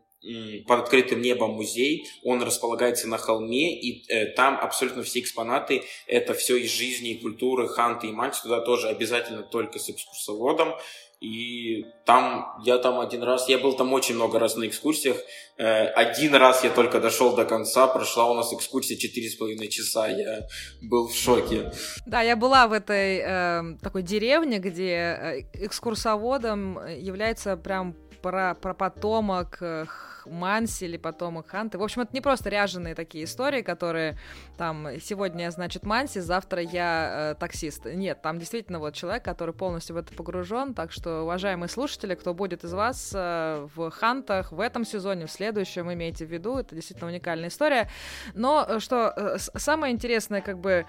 под 0.67 0.79
открытым 0.79 1.21
небом 1.21 1.51
музей, 1.51 2.07
он 2.23 2.41
располагается 2.41 3.09
на 3.09 3.17
холме, 3.17 3.77
и 3.77 4.09
э, 4.09 4.27
там 4.27 4.57
абсолютно 4.57 5.03
все 5.03 5.19
экспонаты, 5.19 5.83
это 6.07 6.33
все 6.33 6.55
из 6.55 6.71
жизни 6.71 7.11
и 7.11 7.19
культуры 7.19 7.67
Ханты 7.67 8.07
и 8.07 8.11
Манти, 8.11 8.41
туда 8.41 8.61
тоже 8.61 8.87
обязательно 8.87 9.43
только 9.43 9.79
с 9.79 9.89
экскурсоводом, 9.89 10.75
и 11.23 11.85
там, 12.05 12.53
я 12.65 12.77
там 12.77 12.99
один 12.99 13.23
раз, 13.23 13.47
я 13.47 13.57
был 13.57 13.73
там 13.73 13.93
очень 13.93 14.15
много 14.15 14.39
раз 14.39 14.57
на 14.57 14.67
экскурсиях. 14.67 15.15
Э, 15.57 15.85
один 15.85 16.35
раз 16.35 16.65
я 16.65 16.69
только 16.69 16.99
дошел 16.99 17.33
до 17.33 17.45
конца, 17.45 17.87
прошла 17.87 18.29
у 18.29 18.33
нас 18.33 18.51
экскурсия 18.51 18.97
четыре 18.97 19.29
с 19.29 19.35
половиной 19.35 19.69
часа, 19.69 20.07
я 20.07 20.41
был 20.81 21.07
в 21.07 21.15
шоке. 21.15 21.71
Да, 22.05 22.21
я 22.21 22.35
была 22.35 22.67
в 22.67 22.73
этой 22.73 23.21
э, 23.23 23.77
такой 23.81 24.03
деревне, 24.03 24.59
где 24.59 24.91
э, 24.91 25.39
экскурсоводом 25.53 26.85
является 26.87 27.55
прям 27.55 27.95
про, 28.23 28.55
про 28.55 28.73
потомок 28.73 29.57
э, 29.61 29.85
Манси 30.25 30.85
или 30.85 30.97
потомок 30.97 31.47
Ханты. 31.47 31.77
В 31.77 31.83
общем, 31.83 32.01
это 32.01 32.13
не 32.13 32.21
просто 32.21 32.49
ряженые 32.49 32.95
такие 32.95 33.25
истории, 33.25 33.61
которые 33.61 34.17
там 34.57 34.87
сегодня, 35.01 35.51
значит, 35.51 35.85
Манси, 35.85 36.21
завтра 36.21 36.61
я 36.61 37.33
э, 37.33 37.35
таксист. 37.39 37.85
Нет, 37.85 38.21
там 38.21 38.39
действительно 38.39 38.79
вот 38.79 38.93
человек, 38.93 39.23
который 39.23 39.53
полностью 39.53 39.95
в 39.95 39.99
это 39.99 40.13
погружен. 40.13 40.73
Так 40.73 40.91
что, 40.91 41.23
уважаемые 41.23 41.69
слушатели, 41.69 42.15
кто 42.15 42.33
будет 42.33 42.63
из 42.63 42.73
вас 42.73 43.11
э, 43.13 43.67
в 43.75 43.91
Хантах 43.91 44.51
в 44.51 44.59
этом 44.59 44.85
сезоне, 44.85 45.27
в 45.27 45.31
следующем, 45.31 45.91
имейте 45.91 46.25
в 46.25 46.31
виду, 46.31 46.57
это 46.57 46.75
действительно 46.75 47.09
уникальная 47.09 47.49
история. 47.49 47.89
Но 48.33 48.65
э, 48.67 48.79
что 48.79 49.13
э, 49.15 49.37
самое 49.37 49.93
интересное, 49.93 50.41
как 50.41 50.59
бы 50.59 50.85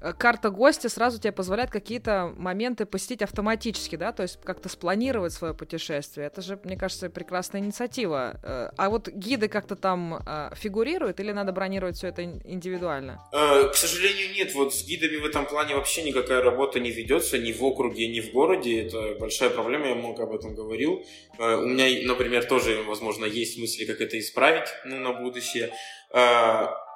э, 0.00 0.12
карта 0.14 0.48
гостя 0.48 0.88
сразу 0.88 1.20
тебе 1.20 1.32
позволяет 1.32 1.70
какие-то 1.70 2.32
моменты 2.36 2.86
посетить 2.86 3.20
автоматически, 3.20 3.96
да, 3.96 4.12
то 4.12 4.22
есть 4.22 4.40
как-то 4.42 4.70
спланировать 4.70 5.34
свое 5.34 5.52
путешествие. 5.52 6.26
Это 6.26 6.40
же, 6.40 6.58
мне 6.64 6.77
кажется, 6.78 7.10
прекрасная 7.10 7.60
инициатива. 7.60 8.40
Э, 8.42 8.70
а 8.76 8.90
вот 8.90 9.08
гиды 9.08 9.48
как-то 9.48 9.76
там 9.76 10.22
э, 10.26 10.50
фигурируют 10.54 11.20
или 11.20 11.32
надо 11.32 11.52
бронировать 11.52 11.96
все 11.96 12.08
это 12.08 12.24
индивидуально? 12.24 13.20
Э, 13.32 13.68
к 13.68 13.74
сожалению, 13.74 14.32
нет. 14.34 14.54
Вот 14.54 14.74
с 14.74 14.84
гидами 14.84 15.16
в 15.16 15.26
этом 15.26 15.46
плане 15.46 15.74
вообще 15.74 16.02
никакая 16.02 16.42
работа 16.42 16.80
не 16.80 16.90
ведется 16.90 17.38
ни 17.38 17.52
в 17.52 17.62
округе, 17.62 18.08
ни 18.08 18.20
в 18.20 18.32
городе. 18.32 18.86
Это 18.86 19.16
большая 19.20 19.50
проблема, 19.50 19.88
я 19.88 19.94
много 19.94 20.22
об 20.22 20.34
этом 20.34 20.54
говорил. 20.54 21.04
У 21.38 21.42
меня, 21.42 22.06
например, 22.06 22.44
тоже, 22.44 22.82
возможно, 22.82 23.24
есть 23.24 23.58
мысли, 23.58 23.84
как 23.84 24.00
это 24.00 24.18
исправить 24.18 24.68
ну, 24.84 24.98
на 24.98 25.12
будущее. 25.12 25.72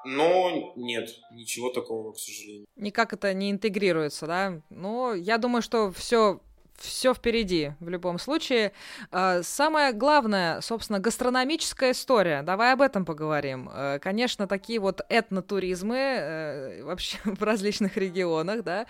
Но 0.05 0.73
нет, 0.77 1.11
ничего 1.31 1.71
такого, 1.71 2.13
к 2.13 2.19
сожалению. 2.19 2.67
Никак 2.77 3.13
это 3.13 3.33
не 3.35 3.51
интегрируется, 3.51 4.27
да? 4.27 4.61
Но 4.71 5.15
я 5.15 5.39
думаю, 5.39 5.63
что 5.63 5.93
все 5.93 6.41
все 6.83 7.15
впереди 7.15 7.73
в 7.81 7.89
любом 7.89 8.19
случае. 8.19 8.73
А, 9.11 9.43
самое 9.43 9.93
главное, 9.93 10.61
собственно, 10.61 10.99
гастрономическая 10.99 11.93
история. 11.93 12.43
Давай 12.43 12.73
об 12.73 12.83
этом 12.83 13.05
поговорим. 13.05 13.71
Э, 13.73 13.99
конечно, 14.01 14.47
такие 14.47 14.79
вот 14.81 15.01
этнотуризмы 15.09 15.97
э, 15.97 16.83
вообще 16.85 17.19
в 17.25 17.43
различных 17.43 17.97
регионах, 17.97 18.63
да, 18.63 18.87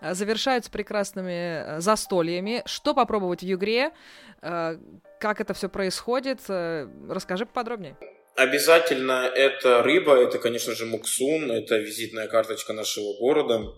завершаются 0.00 0.70
прекрасными 0.70 1.76
э, 1.76 1.80
застольями. 1.80 2.62
Что 2.66 2.94
попробовать 2.94 3.40
в 3.42 3.46
Югре? 3.46 3.92
Как 4.40 5.40
это 5.40 5.54
все 5.54 5.68
происходит? 5.68 6.40
Расскажи 6.48 7.46
поподробнее. 7.46 7.96
Обязательно 8.34 9.30
это 9.32 9.82
рыба, 9.84 10.16
это, 10.16 10.38
конечно 10.38 10.74
же, 10.74 10.86
муксун, 10.86 11.52
это 11.52 11.76
визитная 11.76 12.26
карточка 12.26 12.72
нашего 12.72 13.16
города. 13.18 13.72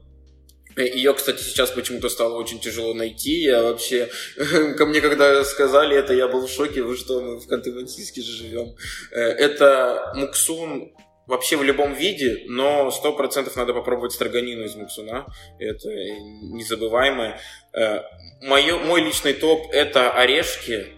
Ее, 0.77 1.15
кстати, 1.15 1.43
сейчас 1.43 1.71
почему-то 1.71 2.09
стало 2.09 2.37
очень 2.37 2.61
тяжело 2.61 2.95
найти. 2.95 3.43
Я 3.43 3.63
вообще... 3.63 4.11
Ко 4.77 4.87
мне, 4.87 5.01
когда 5.01 5.45
сказали 5.45 5.97
это, 5.97 6.13
я 6.15 6.29
был 6.29 6.47
в 6.47 6.51
шоке. 6.51 6.83
Вы 6.83 6.97
что, 6.97 7.21
мы 7.21 7.39
в 7.39 7.49
Канты-Мансийске 7.49 8.23
же 8.23 8.33
живем. 8.33 8.75
Э, 9.13 9.21
это 9.21 10.13
муксун 10.15 10.93
вообще 11.27 11.57
в 11.57 11.63
любом 11.63 11.95
виде, 11.95 12.45
но 12.49 12.91
сто 12.91 13.13
процентов 13.13 13.57
надо 13.57 13.73
попробовать 13.73 14.13
строганину 14.13 14.65
из 14.65 14.75
муксуна. 14.75 15.27
Это 15.59 15.89
незабываемое. 15.89 17.41
Э, 17.73 18.01
Мое, 18.45 18.77
мой 18.77 19.01
личный 19.01 19.33
топ– 19.33 19.71
это 19.73 20.11
орешки, 20.11 20.89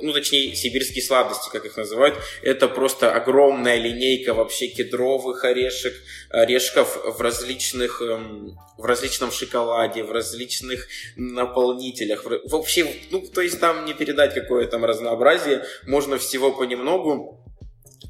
ну, 0.00 0.12
точнее, 0.12 0.54
сибирские 0.54 1.02
сладости, 1.02 1.50
как 1.50 1.64
их 1.64 1.76
называют. 1.76 2.16
Это 2.42 2.68
просто 2.68 3.12
огромная 3.12 3.76
линейка 3.76 4.34
вообще 4.34 4.68
кедровых 4.68 5.44
орешек, 5.44 5.94
орешков 6.30 6.98
в 7.16 7.20
различных, 7.20 8.02
эм, 8.02 8.56
в 8.76 8.84
различном 8.84 9.30
шоколаде, 9.30 10.04
в 10.04 10.12
различных 10.12 10.88
наполнителях. 11.16 12.24
Вообще, 12.44 12.86
ну, 13.10 13.20
то 13.20 13.40
есть 13.40 13.60
там 13.60 13.84
не 13.84 13.94
передать, 13.94 14.34
какое 14.34 14.66
там 14.66 14.84
разнообразие. 14.84 15.64
Можно 15.86 16.18
всего 16.18 16.52
понемногу. 16.52 17.44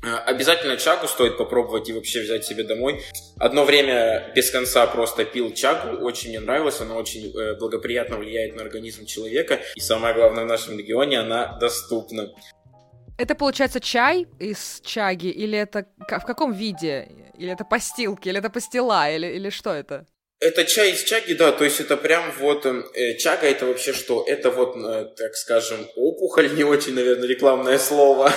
Э, 0.03 0.17
обязательно 0.27 0.77
чагу 0.77 1.09
стоит 1.09 1.37
попробовать 1.37 1.89
и 1.89 1.93
вообще 1.93 2.23
взять 2.23 2.45
себе 2.45 2.63
домой. 2.63 3.03
Одно 3.39 3.65
время 3.65 4.33
без 4.35 4.51
конца 4.51 4.87
просто 4.87 5.25
пил 5.25 5.53
чагу, 5.53 6.05
очень 6.05 6.31
мне 6.31 6.41
нравилось, 6.41 6.81
она 6.81 6.95
очень 6.95 7.33
э, 7.37 7.55
благоприятно 7.59 8.17
влияет 8.17 8.57
на 8.57 8.63
организм 8.63 9.07
человека. 9.07 9.61
И 9.75 9.81
самое 9.81 10.15
главное, 10.15 10.45
в 10.45 10.49
нашем 10.49 10.79
регионе 10.79 11.19
она 11.21 11.59
доступна. 11.59 12.29
Это 13.19 13.35
получается 13.35 13.81
чай 13.81 14.27
из 14.39 14.81
чаги, 14.85 15.27
или 15.27 15.59
это 15.59 15.87
в 15.99 16.25
каком 16.25 16.53
виде? 16.53 17.09
Или 17.37 17.53
это 17.53 17.65
постилки, 17.65 18.29
или 18.29 18.39
это 18.39 18.51
пастила, 18.51 19.11
или, 19.11 19.27
или 19.27 19.51
что 19.51 19.73
это? 19.75 20.07
Это 20.41 20.65
чай 20.65 20.93
из 20.93 21.03
чаги, 21.03 21.33
да, 21.33 21.51
то 21.51 21.65
есть 21.65 21.81
это 21.81 21.97
прям 21.97 22.33
вот, 22.39 22.65
эм, 22.65 22.87
э, 22.95 23.17
чага 23.17 23.49
это 23.49 23.67
вообще 23.67 23.93
что? 23.93 24.25
Это 24.25 24.53
вот, 24.53 24.77
э, 24.77 25.07
так 25.17 25.35
скажем, 25.35 25.89
опухоль, 25.97 26.49
не 26.55 26.63
очень, 26.63 26.95
наверное, 26.95 27.27
рекламное 27.27 27.77
слово, 27.77 28.33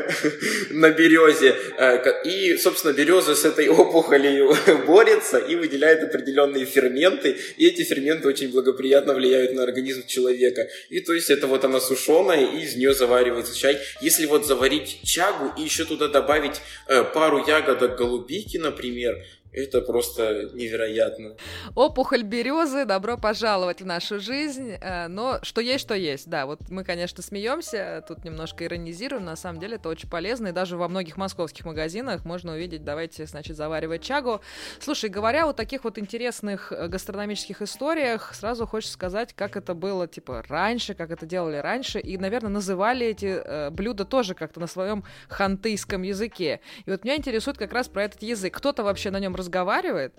на 0.70 0.90
березе. 0.90 1.56
Э, 1.78 2.22
и, 2.24 2.58
собственно, 2.58 2.92
береза 2.92 3.34
с 3.34 3.46
этой 3.46 3.68
опухолью 3.70 4.54
борется 4.86 5.38
и 5.38 5.54
выделяет 5.54 6.02
определенные 6.02 6.66
ферменты, 6.66 7.38
и 7.56 7.66
эти 7.66 7.82
ферменты 7.82 8.28
очень 8.28 8.50
благоприятно 8.50 9.14
влияют 9.14 9.54
на 9.54 9.62
организм 9.62 10.06
человека. 10.06 10.68
И 10.90 11.00
то 11.00 11.14
есть 11.14 11.30
это 11.30 11.46
вот 11.46 11.64
она 11.64 11.80
сушеная, 11.80 12.44
и 12.44 12.60
из 12.60 12.76
нее 12.76 12.92
заваривается 12.92 13.56
чай. 13.56 13.78
Если 14.02 14.26
вот 14.26 14.46
заварить 14.46 15.00
чагу 15.02 15.50
и 15.58 15.62
еще 15.62 15.86
туда 15.86 16.08
добавить 16.08 16.60
э, 16.88 17.04
пару 17.04 17.38
ягодок 17.46 17.96
голубики, 17.96 18.58
например, 18.58 19.16
это 19.52 19.82
просто 19.82 20.50
невероятно. 20.54 21.36
Опухоль 21.74 22.22
березы, 22.22 22.86
добро 22.86 23.18
пожаловать 23.18 23.82
в 23.82 23.86
нашу 23.86 24.18
жизнь. 24.18 24.72
Э, 24.80 25.08
но 25.08 25.40
что 25.42 25.60
есть, 25.60 25.84
что 25.84 25.94
есть. 25.94 26.28
Да, 26.28 26.46
вот 26.46 26.70
мы, 26.70 26.84
конечно, 26.84 27.22
смеемся, 27.22 28.02
тут 28.08 28.24
немножко 28.24 28.64
иронизируем. 28.64 29.26
На 29.26 29.36
самом 29.36 29.60
деле 29.60 29.76
это 29.76 29.90
очень 29.90 30.08
полезно. 30.08 30.48
И 30.48 30.52
даже 30.52 30.78
во 30.78 30.88
многих 30.88 31.18
московских 31.18 31.66
магазинах 31.66 32.24
можно 32.24 32.52
увидеть, 32.52 32.82
давайте, 32.82 33.26
значит, 33.26 33.56
заваривать 33.56 34.02
чагу. 34.02 34.40
Слушай, 34.80 35.10
говоря 35.10 35.46
о 35.46 35.52
таких 35.52 35.84
вот 35.84 35.98
интересных 35.98 36.72
э, 36.72 36.88
гастрономических 36.88 37.60
историях, 37.60 38.34
сразу 38.34 38.66
хочется 38.66 38.94
сказать, 38.94 39.34
как 39.34 39.58
это 39.58 39.74
было, 39.74 40.08
типа, 40.08 40.42
раньше, 40.48 40.94
как 40.94 41.10
это 41.10 41.26
делали 41.26 41.56
раньше. 41.56 42.00
И, 42.00 42.16
наверное, 42.16 42.50
называли 42.50 43.06
эти 43.06 43.26
э, 43.26 43.68
блюда 43.68 44.06
тоже 44.06 44.34
как-то 44.34 44.60
на 44.60 44.66
своем 44.66 45.04
хантыйском 45.28 46.00
языке. 46.00 46.60
И 46.86 46.90
вот 46.90 47.04
меня 47.04 47.16
интересует 47.16 47.58
как 47.58 47.74
раз 47.74 47.88
про 47.88 48.04
этот 48.04 48.22
язык. 48.22 48.56
Кто-то 48.56 48.82
вообще 48.82 49.10
на 49.10 49.20
нем 49.20 49.34
разговаривает 49.42 50.14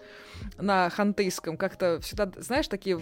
на 0.58 0.90
хантыйском, 0.90 1.58
как-то 1.58 2.00
всегда, 2.02 2.32
знаешь, 2.38 2.68
такие 2.68 3.00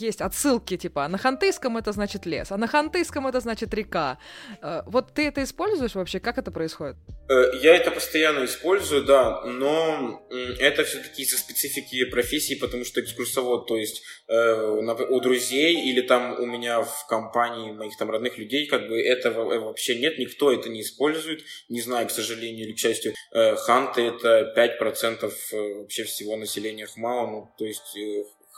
есть 0.00 0.20
отсылки, 0.20 0.76
типа, 0.76 1.08
на 1.08 1.18
хантыйском 1.18 1.76
это 1.76 1.92
значит 1.92 2.26
лес, 2.26 2.52
а 2.52 2.56
на 2.56 2.66
хантыйском 2.66 3.26
это 3.26 3.40
значит 3.40 3.74
река. 3.74 4.18
Э, 4.62 4.82
вот 4.86 5.14
ты 5.14 5.28
это 5.28 5.42
используешь 5.42 5.94
вообще? 5.94 6.20
Как 6.20 6.38
это 6.38 6.50
происходит? 6.50 6.96
Э, 7.32 7.50
я 7.62 7.76
это 7.76 7.90
постоянно 7.90 8.44
использую, 8.44 9.04
да, 9.04 9.42
но 9.42 10.26
это 10.58 10.84
все-таки 10.84 11.22
из-за 11.22 11.38
специфики 11.38 12.04
профессии, 12.04 12.54
потому 12.54 12.84
что 12.84 13.00
экскурсовод, 13.00 13.66
то 13.66 13.76
есть 13.76 14.02
э, 14.28 15.06
у 15.08 15.20
друзей 15.20 15.88
или 15.88 16.02
там 16.02 16.38
у 16.38 16.46
меня 16.46 16.82
в 16.82 17.06
компании 17.06 17.72
моих 17.72 17.96
там 17.96 18.10
родных 18.10 18.38
людей, 18.38 18.66
как 18.66 18.88
бы 18.88 19.00
этого 19.00 19.44
вообще 19.60 19.98
нет, 19.98 20.18
никто 20.18 20.52
это 20.52 20.68
не 20.68 20.82
использует, 20.82 21.44
не 21.68 21.80
знаю, 21.80 22.06
к 22.08 22.10
сожалению 22.10 22.66
или 22.66 22.74
к 22.74 22.78
счастью, 22.78 23.14
э, 23.32 23.56
ханты 23.56 24.02
это 24.02 24.52
5% 24.56 25.32
вообще 25.52 26.04
всего 26.04 26.36
населения 26.36 26.86
Хмао, 26.86 27.26
ну, 27.30 27.54
то 27.56 27.64
есть 27.64 27.96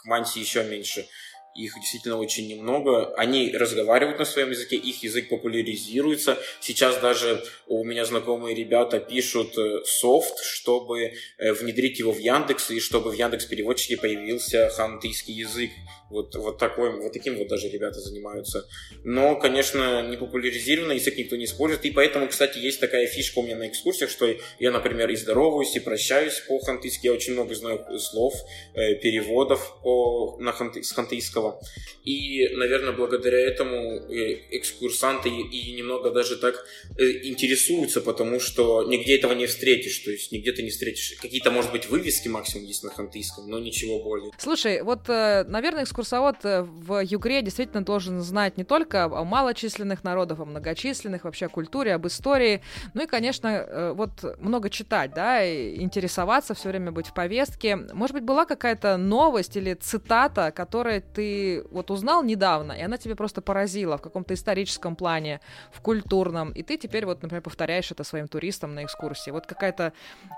Хманси 0.02 0.38
еще 0.38 0.64
меньше 0.64 1.06
их 1.54 1.74
действительно 1.74 2.18
очень 2.18 2.48
немного. 2.48 3.14
Они 3.14 3.52
разговаривают 3.52 4.18
на 4.18 4.24
своем 4.24 4.50
языке, 4.50 4.76
их 4.76 5.02
язык 5.02 5.28
популяризируется. 5.28 6.38
Сейчас 6.60 6.98
даже 6.98 7.44
у 7.66 7.84
меня 7.84 8.04
знакомые 8.04 8.54
ребята 8.54 8.98
пишут 8.98 9.56
э, 9.56 9.82
софт, 9.84 10.38
чтобы 10.42 11.12
э, 11.38 11.52
внедрить 11.52 11.98
его 11.98 12.12
в 12.12 12.18
Яндекс, 12.18 12.70
и 12.70 12.80
чтобы 12.80 13.10
в 13.10 13.14
Яндекс 13.14 13.46
переводчике 13.46 13.96
появился 13.96 14.68
хантыйский 14.70 15.34
язык. 15.34 15.70
Вот, 16.14 16.32
вот, 16.36 16.58
такой, 16.58 16.90
вот 16.90 17.12
таким 17.12 17.36
вот 17.36 17.48
даже 17.48 17.68
ребята 17.68 17.98
занимаются. 17.98 18.68
Но, 19.02 19.34
конечно, 19.34 20.08
не 20.08 20.16
популяризировано, 20.16 20.92
язык 20.92 21.16
никто 21.16 21.34
не 21.34 21.46
использует. 21.46 21.84
И 21.84 21.90
поэтому, 21.90 22.28
кстати, 22.28 22.58
есть 22.58 22.78
такая 22.78 23.08
фишка 23.08 23.40
у 23.40 23.42
меня 23.42 23.56
на 23.56 23.66
экскурсиях, 23.66 24.10
что 24.10 24.32
я, 24.60 24.70
например, 24.70 25.10
и 25.10 25.16
здороваюсь, 25.16 25.74
и 25.74 25.80
прощаюсь 25.80 26.40
по-хантыйски. 26.46 27.06
Я 27.06 27.12
очень 27.12 27.32
много 27.32 27.52
знаю 27.56 27.84
слов, 27.98 28.32
э, 28.74 28.94
переводов 28.94 29.80
по, 29.82 30.36
на 30.38 30.52
ханты, 30.52 30.84
с 30.84 30.92
хантыйского. 30.92 31.60
И, 32.04 32.48
наверное, 32.54 32.92
благодаря 32.92 33.40
этому 33.40 33.76
э, 33.76 34.38
экскурсанты 34.52 35.30
и 35.30 35.72
немного 35.72 36.12
даже 36.12 36.36
так 36.36 36.64
э, 36.96 37.02
интересуются, 37.24 38.00
потому 38.00 38.38
что 38.38 38.84
нигде 38.84 39.16
этого 39.16 39.32
не 39.32 39.46
встретишь. 39.46 39.98
То 39.98 40.12
есть 40.12 40.30
нигде 40.30 40.52
ты 40.52 40.62
не 40.62 40.70
встретишь. 40.70 41.16
Какие-то, 41.20 41.50
может 41.50 41.72
быть, 41.72 41.88
вывески 41.88 42.28
максимум 42.28 42.66
есть 42.66 42.84
на 42.84 42.90
хантыйском, 42.90 43.50
но 43.50 43.58
ничего 43.58 43.98
более. 43.98 44.30
Слушай, 44.38 44.82
вот, 44.82 45.08
наверное, 45.08 45.84
экскурсовод 46.04 46.36
в 46.42 47.00
Югре 47.02 47.42
действительно 47.42 47.84
должен 47.84 48.20
знать 48.20 48.56
не 48.58 48.64
только 48.64 49.04
о 49.04 49.24
малочисленных 49.24 50.04
народах, 50.04 50.38
о 50.38 50.44
многочисленных, 50.44 51.24
вообще 51.24 51.46
о 51.46 51.48
культуре, 51.48 51.94
об 51.94 52.06
истории, 52.06 52.62
ну 52.92 53.02
и, 53.02 53.06
конечно, 53.06 53.92
вот 53.94 54.22
много 54.38 54.68
читать, 54.70 55.14
да, 55.14 55.42
и 55.42 55.80
интересоваться, 55.80 56.54
все 56.54 56.68
время 56.68 56.92
быть 56.92 57.06
в 57.06 57.14
повестке. 57.14 57.76
Может 57.76 58.14
быть, 58.14 58.24
была 58.24 58.44
какая-то 58.44 58.96
новость 58.96 59.56
или 59.56 59.74
цитата, 59.74 60.52
которой 60.52 61.00
ты 61.00 61.64
вот 61.70 61.90
узнал 61.90 62.22
недавно, 62.22 62.72
и 62.72 62.82
она 62.82 62.98
тебе 62.98 63.14
просто 63.16 63.40
поразила 63.40 63.96
в 63.96 64.02
каком-то 64.02 64.34
историческом 64.34 64.96
плане, 64.96 65.40
в 65.72 65.80
культурном, 65.80 66.50
и 66.52 66.62
ты 66.62 66.76
теперь 66.76 67.06
вот, 67.06 67.22
например, 67.22 67.42
повторяешь 67.42 67.90
это 67.90 68.04
своим 68.04 68.28
туристам 68.28 68.74
на 68.74 68.84
экскурсии. 68.84 69.30
Вот 69.30 69.46
какая-то 69.46 69.92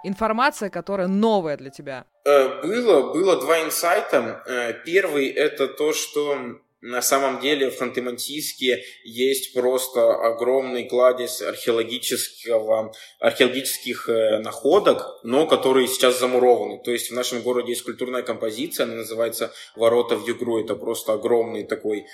информация, 0.05 0.71
которая 0.71 1.09
новая 1.09 1.57
для 1.57 1.71
тебя. 1.71 2.05
Э, 2.27 2.61
было, 2.63 3.13
было 3.13 3.41
два 3.41 3.63
инсайта. 3.63 4.43
Э, 4.47 4.75
первый 4.85 5.29
это 5.29 5.69
то, 5.69 5.93
что 5.93 6.37
на 6.81 7.01
самом 7.01 7.41
деле 7.41 7.71
в 7.71 7.81
Ханты-Мансийске 7.81 8.83
есть 9.05 9.55
просто 9.55 10.13
огромный 10.13 10.89
кладезь 10.89 11.41
археологического, 11.41 12.93
археологических 13.21 14.09
э, 14.09 14.39
находок, 14.41 15.21
но 15.23 15.47
которые 15.47 15.87
сейчас 15.87 16.19
замурованы. 16.19 16.83
То 16.83 16.91
есть 16.91 17.13
в 17.13 17.15
нашем 17.15 17.43
городе 17.43 17.71
есть 17.71 17.85
культурная 17.85 18.23
композиция, 18.23 18.85
она 18.85 18.97
называется 18.97 19.53
«Ворота 19.77 20.17
в 20.17 20.27
Югру». 20.27 20.61
Это 20.61 20.75
просто 20.75 21.13
огромный 21.13 21.63
такой 21.63 22.07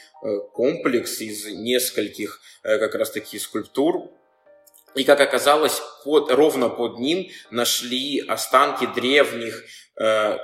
комплекс 0.52 1.22
из 1.22 1.46
нескольких 1.46 2.40
как 2.62 2.94
раз-таки 2.94 3.38
скульптур, 3.38 4.10
и, 4.94 5.04
как 5.04 5.20
оказалось, 5.20 5.80
под, 6.04 6.30
ровно 6.30 6.68
под 6.68 6.98
ним 6.98 7.30
нашли 7.50 8.20
останки 8.20 8.86
древних 8.94 9.64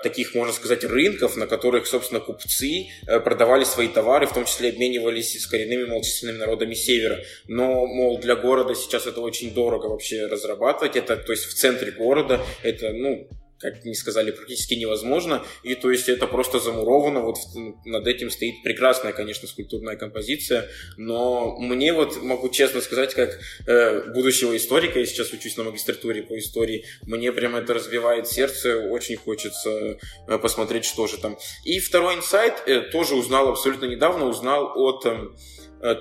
таких, 0.02 0.34
можно 0.34 0.52
сказать, 0.52 0.84
рынков, 0.84 1.36
на 1.36 1.46
которых, 1.46 1.86
собственно, 1.86 2.20
купцы 2.20 2.88
э, 3.06 3.20
продавали 3.20 3.64
свои 3.64 3.88
товары, 3.88 4.26
в 4.26 4.34
том 4.34 4.44
числе 4.44 4.68
обменивались 4.68 5.40
с 5.40 5.46
коренными 5.46 5.84
малочисленными 5.84 6.38
народами 6.38 6.74
Севера. 6.74 7.18
Но, 7.46 7.86
мол, 7.86 8.18
для 8.18 8.36
города 8.36 8.74
сейчас 8.74 9.06
это 9.06 9.20
очень 9.20 9.54
дорого 9.54 9.86
вообще 9.86 10.26
разрабатывать. 10.26 10.96
Это, 10.96 11.16
то 11.16 11.32
есть, 11.32 11.44
в 11.44 11.54
центре 11.54 11.92
города 11.92 12.40
это, 12.62 12.92
ну, 12.92 13.28
как 13.60 13.84
мне 13.84 13.94
сказали, 13.94 14.30
практически 14.30 14.74
невозможно. 14.74 15.44
И 15.62 15.74
то 15.74 15.90
есть 15.90 16.08
это 16.08 16.26
просто 16.26 16.58
замуровано. 16.60 17.20
Вот 17.20 17.36
над 17.84 18.06
этим 18.06 18.30
стоит 18.30 18.62
прекрасная, 18.62 19.12
конечно, 19.12 19.48
скульптурная 19.48 19.96
композиция. 19.96 20.68
Но 20.96 21.56
мне 21.58 21.92
вот, 21.92 22.22
могу 22.22 22.48
честно 22.48 22.80
сказать, 22.80 23.14
как 23.14 23.38
э, 23.66 24.12
будущего 24.12 24.56
историка, 24.56 24.98
я 24.98 25.06
сейчас 25.06 25.32
учусь 25.32 25.56
на 25.56 25.64
магистратуре 25.64 26.22
по 26.22 26.38
истории, 26.38 26.84
мне 27.02 27.32
прямо 27.32 27.58
это 27.58 27.74
разбивает 27.74 28.28
сердце. 28.28 28.78
Очень 28.78 29.16
хочется 29.16 29.98
э, 30.26 30.38
посмотреть, 30.38 30.84
что 30.84 31.06
же 31.06 31.18
там. 31.18 31.36
И 31.64 31.80
второй 31.80 32.14
инсайт 32.14 32.62
э, 32.66 32.80
тоже 32.80 33.14
узнал 33.14 33.48
абсолютно 33.48 33.86
недавно. 33.86 34.26
Узнал 34.26 34.72
от... 34.76 35.04
Э, 35.06 35.28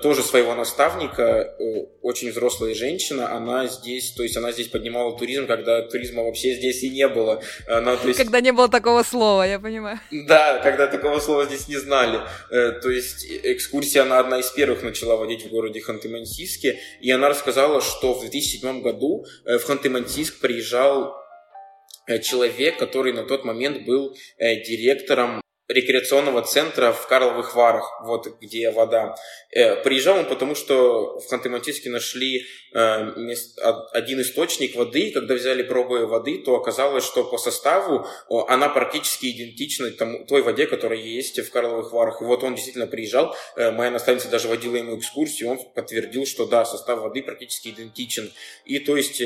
тоже 0.02 0.22
своего 0.22 0.54
наставника, 0.54 1.22
э, 1.22 1.86
очень 2.02 2.30
взрослая 2.30 2.74
женщина, 2.74 3.32
она 3.32 3.66
здесь, 3.66 4.12
то 4.12 4.22
есть 4.22 4.36
она 4.36 4.50
здесь 4.52 4.68
поднимала 4.68 5.16
туризм, 5.16 5.46
когда 5.46 5.82
туризма 5.82 6.24
вообще 6.24 6.54
здесь 6.54 6.82
и 6.82 6.90
не 6.90 7.06
было. 7.08 7.42
Она, 7.66 7.96
то 7.96 8.08
есть... 8.08 8.18
Когда 8.18 8.40
не 8.40 8.52
было 8.52 8.68
такого 8.68 9.02
слова, 9.02 9.44
я 9.44 9.60
понимаю. 9.60 10.00
Да, 10.10 10.58
когда 10.58 10.86
такого 10.88 11.20
слова 11.20 11.44
здесь 11.44 11.68
не 11.68 11.76
знали. 11.76 12.20
Э, 12.50 12.72
то 12.72 12.90
есть 12.90 13.24
экскурсия 13.44 14.02
она 14.02 14.18
одна 14.18 14.40
из 14.40 14.50
первых 14.50 14.82
начала 14.82 15.16
водить 15.16 15.44
в 15.44 15.50
городе 15.50 15.80
Ханты-Мансийске, 15.80 16.76
и 17.00 17.10
она 17.10 17.28
рассказала, 17.28 17.80
что 17.80 18.14
в 18.14 18.20
2007 18.20 18.82
году 18.82 19.24
в 19.44 19.64
Ханты-Мансийск 19.68 20.40
приезжал 20.40 21.14
человек, 22.22 22.78
который 22.78 23.12
на 23.12 23.24
тот 23.24 23.44
момент 23.44 23.84
был 23.84 24.16
директором 24.38 25.42
рекреационного 25.68 26.42
центра 26.42 26.92
в 26.92 27.06
Карловых 27.06 27.54
Варах, 27.54 28.00
вот 28.02 28.40
где 28.40 28.70
вода. 28.70 29.14
Э, 29.58 29.74
приезжал 29.82 30.18
он 30.18 30.26
потому, 30.26 30.54
что 30.54 31.18
в 31.18 31.32
Ханты-Мансийске 31.32 31.90
нашли 31.90 32.46
э, 32.72 33.12
один 33.92 34.20
источник 34.20 34.76
воды, 34.76 35.08
и 35.08 35.12
когда 35.12 35.34
взяли 35.34 35.64
пробы 35.64 36.06
воды, 36.06 36.38
то 36.38 36.54
оказалось, 36.54 37.04
что 37.04 37.24
по 37.24 37.38
составу 37.38 38.06
она 38.48 38.68
практически 38.68 39.26
идентична 39.26 39.90
той 40.28 40.42
воде, 40.42 40.66
которая 40.66 41.00
есть 41.00 41.40
в 41.40 41.50
Карловых 41.50 41.92
Варах. 41.92 42.22
И 42.22 42.24
вот 42.24 42.44
он 42.44 42.54
действительно 42.54 42.86
приезжал, 42.86 43.34
э, 43.56 43.72
моя 43.72 43.90
наставница 43.90 44.28
даже 44.28 44.46
водила 44.46 44.76
ему 44.76 44.96
экскурсию, 44.96 45.50
он 45.50 45.58
подтвердил, 45.74 46.24
что 46.24 46.46
да, 46.46 46.64
состав 46.64 47.00
воды 47.00 47.24
практически 47.24 47.70
идентичен. 47.70 48.30
И 48.64 48.78
то 48.78 48.96
есть, 48.96 49.20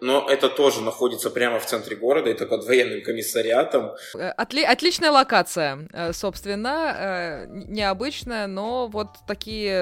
но 0.00 0.26
это 0.30 0.48
тоже 0.48 0.80
находится 0.80 1.28
прямо 1.30 1.58
в 1.58 1.66
центре 1.66 1.96
города, 1.96 2.30
это 2.30 2.46
под 2.46 2.64
военным 2.64 3.02
комиссариатом. 3.02 3.92
Отли- 4.14 4.64
отличная 4.64 5.10
локация. 5.10 5.88
Собственно, 6.12 7.46
необычное, 7.68 8.46
но 8.46 8.88
вот 8.88 9.08
такие 9.26 9.73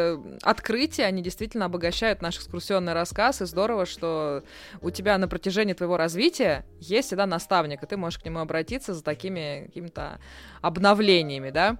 открытия, 0.42 1.04
они 1.04 1.22
действительно 1.22 1.66
обогащают 1.66 2.22
наш 2.22 2.36
экскурсионный 2.36 2.92
рассказ, 2.92 3.42
и 3.42 3.46
здорово, 3.46 3.86
что 3.86 4.42
у 4.80 4.90
тебя 4.90 5.18
на 5.18 5.28
протяжении 5.28 5.74
твоего 5.74 5.96
развития 5.96 6.64
есть 6.80 7.08
всегда 7.08 7.26
наставник, 7.26 7.82
и 7.82 7.86
ты 7.86 7.96
можешь 7.96 8.18
к 8.18 8.24
нему 8.24 8.40
обратиться 8.40 8.94
за 8.94 9.02
такими 9.02 9.64
какими-то 9.66 10.18
обновлениями, 10.60 11.50
да. 11.50 11.76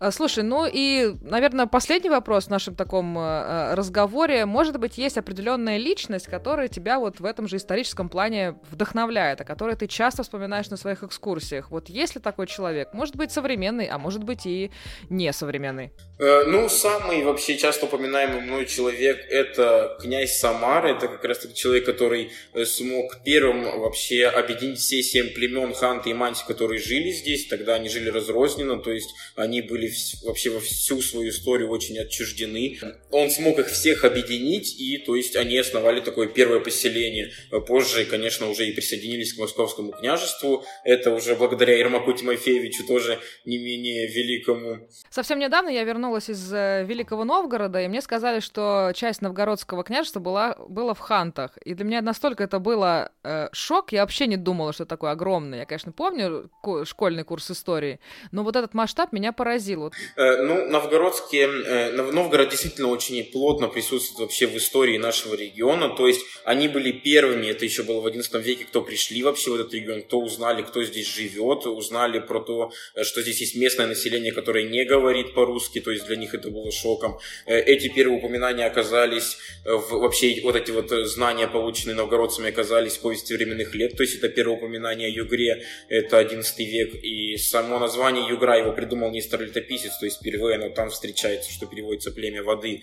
Э, 0.00 0.10
слушай, 0.10 0.44
ну 0.44 0.66
и, 0.70 1.14
наверное, 1.22 1.66
последний 1.66 2.10
вопрос 2.10 2.46
в 2.46 2.50
нашем 2.50 2.74
таком 2.74 3.16
разговоре. 3.16 4.46
Может 4.46 4.78
быть, 4.78 4.98
есть 4.98 5.18
определенная 5.18 5.78
личность, 5.78 6.26
которая 6.26 6.68
тебя 6.68 6.98
вот 6.98 7.20
в 7.20 7.24
этом 7.24 7.48
же 7.48 7.56
историческом 7.56 8.08
плане 8.08 8.56
вдохновляет, 8.70 9.40
о 9.40 9.44
которой 9.44 9.76
ты 9.76 9.86
часто 9.86 10.22
вспоминаешь 10.22 10.70
на 10.70 10.76
своих 10.76 11.02
экскурсиях. 11.02 11.70
Вот 11.70 11.88
есть 11.88 12.14
ли 12.14 12.20
такой 12.20 12.46
человек? 12.46 12.92
Может 12.92 13.16
быть, 13.16 13.32
современный 13.32 13.86
а 13.86 13.98
может 13.98 14.24
быть 14.24 14.46
и 14.46 14.70
не 15.08 15.32
современный? 15.32 15.92
Э, 16.18 16.44
ну, 16.44 16.68
самый 16.68 17.24
вообще 17.24 17.45
часто 17.54 17.86
упоминаемый 17.86 18.40
мной 18.40 18.66
человек– 18.66 19.26
это 19.30 19.98
князь 20.00 20.38
Самары. 20.38 20.90
Это 20.90 21.08
как 21.08 21.24
раз 21.24 21.38
таки 21.40 21.54
человек, 21.54 21.84
который 21.84 22.30
э, 22.54 22.64
смог 22.64 23.22
первым 23.24 23.80
вообще 23.80 24.26
объединить 24.26 24.78
все 24.78 25.02
семь 25.02 25.30
племен 25.30 25.74
Ханты 25.74 26.10
и 26.10 26.14
Манси, 26.14 26.44
которые 26.46 26.80
жили 26.80 27.10
здесь. 27.10 27.48
Тогда 27.48 27.74
они 27.74 27.88
жили 27.88 28.08
разрозненно, 28.08 28.78
то 28.78 28.92
есть 28.92 29.10
они 29.34 29.60
были 29.62 29.90
вообще 30.22 30.50
во 30.50 30.60
всю 30.60 31.02
свою 31.02 31.30
историю 31.30 31.68
очень 31.70 31.98
отчуждены. 31.98 32.78
Он 33.10 33.30
смог 33.30 33.58
их 33.58 33.68
всех 33.68 34.04
объединить, 34.04 34.78
и 34.78 34.98
то 34.98 35.16
есть 35.16 35.34
они 35.34 35.58
основали 35.58 36.00
такое 36.00 36.28
первое 36.28 36.60
поселение. 36.60 37.32
Позже, 37.66 38.04
конечно, 38.04 38.48
уже 38.48 38.68
и 38.68 38.72
присоединились 38.72 39.34
к 39.34 39.38
Московскому 39.38 39.92
княжеству. 39.92 40.64
Это 40.84 41.12
уже 41.12 41.34
благодаря 41.34 41.76
Ермаку 41.76 42.12
Тимофеевичу 42.12 42.86
тоже 42.86 43.18
не 43.44 43.56
не 43.56 43.64
менее 43.64 44.06
великому. 44.06 44.88
Совсем 45.10 45.38
недавно 45.38 45.68
я 45.68 45.84
вернулась 45.84 46.28
из 46.28 46.52
э, 46.52 46.84
Великого 46.84 47.24
Новгорода, 47.24 47.35
и 47.84 47.88
мне 47.88 48.00
сказали, 48.00 48.40
что 48.40 48.92
часть 48.94 49.22
новгородского 49.22 49.84
княжества 49.84 50.20
была, 50.20 50.56
была 50.68 50.94
в 50.94 50.98
Хантах. 50.98 51.56
И 51.64 51.74
для 51.74 51.84
меня 51.84 52.02
настолько 52.02 52.44
это 52.44 52.58
было 52.58 53.12
э, 53.22 53.48
шок, 53.52 53.92
я 53.92 54.02
вообще 54.02 54.26
не 54.26 54.36
думала, 54.36 54.72
что 54.72 54.86
такое 54.86 55.12
огромное. 55.12 55.60
Я, 55.60 55.66
конечно, 55.66 55.92
помню 55.92 56.50
школьный 56.84 57.24
курс 57.24 57.50
истории, 57.50 58.00
но 58.32 58.42
вот 58.42 58.56
этот 58.56 58.74
масштаб 58.74 59.12
меня 59.12 59.32
поразил. 59.32 59.92
Э, 60.16 60.42
ну, 60.42 60.68
новгородские... 60.68 61.48
Э, 61.66 61.92
Новгород 61.92 62.50
действительно 62.50 62.88
очень 62.88 63.22
плотно 63.24 63.68
присутствует 63.68 64.20
вообще 64.20 64.46
в 64.46 64.56
истории 64.56 64.98
нашего 64.98 65.34
региона, 65.34 65.88
то 65.88 66.06
есть 66.06 66.22
они 66.44 66.68
были 66.68 66.92
первыми, 66.92 67.46
это 67.46 67.64
еще 67.64 67.82
было 67.82 68.00
в 68.00 68.06
XI 68.06 68.40
веке, 68.40 68.64
кто 68.64 68.82
пришли 68.82 69.22
вообще 69.22 69.50
в 69.50 69.54
этот 69.54 69.74
регион, 69.74 70.02
кто 70.02 70.20
узнали, 70.20 70.62
кто 70.62 70.82
здесь 70.84 71.06
живет, 71.06 71.66
узнали 71.66 72.18
про 72.18 72.40
то, 72.40 72.70
э, 72.94 73.04
что 73.04 73.22
здесь 73.22 73.40
есть 73.40 73.56
местное 73.56 73.86
население, 73.86 74.32
которое 74.32 74.64
не 74.64 74.84
говорит 74.84 75.34
по-русски, 75.34 75.80
то 75.80 75.90
есть 75.90 76.06
для 76.06 76.16
них 76.16 76.34
это 76.34 76.50
было 76.50 76.70
шоком. 76.70 77.18
Э, 77.46 77.58
эти 77.60 77.88
первые 77.88 78.18
упоминания 78.18 78.66
оказались, 78.66 79.38
э, 79.64 79.72
в, 79.72 79.90
вообще 79.90 80.40
вот 80.42 80.56
эти 80.56 80.70
вот 80.70 80.90
знания, 81.06 81.46
полученные 81.46 81.94
новгородцами, 81.94 82.50
оказались 82.50 82.96
в 82.96 83.00
повести 83.00 83.32
временных 83.34 83.74
лет, 83.74 83.96
то 83.96 84.02
есть 84.02 84.16
это 84.16 84.28
первое 84.28 84.56
упоминание 84.56 85.08
о 85.08 85.10
Югре, 85.10 85.64
это 85.88 86.20
XI 86.20 86.42
век, 86.58 86.94
и 87.02 87.36
само 87.36 87.78
название 87.78 88.28
Югра 88.28 88.58
его 88.58 88.72
придумал 88.72 89.10
Нестор 89.10 89.42
Летописец, 89.42 89.98
то 89.98 90.06
есть 90.06 90.18
впервые 90.18 90.56
оно 90.56 90.70
там 90.70 90.90
встречается, 90.90 91.50
что 91.52 91.66
переводится 91.66 92.10
племя 92.12 92.42
воды. 92.42 92.82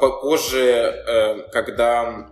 Позже, 0.00 1.46
когда 1.52 2.31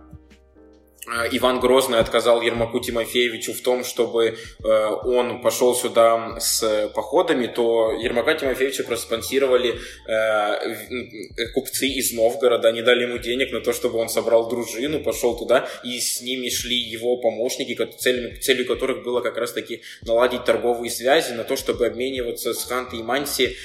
Иван 1.07 1.59
Грозный 1.59 1.97
отказал 1.97 2.41
Ермаку 2.41 2.79
Тимофеевичу 2.79 3.53
в 3.53 3.61
том, 3.61 3.83
чтобы 3.83 4.37
э, 4.63 4.87
он 5.03 5.41
пошел 5.41 5.73
сюда 5.73 6.39
с 6.39 6.91
походами, 6.93 7.47
то 7.47 7.91
Ермака 7.91 8.35
Тимофеевича 8.35 8.83
проспонсировали 8.83 9.79
э, 10.07 11.47
купцы 11.55 11.87
из 11.87 12.11
Новгорода. 12.13 12.67
Они 12.67 12.83
дали 12.83 13.03
ему 13.03 13.17
денег 13.17 13.51
на 13.51 13.61
то, 13.61 13.73
чтобы 13.73 13.97
он 13.97 14.09
собрал 14.09 14.47
дружину, 14.47 15.03
пошел 15.03 15.35
туда, 15.35 15.67
и 15.83 15.99
с 15.99 16.21
ними 16.21 16.49
шли 16.49 16.77
его 16.77 17.17
помощники, 17.17 17.73
целью, 17.97 18.39
целью 18.39 18.67
которых 18.67 19.03
было 19.03 19.21
как 19.21 19.37
раз-таки 19.37 19.81
наладить 20.03 20.45
торговые 20.45 20.91
связи, 20.91 21.33
на 21.33 21.43
то, 21.43 21.55
чтобы 21.55 21.87
обмениваться 21.87 22.53
с 22.53 22.63
Ханты 22.65 22.97
и 22.97 23.03
Манси 23.03 23.55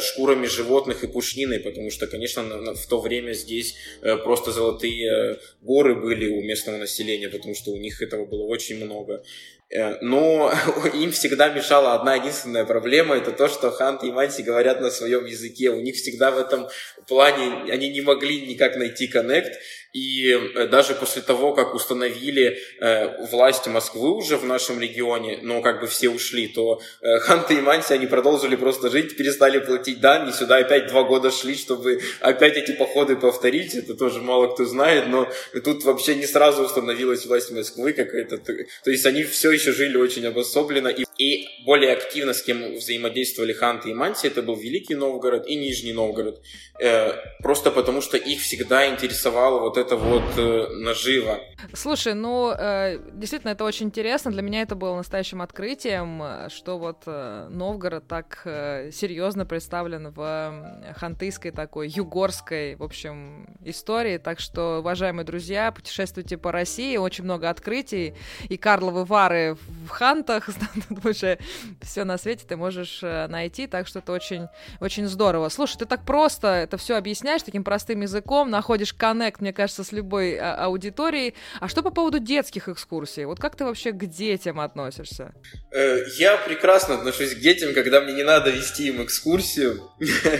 шкурами 0.00 0.46
животных 0.46 1.04
и 1.04 1.06
пушниной, 1.06 1.60
потому 1.60 1.90
что, 1.90 2.06
конечно, 2.06 2.42
в 2.74 2.86
то 2.86 3.00
время 3.00 3.32
здесь 3.32 3.76
просто 4.24 4.52
золотые 4.52 5.38
горы 5.60 5.94
были 5.94 6.28
у 6.30 6.42
местного 6.42 6.77
населения, 6.78 7.28
потому 7.28 7.54
что 7.54 7.70
у 7.72 7.76
них 7.76 8.00
этого 8.02 8.24
было 8.24 8.44
очень 8.44 8.84
много. 8.84 9.22
Э, 9.70 9.96
но 10.00 10.52
им 10.94 11.12
всегда 11.12 11.50
мешала 11.50 11.94
одна 11.94 12.14
единственная 12.14 12.64
проблема, 12.64 13.16
это 13.16 13.32
то, 13.32 13.48
что 13.48 13.70
Хант 13.70 14.02
и 14.04 14.10
Манси 14.10 14.42
говорят 14.42 14.80
на 14.80 14.90
своем 14.90 15.26
языке. 15.26 15.70
У 15.70 15.80
них 15.80 15.96
всегда 15.96 16.30
в 16.30 16.38
этом 16.38 16.68
плане 17.06 17.72
они 17.72 17.90
не 17.90 18.00
могли 18.00 18.46
никак 18.46 18.76
найти 18.76 19.08
коннект. 19.08 19.58
И 19.94 20.30
э, 20.30 20.66
даже 20.66 20.94
после 20.94 21.22
того, 21.22 21.54
как 21.54 21.74
установили 21.74 22.58
э, 22.80 23.26
власть 23.30 23.66
Москвы 23.68 24.10
уже 24.10 24.36
в 24.36 24.44
нашем 24.44 24.80
регионе, 24.80 25.38
но 25.42 25.62
как 25.62 25.80
бы 25.80 25.86
все 25.86 26.10
ушли, 26.10 26.46
то 26.48 26.80
э, 27.00 27.18
Ханты 27.20 27.54
и 27.54 27.60
Манси, 27.62 27.94
они 27.94 28.06
продолжили 28.06 28.56
просто 28.56 28.90
жить, 28.90 29.16
перестали 29.16 29.58
платить 29.58 30.00
дани, 30.00 30.30
сюда 30.32 30.58
опять 30.58 30.88
два 30.88 31.04
года 31.04 31.30
шли, 31.30 31.54
чтобы 31.54 32.00
опять 32.20 32.58
эти 32.58 32.72
походы 32.72 33.16
повторить, 33.16 33.74
это 33.74 33.94
тоже 33.94 34.20
мало 34.20 34.48
кто 34.48 34.66
знает, 34.66 35.08
но 35.08 35.26
тут 35.64 35.84
вообще 35.84 36.14
не 36.16 36.26
сразу 36.26 36.64
установилась 36.64 37.24
власть 37.24 37.50
Москвы 37.50 37.94
какая-то, 37.94 38.36
то 38.38 38.90
есть 38.90 39.06
они 39.06 39.24
все 39.24 39.50
еще 39.50 39.72
жили 39.72 39.96
очень 39.96 40.26
обособленно, 40.26 40.88
и, 40.88 41.04
и 41.16 41.48
более 41.64 41.92
активно 41.94 42.34
с 42.34 42.42
кем 42.42 42.74
взаимодействовали 42.74 43.54
Ханты 43.54 43.90
и 43.90 43.94
Манси, 43.94 44.26
это 44.26 44.42
был 44.42 44.56
Великий 44.56 44.96
Новгород 44.96 45.46
и 45.46 45.56
Нижний 45.56 45.94
Новгород, 45.94 46.42
э, 46.78 47.12
просто 47.42 47.70
потому 47.70 48.02
что 48.02 48.18
их 48.18 48.42
всегда 48.42 48.86
интересовало 48.86 49.60
вот 49.60 49.78
это 49.78 49.87
вот 49.96 50.24
э, 50.36 50.68
наживо. 50.74 51.40
Слушай, 51.72 52.14
ну, 52.14 52.52
э, 52.56 52.98
действительно, 53.12 53.50
это 53.50 53.64
очень 53.64 53.86
интересно. 53.86 54.30
Для 54.30 54.42
меня 54.42 54.62
это 54.62 54.74
было 54.74 54.96
настоящим 54.96 55.42
открытием, 55.42 56.48
что 56.50 56.78
вот 56.78 57.02
э, 57.06 57.48
Новгород 57.50 58.06
так 58.06 58.42
э, 58.44 58.90
серьезно 58.92 59.44
представлен 59.44 60.10
в 60.10 60.94
хантыйской 60.96 61.50
такой, 61.50 61.88
югорской, 61.88 62.76
в 62.76 62.82
общем, 62.82 63.48
истории. 63.64 64.18
Так 64.18 64.40
что, 64.40 64.78
уважаемые 64.78 65.24
друзья, 65.24 65.72
путешествуйте 65.72 66.38
по 66.38 66.52
России, 66.52 66.96
очень 66.96 67.24
много 67.24 67.50
открытий. 67.50 68.14
И 68.48 68.56
Карловы 68.56 69.04
Вары 69.04 69.56
в 69.86 69.88
Хантах, 69.88 70.48
уже 71.04 71.38
все 71.82 72.04
на 72.04 72.18
свете 72.18 72.44
ты 72.46 72.56
можешь 72.56 73.00
э, 73.02 73.26
найти, 73.28 73.66
так 73.66 73.86
что 73.86 73.98
это 73.98 74.12
очень, 74.12 74.48
очень 74.80 75.06
здорово. 75.06 75.48
Слушай, 75.48 75.78
ты 75.78 75.86
так 75.86 76.04
просто 76.04 76.48
это 76.48 76.76
все 76.76 76.96
объясняешь 76.96 77.42
таким 77.42 77.64
простым 77.64 78.00
языком, 78.00 78.50
находишь 78.50 78.92
коннект, 78.92 79.40
мне 79.40 79.52
кажется, 79.52 79.67
кажется, 79.68 79.84
с 79.84 79.92
любой 79.92 80.38
а, 80.38 80.54
аудиторией. 80.64 81.34
А 81.60 81.68
что 81.68 81.82
по 81.82 81.90
поводу 81.90 82.18
детских 82.18 82.68
экскурсий? 82.68 83.26
Вот 83.26 83.38
как 83.38 83.54
ты 83.54 83.64
вообще 83.64 83.92
к 83.92 84.06
детям 84.06 84.60
относишься? 84.60 85.34
Э, 85.70 85.98
я 86.18 86.38
прекрасно 86.38 86.94
отношусь 86.94 87.34
к 87.34 87.38
детям, 87.38 87.74
когда 87.74 88.00
мне 88.00 88.14
не 88.14 88.22
надо 88.22 88.50
вести 88.50 88.88
им 88.88 89.02
экскурсию. 89.02 89.82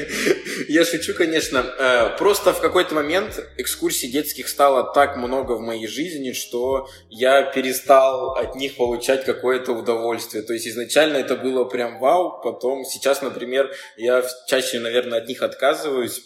Я 0.68 0.84
шучу, 0.84 1.14
конечно. 1.14 1.58
Э, 1.58 2.16
просто 2.16 2.54
в 2.54 2.60
какой-то 2.60 2.94
момент 2.94 3.38
экскурсий 3.58 4.10
детских 4.10 4.48
стало 4.48 4.94
так 4.94 5.16
много 5.16 5.52
в 5.52 5.60
моей 5.60 5.86
жизни, 5.86 6.32
что 6.32 6.88
я 7.10 7.42
перестал 7.42 8.34
от 8.34 8.54
них 8.54 8.76
получать 8.76 9.24
какое-то 9.24 9.72
удовольствие. 9.72 10.42
То 10.42 10.54
есть 10.54 10.66
изначально 10.66 11.18
это 11.18 11.36
было 11.36 11.64
прям 11.64 11.98
вау, 11.98 12.40
потом 12.42 12.84
сейчас, 12.84 13.22
например, 13.22 13.70
я 13.96 14.24
чаще, 14.46 14.80
наверное, 14.80 15.18
от 15.18 15.28
них 15.28 15.42
отказываюсь, 15.42 16.22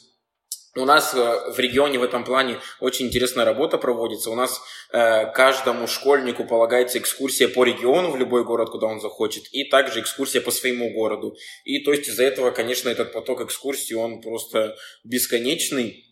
у 0.75 0.85
нас 0.85 1.15
э, 1.15 1.53
в 1.53 1.59
регионе 1.59 1.99
в 1.99 2.03
этом 2.03 2.25
плане 2.25 2.59
очень 2.81 3.07
интересная 3.07 3.45
работа 3.45 3.77
проводится. 3.77 4.31
У 4.31 4.35
нас 4.35 4.61
э, 4.91 5.31
каждому 5.33 5.87
школьнику 5.87 6.45
полагается 6.45 6.99
экскурсия 6.99 7.49
по 7.49 7.65
региону 7.65 8.11
в 8.11 8.17
любой 8.17 8.45
город, 8.45 8.71
куда 8.71 8.87
он 8.87 9.01
захочет, 9.01 9.45
и 9.53 9.65
также 9.65 10.01
экскурсия 10.01 10.41
по 10.41 10.51
своему 10.51 10.91
городу. 10.93 11.37
И 11.65 11.81
то 11.81 11.93
есть 11.93 12.09
из-за 12.09 12.25
этого, 12.25 12.51
конечно, 12.53 12.89
этот 12.89 13.13
поток 13.13 13.43
экскурсий, 13.43 13.95
он 13.95 14.23
просто 14.23 14.77
бесконечный. 15.05 16.07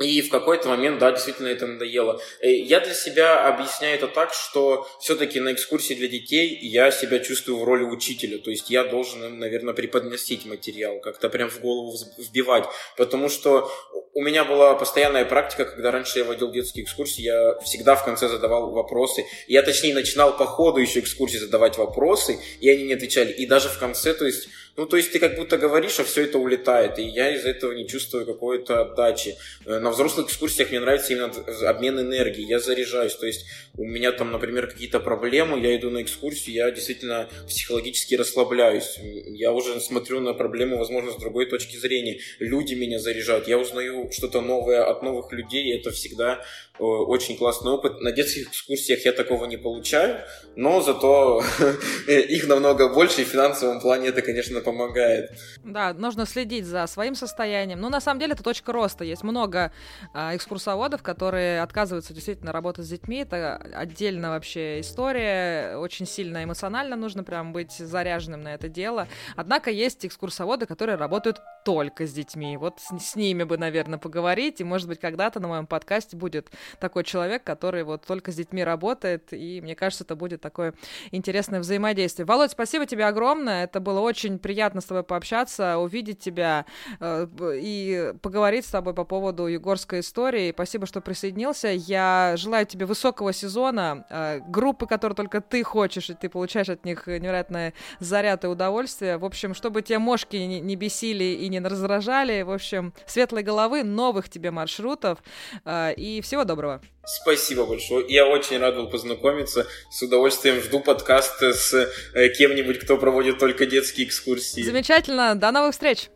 И 0.00 0.22
в 0.22 0.30
какой-то 0.30 0.68
момент, 0.68 0.98
да, 0.98 1.12
действительно 1.12 1.48
это 1.48 1.66
надоело. 1.66 2.20
Э, 2.40 2.50
я 2.50 2.80
для 2.80 2.94
себя 2.94 3.46
объясняю 3.46 3.96
это 3.96 4.08
так, 4.08 4.32
что 4.32 4.88
все-таки 5.00 5.40
на 5.40 5.52
экскурсии 5.52 5.94
для 5.94 6.08
детей 6.08 6.58
я 6.62 6.90
себя 6.90 7.18
чувствую 7.18 7.58
в 7.58 7.64
роли 7.64 7.84
учителя. 7.84 8.38
То 8.38 8.50
есть 8.50 8.70
я 8.70 8.84
должен 8.84 9.38
наверное, 9.38 9.74
преподносить 9.74 10.46
материал, 10.46 11.00
как-то 11.00 11.28
прям 11.28 11.50
в 11.50 11.60
голову 11.60 11.96
вбивать. 12.18 12.64
Потому 12.96 13.28
что 13.28 13.70
у 14.14 14.22
меня 14.22 14.44
была 14.44 14.74
постоянная 14.74 15.24
практика, 15.24 15.64
когда 15.64 15.90
раньше 15.90 16.18
я 16.18 16.24
водил 16.24 16.50
детские 16.50 16.84
экскурсии, 16.84 17.22
я 17.22 17.58
всегда 17.60 17.94
в 17.94 18.04
конце 18.04 18.28
задавал 18.28 18.70
вопросы. 18.70 19.24
Я, 19.46 19.62
точнее, 19.62 19.94
начинал 19.94 20.36
по 20.36 20.46
ходу 20.46 20.78
еще 20.78 21.00
экскурсии 21.00 21.36
задавать 21.36 21.78
вопросы, 21.78 22.38
и 22.60 22.68
они 22.70 22.84
не 22.84 22.94
отвечали. 22.94 23.32
И 23.32 23.46
даже 23.46 23.68
в 23.68 23.78
конце, 23.78 24.14
то 24.14 24.24
есть 24.24 24.48
ну, 24.76 24.86
то 24.86 24.96
есть 24.96 25.12
ты 25.12 25.18
как 25.18 25.36
будто 25.36 25.58
говоришь, 25.58 25.98
а 25.98 26.04
все 26.04 26.24
это 26.24 26.38
улетает, 26.38 26.98
и 26.98 27.02
я 27.02 27.34
из 27.34 27.44
этого 27.44 27.72
не 27.72 27.86
чувствую 27.88 28.24
какой-то 28.24 28.80
отдачи. 28.82 29.36
Э, 29.66 29.78
на 29.78 29.90
взрослых 29.90 30.28
экскурсиях 30.28 30.70
мне 30.70 30.80
нравится 30.80 31.12
именно 31.12 31.32
обмен 31.68 32.00
энергией, 32.00 32.46
я 32.46 32.60
заряжаюсь, 32.60 33.14
то 33.14 33.26
есть 33.26 33.46
у 33.76 33.84
меня 33.84 34.12
там, 34.12 34.30
например, 34.30 34.68
какие-то 34.68 35.00
проблемы, 35.00 35.60
я 35.60 35.76
иду 35.76 35.90
на 35.90 36.02
экскурсию, 36.02 36.54
я 36.54 36.70
действительно 36.70 37.28
психологически 37.48 38.14
расслабляюсь, 38.14 38.98
я 39.00 39.52
уже 39.52 39.80
смотрю 39.80 40.20
на 40.20 40.34
проблему, 40.34 40.78
возможно, 40.78 41.12
с 41.12 41.16
другой 41.16 41.46
точки 41.46 41.76
зрения. 41.76 42.20
Люди 42.38 42.74
меня 42.74 42.98
заряжают, 42.98 43.48
я 43.48 43.58
узнаю 43.58 44.10
что-то 44.12 44.40
новое 44.40 44.84
от 44.84 45.02
новых 45.02 45.32
людей, 45.32 45.76
это 45.76 45.90
всегда 45.90 46.42
э, 46.78 46.82
очень 46.82 47.36
классный 47.36 47.72
опыт. 47.72 48.00
На 48.00 48.12
детских 48.12 48.48
экскурсиях 48.48 49.04
я 49.04 49.12
такого 49.12 49.46
не 49.46 49.56
получаю, 49.56 50.20
но 50.56 50.80
зато 50.80 51.42
их 52.08 52.46
намного 52.46 52.88
больше, 52.88 53.22
и 53.22 53.24
в 53.24 53.28
финансовом 53.28 53.80
плане 53.80 54.08
это, 54.08 54.22
конечно, 54.22 54.59
конечно, 54.60 54.72
помогает. 54.72 55.30
Да, 55.64 55.92
нужно 55.94 56.26
следить 56.26 56.66
за 56.66 56.86
своим 56.86 57.14
состоянием. 57.14 57.80
Но 57.80 57.88
на 57.88 58.00
самом 58.00 58.20
деле 58.20 58.32
это 58.32 58.42
точка 58.42 58.72
роста. 58.72 59.04
Есть 59.04 59.22
много 59.22 59.72
э, 60.14 60.36
экскурсоводов, 60.36 61.02
которые 61.02 61.62
отказываются 61.62 62.14
действительно 62.14 62.52
работать 62.52 62.86
с 62.86 62.88
детьми. 62.88 63.18
Это 63.18 63.56
отдельно 63.74 64.30
вообще 64.30 64.80
история. 64.80 65.76
Очень 65.76 66.06
сильно 66.06 66.44
эмоционально 66.44 66.96
нужно 66.96 67.24
прям 67.24 67.52
быть 67.52 67.72
заряженным 67.72 68.42
на 68.42 68.54
это 68.54 68.68
дело. 68.68 69.08
Однако 69.36 69.70
есть 69.70 70.04
экскурсоводы, 70.04 70.66
которые 70.66 70.96
работают 70.96 71.40
только 71.64 72.06
с 72.06 72.12
детьми. 72.12 72.56
Вот 72.56 72.80
с, 72.80 72.98
с 72.98 73.16
ними 73.16 73.44
бы, 73.44 73.58
наверное, 73.58 73.98
поговорить. 73.98 74.60
И, 74.60 74.64
может 74.64 74.88
быть, 74.88 75.00
когда-то 75.00 75.40
на 75.40 75.48
моем 75.48 75.66
подкасте 75.66 76.16
будет 76.16 76.50
такой 76.78 77.04
человек, 77.04 77.44
который 77.44 77.82
вот 77.84 78.06
только 78.06 78.32
с 78.32 78.36
детьми 78.36 78.64
работает. 78.64 79.32
И 79.32 79.60
мне 79.60 79.74
кажется, 79.74 80.04
это 80.04 80.16
будет 80.16 80.40
такое 80.40 80.74
интересное 81.10 81.60
взаимодействие. 81.60 82.26
Володь, 82.26 82.50
спасибо 82.52 82.86
тебе 82.86 83.06
огромное. 83.06 83.64
Это 83.64 83.80
было 83.80 84.00
очень 84.00 84.38
приятно 84.38 84.49
приятно 84.50 84.80
с 84.80 84.84
тобой 84.84 85.04
пообщаться, 85.04 85.78
увидеть 85.78 86.18
тебя 86.18 86.66
э, 86.98 87.28
и 87.54 88.12
поговорить 88.20 88.66
с 88.66 88.70
тобой 88.70 88.94
по 88.94 89.04
поводу 89.04 89.46
югорской 89.46 90.00
истории. 90.00 90.50
Спасибо, 90.50 90.86
что 90.86 91.00
присоединился. 91.00 91.68
Я 91.68 92.34
желаю 92.36 92.66
тебе 92.66 92.84
высокого 92.84 93.32
сезона, 93.32 94.04
э, 94.10 94.40
группы, 94.48 94.88
которые 94.88 95.14
только 95.14 95.40
ты 95.40 95.62
хочешь, 95.62 96.10
и 96.10 96.14
ты 96.14 96.28
получаешь 96.28 96.68
от 96.68 96.84
них 96.84 97.06
невероятное 97.06 97.74
заряд 98.00 98.42
и 98.42 98.48
удовольствие. 98.48 99.18
В 99.18 99.24
общем, 99.24 99.54
чтобы 99.54 99.82
те 99.82 100.00
мошки 100.00 100.34
не, 100.34 100.58
не 100.58 100.74
бесили 100.74 101.38
и 101.44 101.48
не 101.48 101.60
раздражали. 101.60 102.42
В 102.42 102.50
общем, 102.50 102.92
светлой 103.06 103.44
головы, 103.44 103.84
новых 103.84 104.28
тебе 104.28 104.50
маршрутов 104.50 105.22
э, 105.64 105.94
и 105.94 106.20
всего 106.22 106.42
доброго. 106.42 106.80
Спасибо 107.04 107.64
большое. 107.64 108.04
Я 108.08 108.26
очень 108.26 108.58
рад 108.58 108.76
был 108.76 108.88
познакомиться. 108.88 109.66
С 109.90 110.02
удовольствием 110.02 110.60
жду 110.60 110.80
подкаста 110.80 111.54
с 111.54 111.72
э, 112.14 112.28
кем-нибудь, 112.28 112.78
кто 112.78 112.98
проводит 112.98 113.38
только 113.38 113.64
детские 113.66 114.06
экскурсии. 114.06 114.62
Замечательно. 114.62 115.34
До 115.34 115.50
новых 115.50 115.72
встреч. 115.72 116.10